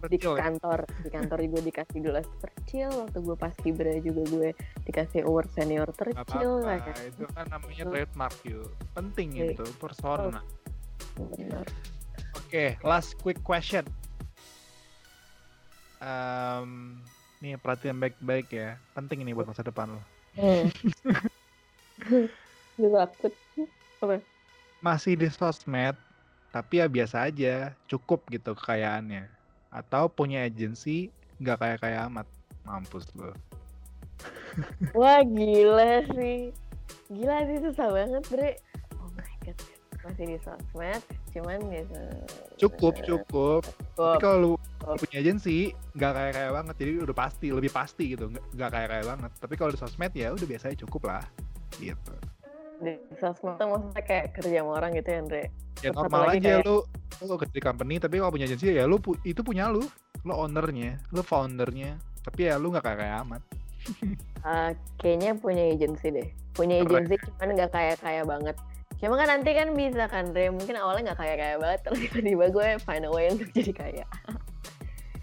di 0.07 0.21
ya? 0.21 0.31
kantor 0.37 0.79
di 1.03 1.09
kantor 1.11 1.39
juga 1.43 1.59
dikasih 1.65 1.99
gelas 1.99 2.27
terchill. 2.39 2.91
Waktu 2.93 3.17
gue 3.19 3.35
pas 3.35 3.53
kibra 3.59 3.93
juga 3.99 4.21
gue 4.27 4.49
dikasih 4.87 5.27
award 5.27 5.49
senior 5.51 5.89
Gak 5.91 5.97
terchill 6.15 6.63
apa-apa, 6.63 6.93
kayak 6.93 7.03
itu 7.09 7.23
kan 7.33 7.45
namanya 7.49 7.83
trademark 7.89 8.35
yuk 8.47 8.69
penting 8.95 9.29
Iya. 9.35 9.45
itu 9.57 9.65
persona 9.75 10.39
benar 11.35 11.67
Oke, 12.49 12.81
last 12.81 13.13
quick 13.21 13.37
question. 13.45 13.85
Em, 16.01 16.97
nih 17.37 17.61
perhatian 17.61 18.01
baik-baik 18.01 18.49
ya, 18.49 18.73
penting 18.97 19.21
ini 19.21 19.37
buat 19.37 19.45
masa 19.45 19.61
depan 19.61 19.93
lo. 19.93 20.01
hmm. 20.33 20.65
Masih 24.81 25.13
di 25.13 25.29
sosmed, 25.29 25.93
tapi 26.49 26.81
ya 26.81 26.89
biasa 26.89 27.29
aja, 27.29 27.77
cukup 27.85 28.25
gitu 28.33 28.57
kekayaannya. 28.57 29.29
Atau 29.69 30.09
punya 30.09 30.41
agensi, 30.41 31.13
nggak 31.37 31.61
kayak 31.61 31.79
kayak 31.85 32.09
amat, 32.09 32.25
mampus 32.65 33.05
lo. 33.13 33.29
wah 34.97 35.23
gila 35.23 36.03
sih 36.11 36.51
gila 37.07 37.37
sih 37.47 37.57
susah 37.63 37.87
banget 37.93 38.23
bre 38.27 38.51
oh 38.99 39.07
my 39.15 39.31
god 39.45 39.78
masih 40.09 40.25
di 40.25 40.37
sosmed 40.41 41.01
cuman 41.29 41.59
gitu. 41.69 41.99
Cukup, 42.57 42.93
cukup. 42.99 43.61
Tapi 43.61 43.77
cukup. 43.93 44.19
kalau 44.19 44.37
lu 44.37 44.51
Cukup. 44.79 44.97
punya 44.99 45.17
agensi, 45.19 45.57
nggak 45.93 46.11
kayak 46.11 46.33
kayak 46.33 46.51
banget, 46.51 46.75
jadi 46.75 46.91
udah 46.99 47.15
pasti, 47.15 47.47
lebih 47.49 47.69
pasti 47.69 48.03
gitu, 48.09 48.25
nggak 48.27 48.69
kayak 48.69 48.89
kayak 48.89 49.05
banget. 49.05 49.31
Tapi 49.37 49.53
kalau 49.53 49.69
di 49.69 49.77
sosmed 49.77 50.11
ya 50.11 50.27
udah 50.31 50.47
biasanya 50.47 50.75
cukup 50.79 51.01
lah, 51.05 51.23
gitu. 51.77 52.13
di 52.79 52.95
sosmed 53.15 53.59
tuh 53.59 53.67
maksudnya 53.67 54.01
kayak 54.01 54.25
kerja 54.33 54.63
sama 54.63 54.71
orang 54.73 54.95
gitu 54.95 55.09
ya 55.09 55.19
Andre? 55.19 55.43
Ya 55.43 55.47
Terus 55.85 55.93
satu 55.93 55.99
normal 56.01 56.21
aja 56.25 56.39
kayak- 56.39 56.63
lu 56.63 56.77
lu 57.19 57.35
kerja 57.35 57.51
di 57.51 57.61
company 57.61 57.93
tapi 57.99 58.15
kalau 58.15 58.31
punya 58.31 58.45
agensi 58.47 58.65
ya 58.69 58.85
lu 58.85 58.97
pu- 58.97 59.19
itu 59.21 59.41
punya 59.41 59.67
lu. 59.67 59.83
Lu 60.21 60.31
ownernya 60.33 60.95
lu 61.09 61.19
foundernya. 61.19 61.99
Tapi 62.19 62.47
ya 62.47 62.55
lu 62.55 62.71
nggak 62.71 62.81
kayak 62.81 62.99
kayak 62.99 63.15
amat. 63.21 63.41
Ah, 64.39 64.71
kayaknya 64.95 65.35
punya 65.35 65.67
agensi 65.67 66.07
deh. 66.09 66.31
Punya 66.49 66.79
agensi 66.79 67.19
cuman 67.19 67.47
nggak 67.51 67.71
kaya 67.75 67.93
kaya 67.99 68.23
banget 68.23 68.55
cuma 68.99 69.15
kan 69.15 69.27
nanti 69.29 69.51
kan 69.51 69.67
bisa 69.71 70.05
kan 70.05 70.27
Andre 70.27 70.51
mungkin 70.51 70.75
awalnya 70.75 71.11
nggak 71.11 71.19
kaya 71.19 71.35
kaya 71.35 71.55
banget 71.55 71.79
terus 71.81 71.99
tiba-tiba 72.01 72.45
gue 72.49 72.67
find 72.79 73.03
a 73.03 73.09
way 73.09 73.25
untuk 73.27 73.47
jadi 73.51 73.71
kaya. 73.71 74.05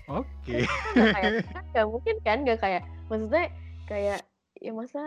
Oke. 0.06 0.64
Nggak 0.94 1.12
kan 1.14 1.32
nggak 1.72 1.86
mungkin 1.86 2.14
kan 2.22 2.38
nggak 2.40 2.58
kayak 2.58 2.82
maksudnya 3.06 3.44
kayak 3.84 4.20
ya 4.56 4.72
masa 4.72 5.02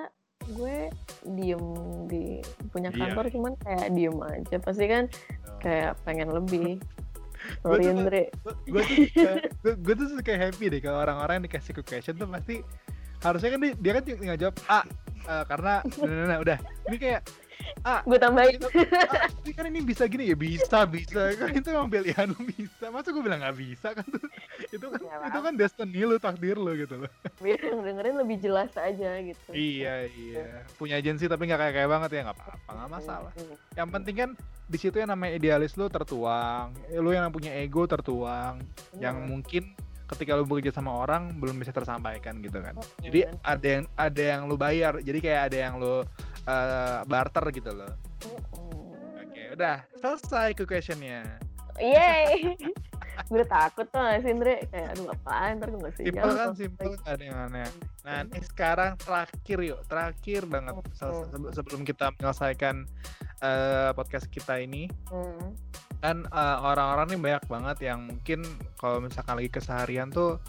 gue 0.50 0.90
diem 1.26 1.64
di 2.06 2.40
punya 2.70 2.90
Iya. 2.90 3.10
kantor 3.10 3.26
cuman 3.30 3.54
kayak 3.58 3.88
diem 3.92 4.18
aja. 4.20 4.56
Pasti 4.60 4.86
kan 4.86 5.04
kayak 5.60 5.98
pengen 6.04 6.30
lebih. 6.30 6.78
Gua 7.64 7.74
sorry 7.74 7.84
tuh- 7.84 7.96
Andre. 7.96 8.24
gue 8.68 8.84
tuh 9.64 9.74
gua 9.84 9.94
tuh 9.96 10.08
suka 10.12 10.34
happy 10.36 10.66
deh 10.68 10.80
kalau 10.80 11.00
orang-orang 11.00 11.40
yang 11.40 11.46
dikasih 11.48 11.72
question 11.80 12.14
tuh 12.14 12.28
pasti 12.28 12.60
harusnya 13.20 13.50
kan 13.50 13.60
dia, 13.60 13.74
dia 13.76 13.92
kan 13.96 14.04
tinggal 14.04 14.38
jawab 14.38 14.56
A 14.68 14.80
uh, 15.26 15.44
karena 15.44 15.74
nah, 15.82 16.06
nah, 16.06 16.26
nah, 16.28 16.38
udah. 16.38 16.58
Ini 16.86 16.98
kayak 17.00 17.22
ah. 17.84 18.02
Gue 18.04 18.20
tambahin. 18.20 18.60
Ah, 19.10 19.30
ini 19.44 19.52
kan 19.56 19.66
ini 19.68 19.80
bisa 19.84 20.04
gini 20.06 20.32
ya 20.32 20.38
bisa 20.38 20.84
bisa. 20.86 21.32
Kan 21.40 21.56
itu 21.56 21.68
emang 21.72 21.90
pilihan 21.90 22.28
lu 22.30 22.40
bisa. 22.48 22.92
Masa 22.92 23.10
gue 23.12 23.24
bilang 23.24 23.40
nggak 23.42 23.58
bisa 23.58 23.88
kan? 23.96 24.06
Tuh 24.08 24.22
itu 24.76 24.86
kan 24.86 25.02
ya, 25.02 25.16
itu 25.32 25.40
kan 25.40 25.54
destiny 25.56 26.02
lu 26.04 26.18
takdir 26.20 26.58
lu 26.60 26.72
gitu 26.76 27.06
loh. 27.06 27.12
Biar 27.44 27.60
yang 27.60 27.82
dengerin 27.82 28.16
lebih 28.20 28.38
jelas 28.44 28.72
aja 28.76 29.10
gitu. 29.24 29.50
Iya 29.52 30.10
iya. 30.12 30.68
Punya 30.76 31.00
agensi 31.00 31.26
tapi 31.26 31.48
nggak 31.48 31.60
kayak 31.60 31.74
kayak 31.80 31.90
banget 31.90 32.10
ya 32.12 32.20
nggak 32.30 32.38
apa-apa 32.38 32.70
nggak 32.76 32.92
masalah. 32.92 33.32
yang 33.78 33.90
penting 33.90 34.16
kan 34.16 34.30
di 34.70 34.78
situ 34.78 34.96
yang 35.00 35.10
namanya 35.10 35.40
idealis 35.40 35.74
lu 35.80 35.88
tertuang. 35.88 36.76
Lu 36.94 37.10
yang 37.16 37.32
punya 37.32 37.56
ego 37.58 37.88
tertuang. 37.88 38.62
Yang 39.00 39.16
mungkin 39.26 39.64
ketika 40.10 40.34
lu 40.34 40.44
bekerja 40.50 40.74
sama 40.74 40.90
orang 40.90 41.38
belum 41.38 41.62
bisa 41.62 41.70
tersampaikan 41.70 42.42
gitu 42.42 42.58
kan. 42.58 42.74
Oh, 42.74 42.86
jadi 42.98 43.30
iya. 43.30 43.32
ada 43.46 43.68
yang 43.70 43.86
ada 43.94 44.24
yang 44.26 44.42
lu 44.50 44.58
bayar. 44.58 44.94
Jadi 45.06 45.20
kayak 45.22 45.42
ada 45.54 45.58
yang 45.70 45.74
lu 45.78 46.02
uh, 46.48 47.02
barter 47.08 47.46
gitu 47.52 47.72
loh. 47.74 47.94
Oke, 48.24 49.28
okay, 49.28 49.46
udah 49.56 49.84
selesai 50.00 50.56
ke 50.56 50.64
questionnya. 50.64 51.26
Yeay. 51.80 52.56
gue 53.28 53.44
takut 53.46 53.84
tuh 53.92 54.00
gak 54.00 54.24
sih 54.24 54.32
Andre 54.32 54.64
kayak 54.72 54.96
aduh 54.96 55.12
apaan 55.12 55.60
ntar 55.60 55.70
gue 55.76 55.82
gak 55.84 55.96
sih 56.00 56.06
simple 56.08 56.34
kan 56.34 56.50
simple 56.56 56.92
gak 57.04 57.14
ada 57.20 57.24
yang 57.24 57.38
aneh 57.52 57.70
nah 58.08 58.18
ini 58.24 58.40
sekarang 58.42 58.92
terakhir 58.96 59.60
yuk 59.60 59.80
terakhir 59.86 60.42
banget. 60.48 60.74
Sebelum 61.52 61.84
kita 61.84 62.16
menyelesaikan 62.16 62.88
uh, 63.44 63.92
podcast 63.94 64.32
kita 64.32 64.64
ini. 64.64 64.88
Hmm. 65.12 65.52
kan 66.00 66.24
uh, 66.32 66.64
orang-orang 66.64 67.12
nih 67.12 67.20
banyak 67.20 67.44
banget 67.52 67.78
yang 67.92 68.08
mungkin 68.08 68.40
kalau 68.80 69.04
misalkan 69.04 69.36
lagi 69.36 69.52
keseharian 69.52 70.08
tuh 70.08 70.40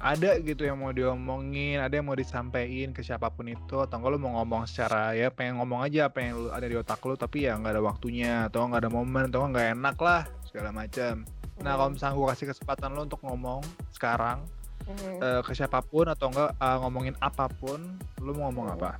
ada 0.00 0.40
gitu 0.40 0.64
yang 0.64 0.80
mau 0.80 0.96
diomongin, 0.96 1.76
ada 1.76 1.92
yang 1.92 2.08
mau 2.08 2.16
disampaikan 2.16 2.96
ke 2.96 3.04
siapa 3.04 3.28
pun 3.28 3.52
itu, 3.52 3.76
atau 3.76 4.00
enggak 4.00 4.16
lu 4.16 4.18
mau 4.18 4.40
ngomong 4.40 4.64
secara 4.64 5.12
ya 5.12 5.28
pengen 5.28 5.60
ngomong 5.60 5.84
aja 5.84 6.08
apa 6.08 6.24
yang 6.24 6.40
lu 6.40 6.48
ada 6.48 6.64
di 6.64 6.72
otak 6.72 7.04
lu, 7.04 7.20
tapi 7.20 7.44
ya 7.44 7.60
nggak 7.60 7.76
ada 7.76 7.84
waktunya, 7.84 8.48
atau 8.48 8.64
nggak 8.64 8.88
ada 8.88 8.90
momen, 8.90 9.28
atau 9.28 9.44
nggak 9.44 9.76
enak 9.76 9.96
lah 10.00 10.24
segala 10.48 10.72
macam. 10.72 11.28
Nah 11.60 11.72
kalau 11.76 11.92
misalnya 11.92 12.16
gue 12.16 12.26
kasih 12.32 12.46
kesempatan 12.48 12.96
lo 12.96 13.04
untuk 13.04 13.20
ngomong 13.20 13.60
sekarang 13.92 14.40
mm. 14.88 15.20
uh, 15.20 15.40
ke 15.44 15.52
siapa 15.52 15.84
pun 15.84 16.08
atau 16.08 16.32
enggak 16.32 16.56
uh, 16.56 16.76
ngomongin 16.80 17.12
apa 17.20 17.52
pun, 17.60 18.00
lo 18.24 18.32
mau 18.32 18.48
ngomong 18.48 18.66
mm. 18.72 18.76
apa? 18.80 18.90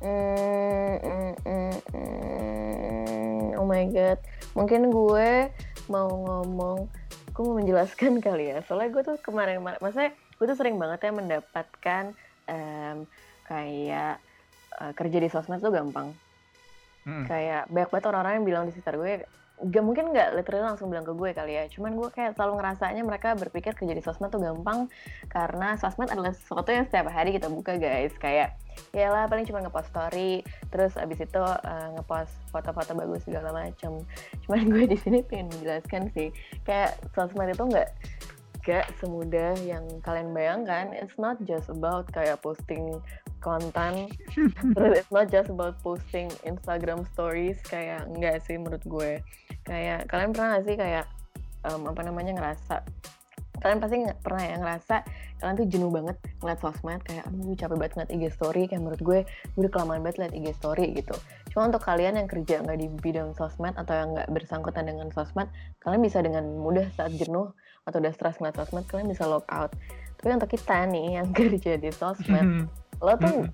Mm, 0.00 0.96
mm, 1.04 1.32
mm, 1.44 1.76
mm. 1.92 3.46
Oh 3.60 3.68
my 3.68 3.84
god, 3.92 4.16
mungkin 4.56 4.88
gue 4.88 5.52
mau 5.92 6.08
ngomong 6.08 6.88
gue 7.40 7.48
mau 7.48 7.56
menjelaskan 7.56 8.20
kali 8.28 8.52
ya 8.52 8.60
soalnya 8.68 8.92
gue 8.92 9.02
tuh 9.08 9.16
kemarin 9.24 9.64
maksudnya 9.64 10.12
gue 10.12 10.44
tuh 10.44 10.58
sering 10.60 10.76
banget 10.76 11.08
ya 11.08 11.12
mendapatkan 11.16 12.04
um, 12.44 13.08
kayak 13.48 14.20
uh, 14.76 14.92
kerja 14.92 15.18
di 15.24 15.28
sosmed 15.32 15.64
tuh 15.64 15.72
gampang 15.72 16.12
hmm. 17.08 17.24
kayak 17.24 17.64
banyak 17.72 17.88
banget 17.88 18.06
orang-orang 18.12 18.32
yang 18.36 18.46
bilang 18.46 18.64
di 18.68 18.76
sekitar 18.76 19.00
gue 19.00 19.24
gak 19.60 19.84
mungkin 19.84 20.16
nggak 20.16 20.40
literally 20.40 20.64
langsung 20.64 20.88
bilang 20.88 21.04
ke 21.04 21.12
gue 21.12 21.30
kali 21.36 21.52
ya. 21.60 21.64
Cuman 21.68 21.92
gue 21.98 22.08
kayak 22.08 22.36
selalu 22.40 22.60
ngerasanya 22.60 23.02
mereka 23.04 23.36
berpikir 23.36 23.76
kerja 23.76 23.92
di 23.92 24.00
sosmed 24.00 24.32
tuh 24.32 24.40
gampang. 24.40 24.88
Karena 25.28 25.76
sosmed 25.76 26.08
adalah 26.08 26.32
sesuatu 26.32 26.72
yang 26.72 26.88
setiap 26.88 27.12
hari 27.12 27.36
kita 27.36 27.52
buka 27.52 27.76
guys. 27.76 28.16
Kayak 28.16 28.56
ya 28.90 29.12
lah 29.12 29.28
paling 29.30 29.46
cuma 29.46 29.62
ngepost 29.62 29.92
story 29.92 30.42
terus 30.72 30.96
abis 30.96 31.22
itu 31.22 31.42
uh, 31.42 31.88
ngepost 31.98 32.32
foto-foto 32.50 32.96
bagus 32.96 33.22
segala 33.26 33.54
macam 33.54 34.02
cuman 34.46 34.62
gue 34.72 34.84
di 34.88 34.98
sini 34.98 35.20
pengen 35.22 35.52
menjelaskan 35.52 36.10
sih 36.14 36.28
kayak 36.66 36.98
sosmed 37.14 37.52
itu 37.52 37.64
nggak 37.66 37.88
gak 38.60 38.92
semudah 39.00 39.56
yang 39.64 39.88
kalian 40.04 40.36
bayangkan 40.36 40.92
it's 40.92 41.16
not 41.16 41.40
just 41.48 41.72
about 41.72 42.04
kayak 42.12 42.36
posting 42.44 43.00
konten. 43.40 44.12
Terus 44.76 44.92
it's 45.00 45.12
not 45.12 45.32
just 45.32 45.48
about 45.48 45.80
posting 45.80 46.28
Instagram 46.44 47.08
stories 47.16 47.56
kayak 47.64 48.04
enggak 48.12 48.44
sih 48.44 48.60
menurut 48.60 48.84
gue. 48.84 49.12
Kayak 49.64 50.06
kalian 50.12 50.30
pernah 50.36 50.60
gak 50.60 50.64
sih 50.68 50.76
kayak 50.76 51.04
um, 51.64 51.88
apa 51.88 52.00
namanya 52.04 52.36
ngerasa 52.36 52.84
kalian 53.60 53.78
pasti 53.80 53.96
pernah 54.24 54.44
ya 54.44 54.56
ngerasa 54.56 54.96
kalian 55.40 55.56
tuh 55.56 55.68
jenuh 55.68 55.92
banget 55.92 56.16
ngeliat 56.40 56.60
sosmed 56.64 57.00
kayak 57.04 57.28
aduh 57.28 57.52
capek 57.56 57.76
banget 57.76 57.92
ngeliat 57.96 58.12
IG 58.12 58.24
story 58.32 58.62
kayak 58.68 58.80
menurut 58.80 59.02
gue 59.04 59.18
gue 59.28 59.60
udah 59.60 59.72
kelamaan 59.72 60.00
banget 60.00 60.16
liat 60.20 60.32
IG 60.36 60.46
story 60.56 60.96
gitu. 60.96 61.16
Cuma 61.52 61.68
untuk 61.68 61.82
kalian 61.84 62.16
yang 62.16 62.28
kerja 62.28 62.64
nggak 62.64 62.78
di 62.80 62.88
bidang 62.88 63.36
sosmed 63.36 63.76
atau 63.76 63.92
yang 63.92 64.16
nggak 64.16 64.28
bersangkutan 64.32 64.88
dengan 64.88 65.08
sosmed 65.12 65.48
kalian 65.84 66.00
bisa 66.00 66.24
dengan 66.24 66.44
mudah 66.56 66.88
saat 66.96 67.12
jenuh 67.16 67.52
atau 67.90 67.98
udah 67.98 68.12
stres 68.14 68.38
ngeliat 68.38 68.56
sosmed 68.56 68.86
kalian 68.86 69.10
bisa 69.10 69.26
log 69.26 69.44
out. 69.50 69.74
Tapi 70.16 70.30
untuk 70.38 70.50
kita 70.54 70.86
nih 70.86 71.20
yang 71.20 71.28
kerja 71.38 71.76
di 71.76 71.90
sosmed 71.90 72.70
lo 73.00 73.16
tuh 73.16 73.48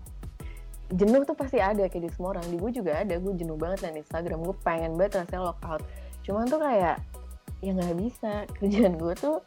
jenuh 0.93 1.27
tuh 1.27 1.35
pasti 1.35 1.59
ada 1.59 1.89
kayak 1.89 2.05
di 2.07 2.11
semua 2.15 2.39
orang. 2.39 2.47
Di 2.47 2.57
gue 2.61 2.71
juga 2.71 3.03
ada 3.03 3.15
gue 3.19 3.33
jenuh 3.35 3.59
banget 3.59 3.91
di 3.91 4.05
Instagram 4.05 4.45
gue 4.45 4.57
pengen 4.63 4.95
banget 4.95 5.25
rasanya 5.25 5.57
out. 5.65 5.83
Cuman 6.23 6.47
tuh 6.47 6.61
kayak 6.61 7.01
ya 7.65 7.71
nggak 7.75 7.97
bisa. 7.99 8.33
Kerjaan 8.61 8.95
gue 9.01 9.15
tuh 9.17 9.41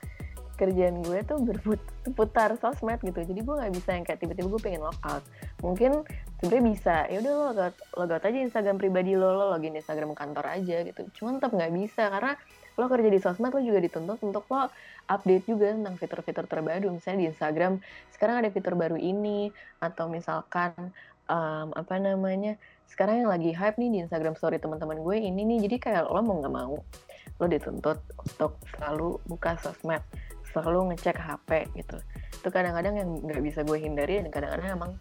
kerjaan 0.60 1.00
gue 1.08 1.24
tuh 1.24 1.40
berputar 1.40 2.52
sosmed 2.60 3.00
gitu. 3.00 3.16
Jadi 3.24 3.40
gue 3.40 3.56
nggak 3.56 3.74
bisa 3.80 3.90
yang 3.96 4.04
kayak 4.04 4.20
tiba-tiba 4.20 4.48
gue 4.52 4.62
pengen 4.62 4.84
out. 4.84 5.24
Mungkin 5.64 6.04
sebenarnya 6.44 6.64
bisa. 6.68 6.96
Ya 7.08 7.24
udah 7.24 7.32
lo 7.32 7.44
logout, 7.56 7.76
logout 7.96 8.24
aja 8.28 8.38
Instagram 8.44 8.76
pribadi 8.76 9.16
lo 9.16 9.32
lo 9.32 9.56
login 9.56 9.80
Instagram 9.80 10.12
kantor 10.12 10.52
aja 10.52 10.84
gitu. 10.84 11.08
Cuman 11.16 11.40
tetap 11.40 11.56
nggak 11.56 11.72
bisa 11.72 12.12
karena 12.12 12.36
lo 12.80 12.88
kerja 12.88 13.10
di 13.12 13.20
sosmed 13.20 13.52
lo 13.52 13.60
juga 13.60 13.84
dituntut 13.84 14.24
untuk 14.24 14.48
lo 14.48 14.72
update 15.12 15.46
juga 15.52 15.76
tentang 15.76 16.00
fitur-fitur 16.00 16.48
terbaru. 16.48 16.88
Misalnya 16.96 17.20
di 17.20 17.28
Instagram 17.36 17.84
sekarang 18.16 18.40
ada 18.40 18.50
fitur 18.50 18.80
baru 18.80 18.96
ini 18.96 19.52
atau 19.84 20.08
misalkan 20.08 20.72
um, 21.28 21.76
apa 21.76 22.00
namanya 22.00 22.56
sekarang 22.88 23.22
yang 23.22 23.30
lagi 23.30 23.52
hype 23.52 23.76
nih 23.76 23.90
di 23.92 24.00
Instagram 24.08 24.40
story 24.40 24.58
teman-teman 24.64 25.04
gue 25.04 25.18
ini 25.20 25.44
nih. 25.44 25.68
Jadi 25.68 25.76
kayak 25.78 26.08
lo 26.08 26.24
mau 26.24 26.40
nggak 26.40 26.56
mau 26.56 26.80
lo 27.40 27.46
dituntut 27.48 28.00
untuk 28.20 28.60
selalu 28.76 29.20
buka 29.28 29.60
sosmed 29.60 30.04
selalu 30.50 30.94
ngecek 30.94 31.18
HP 31.18 31.50
gitu. 31.78 31.98
Itu 32.42 32.48
kadang-kadang 32.50 32.98
yang 32.98 33.10
nggak 33.22 33.42
bisa 33.46 33.60
gue 33.62 33.78
hindari 33.78 34.24
dan 34.24 34.34
kadang-kadang 34.34 34.70
emang 34.74 34.92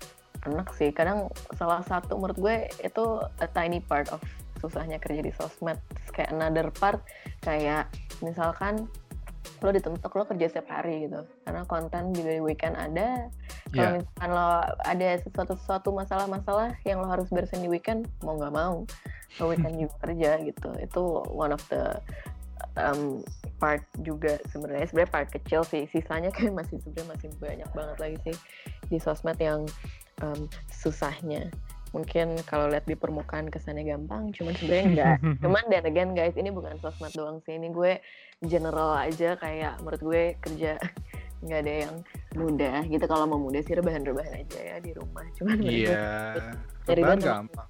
enak 0.45 0.69
sih. 0.77 0.93
Kadang 0.93 1.33
salah 1.57 1.83
satu 1.83 2.21
menurut 2.21 2.39
gue 2.39 2.57
itu 2.85 3.05
a 3.41 3.49
tiny 3.49 3.81
part 3.81 4.13
of 4.13 4.21
susahnya 4.59 4.99
kerja 5.01 5.23
di 5.25 5.33
sosmed. 5.35 5.79
Kayak 6.13 6.35
another 6.35 6.69
part 6.75 7.01
kayak 7.43 7.89
misalkan 8.21 8.91
lo 9.59 9.71
dituntut 9.75 10.11
lo 10.13 10.25
kerja 10.29 10.47
setiap 10.51 10.69
hari 10.71 11.09
gitu. 11.09 11.25
Karena 11.47 11.63
konten 11.67 12.15
juga 12.15 12.31
di 12.37 12.43
weekend 12.43 12.75
ada. 12.79 13.27
Kalau 13.75 13.91
yeah. 13.91 13.97
misalkan 13.99 14.31
lo 14.31 14.49
ada 14.87 15.09
sesuatu 15.23 15.53
sesuatu 15.59 15.89
masalah-masalah 15.95 16.79
yang 16.87 17.03
lo 17.03 17.09
harus 17.11 17.27
beresin 17.31 17.65
di 17.65 17.71
weekend 17.71 18.07
mau 18.23 18.39
nggak 18.39 18.55
mau 18.55 18.87
lo 19.41 19.45
weekend 19.51 19.79
juga 19.79 19.95
kerja 20.07 20.31
gitu. 20.45 20.71
Itu 20.79 21.03
one 21.31 21.55
of 21.55 21.63
the 21.73 21.99
um, 22.79 23.23
part 23.59 23.83
juga 24.07 24.39
sebenarnya. 24.51 24.87
Sebenarnya 24.91 25.13
part 25.15 25.29
kecil 25.33 25.67
sih. 25.67 25.91
Sisanya 25.91 26.31
kayak 26.31 26.55
masih 26.55 26.79
sebenarnya 26.83 27.09
masih 27.17 27.29
banyak 27.43 27.71
banget 27.75 27.97
lagi 27.99 28.19
sih 28.31 28.37
di 28.89 28.99
sosmed 29.03 29.39
yang 29.43 29.67
um, 30.23 30.47
susahnya 30.71 31.51
mungkin 31.97 32.37
kalau 32.45 32.69
lihat 32.69 32.85
di 32.85 32.95
permukaan 32.95 33.49
kesannya 33.49 33.89
gampang 33.89 34.29
cuman 34.37 34.53
sebenarnya 34.57 34.85
enggak. 34.85 35.17
Cuman 35.43 35.65
dan 35.73 35.85
again 35.89 36.13
guys 36.13 36.37
ini 36.37 36.53
bukan 36.53 36.77
sosmed 36.85 37.13
doang 37.17 37.41
sih 37.49 37.57
ini 37.57 37.73
gue 37.73 38.01
general 38.45 38.93
aja 38.95 39.35
kayak 39.41 39.81
menurut 39.81 40.03
gue 40.03 40.23
kerja 40.45 40.77
nggak 41.45 41.61
ada 41.65 41.75
yang 41.89 41.95
mudah 42.37 42.85
gitu. 42.91 43.05
Kalau 43.09 43.25
mau 43.25 43.41
mudah 43.41 43.63
sih 43.65 43.75
rebahan-rebahan 43.79 44.45
aja 44.45 44.59
ya 44.61 44.77
di 44.83 44.93
rumah. 44.93 45.25
Cuman 45.41 45.59
iya 45.65 45.97
yeah. 46.37 46.55
rebahan 46.93 47.21
gampang. 47.21 47.69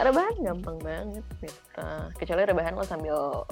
Rebahan 0.00 0.36
gampang 0.40 0.76
banget 0.80 1.26
gitu. 1.44 1.54
kecuali 2.16 2.42
rebahan 2.48 2.72
lo 2.74 2.84
sambil 2.88 3.44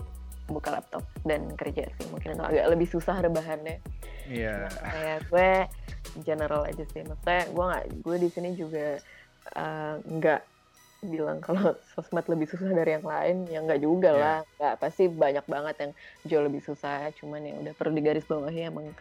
buka 0.48 0.76
laptop 0.76 1.04
dan 1.22 1.52
kerja 1.54 1.86
sih. 2.00 2.06
Mungkin 2.10 2.34
itu 2.34 2.44
agak 2.44 2.66
lebih 2.72 2.88
susah 2.90 3.22
rebahannya. 3.22 3.78
Iya. 4.26 4.66
Yeah. 4.66 4.90
kayak 4.90 5.18
gue 5.30 5.50
general 6.24 6.66
aja 6.66 6.84
sih. 6.90 7.04
Maksudnya 7.04 7.44
gue 7.52 7.64
nggak 7.64 7.84
gue 8.02 8.16
di 8.18 8.28
sini 8.32 8.50
juga 8.56 8.98
nggak 10.08 10.40
uh, 10.42 10.52
bilang 11.04 11.38
kalau 11.44 11.76
sosmed 11.92 12.24
lebih 12.26 12.48
susah 12.48 12.72
dari 12.72 12.96
yang 12.96 13.06
lain 13.06 13.44
ya 13.46 13.60
nggak 13.60 13.80
juga 13.84 14.10
yeah. 14.12 14.20
lah. 14.20 14.38
Nggak 14.58 14.74
pasti 14.80 15.04
banyak 15.06 15.46
banget 15.46 15.74
yang 15.80 15.92
jauh 16.26 16.44
lebih 16.44 16.62
susah 16.64 17.12
cuman 17.20 17.40
yang 17.44 17.56
udah 17.60 17.72
perlu 17.76 17.92
digaris 17.92 18.26
bawahi 18.26 18.72
emang. 18.72 18.92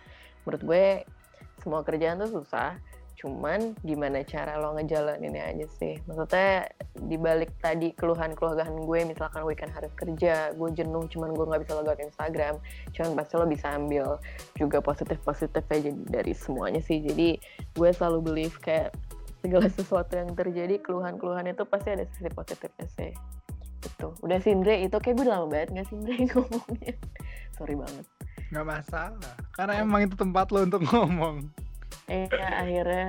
Menurut 0.43 0.61
gue 0.63 0.85
semua 1.63 1.81
kerjaan 1.87 2.19
tuh 2.19 2.43
susah 2.43 2.75
cuman 3.13 3.71
gimana 3.87 4.19
cara 4.27 4.59
lo 4.59 4.75
ngejalaninnya 4.75 5.55
aja 5.55 5.67
sih. 5.79 5.95
Maksudnya 6.03 6.67
dibalik 7.07 7.55
tadi 7.63 7.95
keluhan-keluhan 7.95 8.83
gue 8.83 8.99
misalkan 9.07 9.47
weekend 9.47 9.71
harus 9.71 9.93
kerja 9.95 10.51
gue 10.51 10.69
jenuh 10.75 11.07
cuman 11.07 11.31
gue 11.31 11.45
nggak 11.47 11.61
bisa 11.63 11.73
logout 11.79 12.03
Instagram 12.03 12.59
cuman 12.91 13.11
pasti 13.15 13.33
lo 13.39 13.45
bisa 13.47 13.67
ambil 13.79 14.19
juga 14.59 14.83
positif-positif 14.83 15.63
aja 15.71 15.91
dari 16.11 16.35
semuanya 16.35 16.83
sih. 16.83 16.99
Jadi 16.99 17.39
gue 17.79 17.89
selalu 17.95 18.19
believe 18.19 18.57
kayak 18.59 18.91
segala 19.43 19.67
sesuatu 19.67 20.15
yang 20.15 20.31
terjadi 20.31 20.79
keluhan-keluhan 20.79 21.51
itu 21.51 21.67
pasti 21.67 21.91
ada 21.91 22.07
sisi 22.15 22.31
positifnya 22.31 22.87
sih. 22.95 23.11
Itu 23.83 24.15
udah 24.23 24.39
Sindre 24.39 24.79
itu 24.79 24.95
kayak 24.95 25.19
gue 25.19 25.25
udah 25.27 25.43
lama 25.43 25.47
banget 25.51 25.69
nggak 25.75 25.87
Sindre 25.91 26.15
ngomongnya. 26.31 26.95
Sorry 27.59 27.75
banget. 27.75 28.05
Nggak 28.55 28.65
masalah. 28.71 29.35
Karena 29.51 29.83
emang 29.83 30.07
itu 30.07 30.15
tempat 30.15 30.47
lo 30.55 30.63
untuk 30.63 30.87
ngomong. 30.87 31.51
Iya 32.07 32.47
akhirnya 32.63 33.07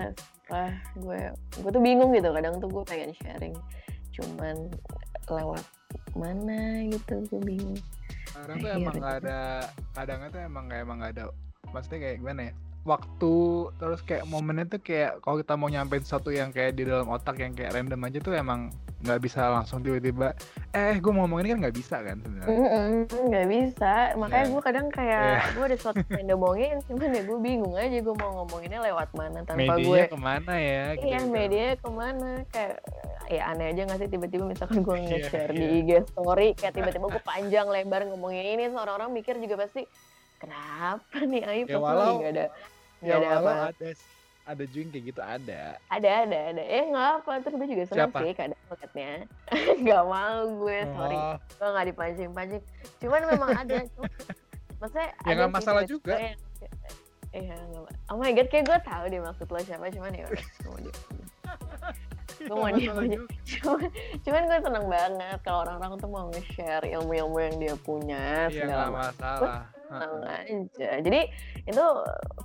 wah 0.50 0.74
gue 0.98 1.20
gue 1.62 1.70
tuh 1.70 1.82
bingung 1.82 2.10
gitu. 2.10 2.34
Kadang 2.34 2.58
tuh 2.58 2.66
gue 2.66 2.82
pengen 2.82 3.14
sharing. 3.22 3.54
Cuman 4.10 4.74
lewat 5.30 5.62
mana 6.18 6.82
gitu 6.90 7.22
gue 7.30 7.40
bingung. 7.46 7.78
Kadang 8.34 8.58
tuh 8.58 8.70
emang 8.74 8.94
nggak 8.98 9.16
ada, 9.22 9.42
kadang 9.94 10.18
tuh 10.34 10.42
emang 10.42 10.64
kayak 10.66 10.82
emang 10.82 10.98
nggak 10.98 11.12
ada, 11.14 11.24
maksudnya 11.70 11.98
kayak 12.02 12.16
gimana 12.18 12.40
ya? 12.50 12.52
Waktu 12.84 13.34
terus 13.80 14.00
kayak 14.04 14.28
momennya 14.28 14.68
tuh 14.68 14.80
kayak 14.84 15.24
kalau 15.24 15.40
kita 15.40 15.56
mau 15.56 15.72
nyampein 15.72 16.04
sesuatu 16.04 16.28
yang 16.28 16.52
kayak 16.52 16.76
di 16.76 16.84
dalam 16.84 17.08
otak 17.08 17.40
yang 17.40 17.56
kayak 17.56 17.72
random 17.72 18.00
aja 18.04 18.18
tuh 18.20 18.36
emang 18.36 18.68
nggak 19.04 19.20
bisa 19.20 19.52
langsung 19.52 19.84
tiba-tiba 19.84 20.32
eh 20.72 20.96
gue 20.96 21.12
mau 21.12 21.28
ngomong 21.28 21.44
ini 21.44 21.48
kan 21.52 21.58
nggak 21.68 21.76
bisa 21.76 21.96
kan 22.00 22.16
sebenarnya 22.24 22.56
nggak 23.04 23.46
bisa 23.52 23.94
makanya 24.16 24.40
yeah. 24.48 24.52
gue 24.56 24.62
kadang 24.64 24.86
kayak 24.88 25.24
yeah. 25.28 25.52
gue 25.52 25.64
ada 25.68 25.76
sesuatu 25.76 26.00
yang 26.16 26.28
ngomongin 26.32 26.74
cuman 26.88 27.08
ya 27.12 27.22
gue 27.28 27.38
bingung 27.44 27.74
aja 27.76 27.98
gue 28.00 28.14
mau 28.16 28.30
ngomonginnya 28.40 28.80
lewat 28.80 29.08
mana 29.12 29.38
tanpa 29.44 29.76
media 29.76 29.84
gue 29.84 30.00
ke 30.08 30.18
mana 30.18 30.54
ya 30.56 30.84
gitu 30.96 31.04
iya 31.04 31.20
gitu. 31.20 31.28
media 31.36 31.66
ke 31.76 31.88
mana 31.92 32.30
kayak 32.48 32.76
ya 33.28 33.42
aneh 33.52 33.66
aja 33.76 33.80
gak 33.88 33.98
sih 34.00 34.08
tiba-tiba 34.08 34.44
misalkan 34.48 34.78
gue 34.80 34.96
iya, 35.00 35.04
nge-share 35.04 35.52
yeah, 35.52 35.60
yeah. 35.60 35.72
di 35.76 35.80
IG 35.84 35.90
story 36.08 36.48
kayak 36.56 36.72
tiba-tiba 36.72 37.06
gue 37.12 37.22
panjang 37.28 37.66
lebar 37.68 38.00
ngomongin 38.08 38.44
ini 38.56 38.64
orang-orang 38.72 39.12
mikir 39.12 39.36
juga 39.36 39.60
pasti 39.60 39.84
kenapa 40.40 41.18
nih 41.20 41.44
Ayu 41.44 41.64
ya, 41.68 41.76
walau, 41.76 42.24
gak 42.24 42.32
ada 42.40 42.46
ya, 43.04 43.16
ada 43.20 43.28
apa 43.38 43.52
ada 43.70 43.88
ada 44.44 44.64
juga 44.68 44.92
kayak 44.92 45.04
gitu 45.08 45.20
ada. 45.24 45.62
Ada 45.88 46.10
ada 46.28 46.38
ada. 46.52 46.62
Eh 46.68 46.84
nggak 46.92 47.08
apa 47.20 47.32
terus 47.40 47.54
gue 47.56 47.68
juga 47.72 47.84
seneng 47.88 48.10
Siapa? 48.12 48.18
sih 48.20 48.32
kadang 48.36 48.62
paketnya 48.68 49.10
nggak 49.84 50.04
mau 50.04 50.40
gue 50.60 50.78
sorry. 50.92 51.16
Oh. 51.16 51.36
gue 51.40 51.68
nggak 51.72 51.86
dipancing 51.92 52.30
pancing 52.36 52.62
cuman 53.00 53.22
memang 53.24 53.50
ada 53.56 53.76
cuma 53.96 54.08
maksudnya 54.80 55.08
ya 55.24 55.32
nggak 55.32 55.52
masalah 55.52 55.82
juga. 55.88 56.14
Iya, 57.34 57.58
oh 58.14 58.22
my 58.22 58.30
god, 58.30 58.46
kayak 58.46 58.62
gue 58.70 58.78
tahu 58.86 59.10
deh 59.10 59.18
maksud 59.18 59.50
lo 59.50 59.58
siapa, 59.58 59.90
cuman 59.90 60.14
ya 60.14 60.22
gue 62.44 62.56
mau 62.56 62.70
dia 62.70 62.92
cuman, 62.94 63.90
cuman 64.22 64.42
gue 64.46 64.58
seneng 64.60 64.86
banget 64.86 65.38
kalau 65.42 65.64
orang-orang 65.64 65.92
tuh 65.98 66.10
mau 66.10 66.24
nge-share 66.30 66.84
ilmu-ilmu 66.84 67.38
yang 67.40 67.56
dia 67.56 67.74
punya 67.80 68.52
iya, 68.52 68.68
segala 68.68 68.86
masalah 68.92 69.73
aja 70.02 70.98
jadi 71.00 71.20
itu 71.64 71.84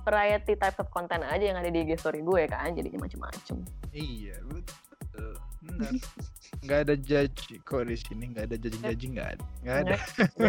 variety 0.06 0.54
type 0.54 0.78
of 0.78 0.88
content 0.94 1.26
aja 1.26 1.50
yang 1.52 1.58
ada 1.58 1.68
di 1.68 1.82
IG 1.84 1.98
story 2.00 2.22
gue 2.22 2.46
kan 2.48 2.72
jadinya 2.72 3.04
macem-macem. 3.04 3.60
Iya 3.90 4.38
betul 4.46 5.49
benar 5.60 5.92
nggak 6.60 6.78
ada 6.84 6.94
judge 6.98 7.56
kok 7.64 7.88
di 7.88 7.96
sini 7.96 8.36
nggak 8.36 8.44
ada 8.52 8.56
judging 8.58 8.82
judging 8.84 9.12
nggak 9.16 9.28
ada 9.32 9.44
nggak 9.60 9.76
ada. 9.84 9.96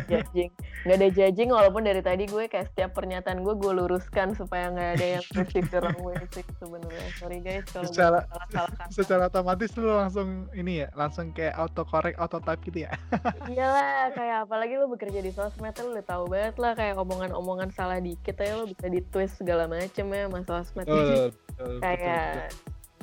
Judging. 0.08 0.50
Nggak 0.88 0.98
ada 0.98 1.10
judging 1.14 1.50
walaupun 1.52 1.82
dari 1.84 2.02
tadi 2.04 2.24
gue 2.28 2.44
kayak 2.48 2.68
setiap 2.74 2.92
pernyataan 2.96 3.44
gue 3.44 3.54
gue 3.60 3.72
luruskan 3.76 4.34
supaya 4.36 4.72
nggak 4.72 4.90
ada 4.98 5.06
yang 5.20 5.24
berpikir 5.36 5.80
wrong 5.84 6.02
way 6.04 6.20
sih 6.32 6.44
sebenarnya. 6.60 7.10
Sorry 7.20 7.40
guys 7.44 7.64
kalau 7.70 7.86
secara 7.88 8.20
salah 8.28 8.48
salah 8.50 8.72
kata. 8.76 8.92
secara 8.92 9.24
otomatis 9.28 9.72
lu 9.78 9.92
langsung 9.92 10.30
ini 10.56 10.84
ya 10.84 10.88
langsung 10.98 11.32
kayak 11.36 11.56
auto 11.60 11.84
correct 11.88 12.18
auto 12.20 12.40
type 12.40 12.62
gitu 12.66 12.88
ya? 12.88 12.92
Iyalah 13.52 14.12
kayak 14.16 14.38
apalagi 14.48 14.74
lu 14.80 14.86
bekerja 14.92 15.20
di 15.24 15.32
sosmed 15.32 15.76
lu 15.80 15.96
udah 15.96 16.06
tahu 16.08 16.24
banget 16.28 16.56
lah 16.60 16.74
kayak 16.76 16.96
omongan-omongan 17.00 17.70
salah 17.72 18.00
dikit 18.00 18.36
ya 18.36 18.58
lu 18.60 18.68
bisa 18.72 18.88
di 18.88 19.00
twist 19.12 19.40
segala 19.40 19.68
macem 19.68 20.08
ya 20.12 20.28
mas 20.28 20.44
sosmed. 20.48 20.88
Oh, 20.92 21.32
kayak 21.80 22.52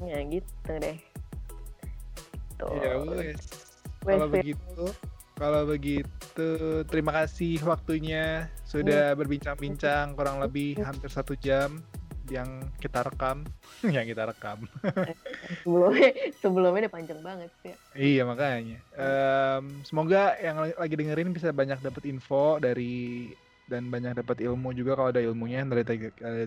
ya 0.05 0.19
gitu 0.31 0.73
deh 0.79 0.97
gitu. 2.59 2.75
Ya 2.83 2.93
wes. 3.07 3.43
Kalau 4.03 4.27
begitu, 4.31 4.85
kalau 5.39 5.63
begitu 5.67 6.49
terima 6.91 7.13
kasih 7.23 7.63
waktunya 7.63 8.51
sudah 8.67 9.15
hmm. 9.15 9.19
berbincang-bincang 9.23 10.19
kurang 10.19 10.43
lebih 10.43 10.79
hampir 10.83 11.11
satu 11.11 11.39
jam 11.39 11.79
yang 12.29 12.61
kita 12.77 13.01
rekam, 13.09 13.47
yang 13.95 14.05
kita 14.05 14.29
rekam. 14.29 14.69
sebelumnya 15.65 16.11
sebelumnya 16.39 16.81
udah 16.87 16.93
panjang 16.93 17.21
banget 17.25 17.51
sih. 17.65 17.75
Iya 17.97 18.29
makanya. 18.29 18.79
Um, 18.95 19.81
semoga 19.83 20.37
yang 20.37 20.61
lagi 20.77 20.95
dengerin 20.95 21.33
bisa 21.33 21.51
banyak 21.51 21.81
dapat 21.81 22.05
info 22.05 22.61
dari 22.61 23.33
dan 23.69 23.93
banyak 23.93 24.17
dapat 24.25 24.41
ilmu 24.45 24.73
juga 24.73 24.97
kalau 24.97 25.13
ada 25.13 25.21
ilmunya 25.21 25.61
yang 25.61 25.71
dari 25.73 25.85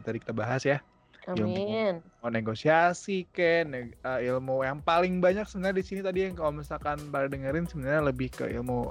tadi 0.02 0.18
kita 0.22 0.34
bahas 0.34 0.62
ya. 0.66 0.82
Amin. 1.30 2.02
Ilmu 2.02 2.24
mau 2.26 2.32
negosiasi 2.34 3.30
ke 3.30 3.62
neg 3.62 3.94
uh, 4.02 4.18
ilmu 4.18 4.66
yang 4.66 4.82
paling 4.82 5.22
banyak 5.22 5.46
sebenarnya 5.46 5.78
di 5.78 5.86
sini 5.86 6.02
tadi 6.02 6.20
yang 6.26 6.34
kalau 6.34 6.50
misalkan 6.50 6.98
pada 7.14 7.30
dengerin 7.30 7.70
sebenarnya 7.70 8.10
lebih 8.10 8.34
ke 8.34 8.50
ilmu 8.50 8.90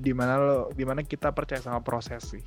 di 0.00 0.14
mana 0.14 0.38
lo 0.38 0.58
di 0.72 0.86
mana 0.86 1.02
kita 1.02 1.34
percaya 1.34 1.60
sama 1.60 1.82
proses 1.82 2.22
sih. 2.30 2.44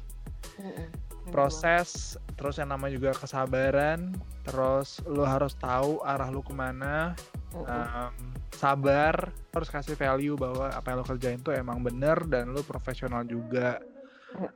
Proses 1.27 2.15
terus 2.39 2.55
yang 2.55 2.71
namanya 2.71 2.95
juga 2.95 3.11
kesabaran, 3.19 4.15
terus 4.47 5.03
lo 5.03 5.27
harus 5.27 5.59
tahu 5.59 5.99
arah 6.07 6.31
lo 6.31 6.39
ke 6.39 6.55
mana. 6.55 7.11
Um, 7.51 8.13
sabar, 8.53 9.33
harus 9.53 9.69
kasih 9.69 9.97
value 9.97 10.37
bahwa 10.37 10.69
apa 10.71 10.93
yang 10.93 10.97
lo 11.01 11.05
kerjain 11.05 11.39
tuh 11.41 11.53
emang 11.57 11.81
bener 11.81 12.15
dan 12.29 12.53
lo 12.53 12.61
profesional 12.61 13.25
juga 13.25 13.81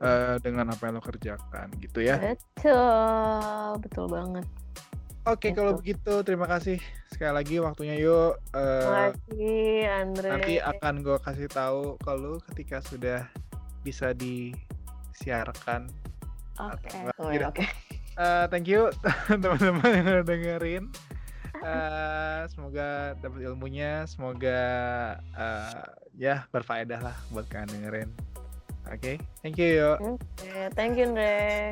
uh, 0.00 0.36
dengan 0.40 0.70
apa 0.70 0.88
yang 0.88 0.96
lo 0.98 1.02
kerjakan 1.04 1.66
gitu 1.82 2.02
ya. 2.02 2.16
Betul, 2.18 3.78
betul 3.82 4.06
banget. 4.08 4.46
Oke, 5.22 5.48
okay, 5.48 5.50
kalau 5.54 5.78
begitu 5.78 6.26
terima 6.26 6.50
kasih 6.50 6.82
sekali 7.06 7.30
lagi 7.30 7.62
waktunya 7.62 7.94
yuk. 7.94 8.42
Uh, 8.50 8.58
terima 8.82 8.98
kasih 9.14 9.62
Andre. 9.86 10.28
Nanti 10.34 10.54
akan 10.58 10.94
gue 10.98 11.18
kasih 11.22 11.46
tahu 11.46 11.94
kalau 12.02 12.42
ketika 12.50 12.82
sudah 12.82 13.30
bisa 13.86 14.10
disiarkan. 14.18 15.86
Oke. 16.58 16.90
Okay. 16.90 17.22
Oh, 17.22 17.30
ya, 17.30 17.46
Oke. 17.46 17.62
Okay. 17.62 17.70
Uh, 18.18 18.50
thank 18.50 18.66
you 18.66 18.90
teman-teman 19.30 19.90
yang 19.94 20.06
udah 20.10 20.26
dengerin. 20.26 20.84
Uh, 21.62 22.42
semoga 22.50 23.14
dapat 23.22 23.46
ilmunya, 23.46 24.02
semoga 24.10 24.60
uh, 25.38 25.86
ya 26.18 26.50
berfaedah 26.50 26.98
lah 26.98 27.14
buat 27.30 27.46
kalian 27.46 27.70
dengerin. 27.70 28.10
Oke, 28.90 28.98
okay? 28.98 29.16
thank 29.46 29.54
you 29.54 29.86
yo. 29.86 29.90
Oke, 30.02 30.18
okay, 30.34 30.66
thank 30.74 30.98
you 30.98 31.06
Andre. 31.06 31.70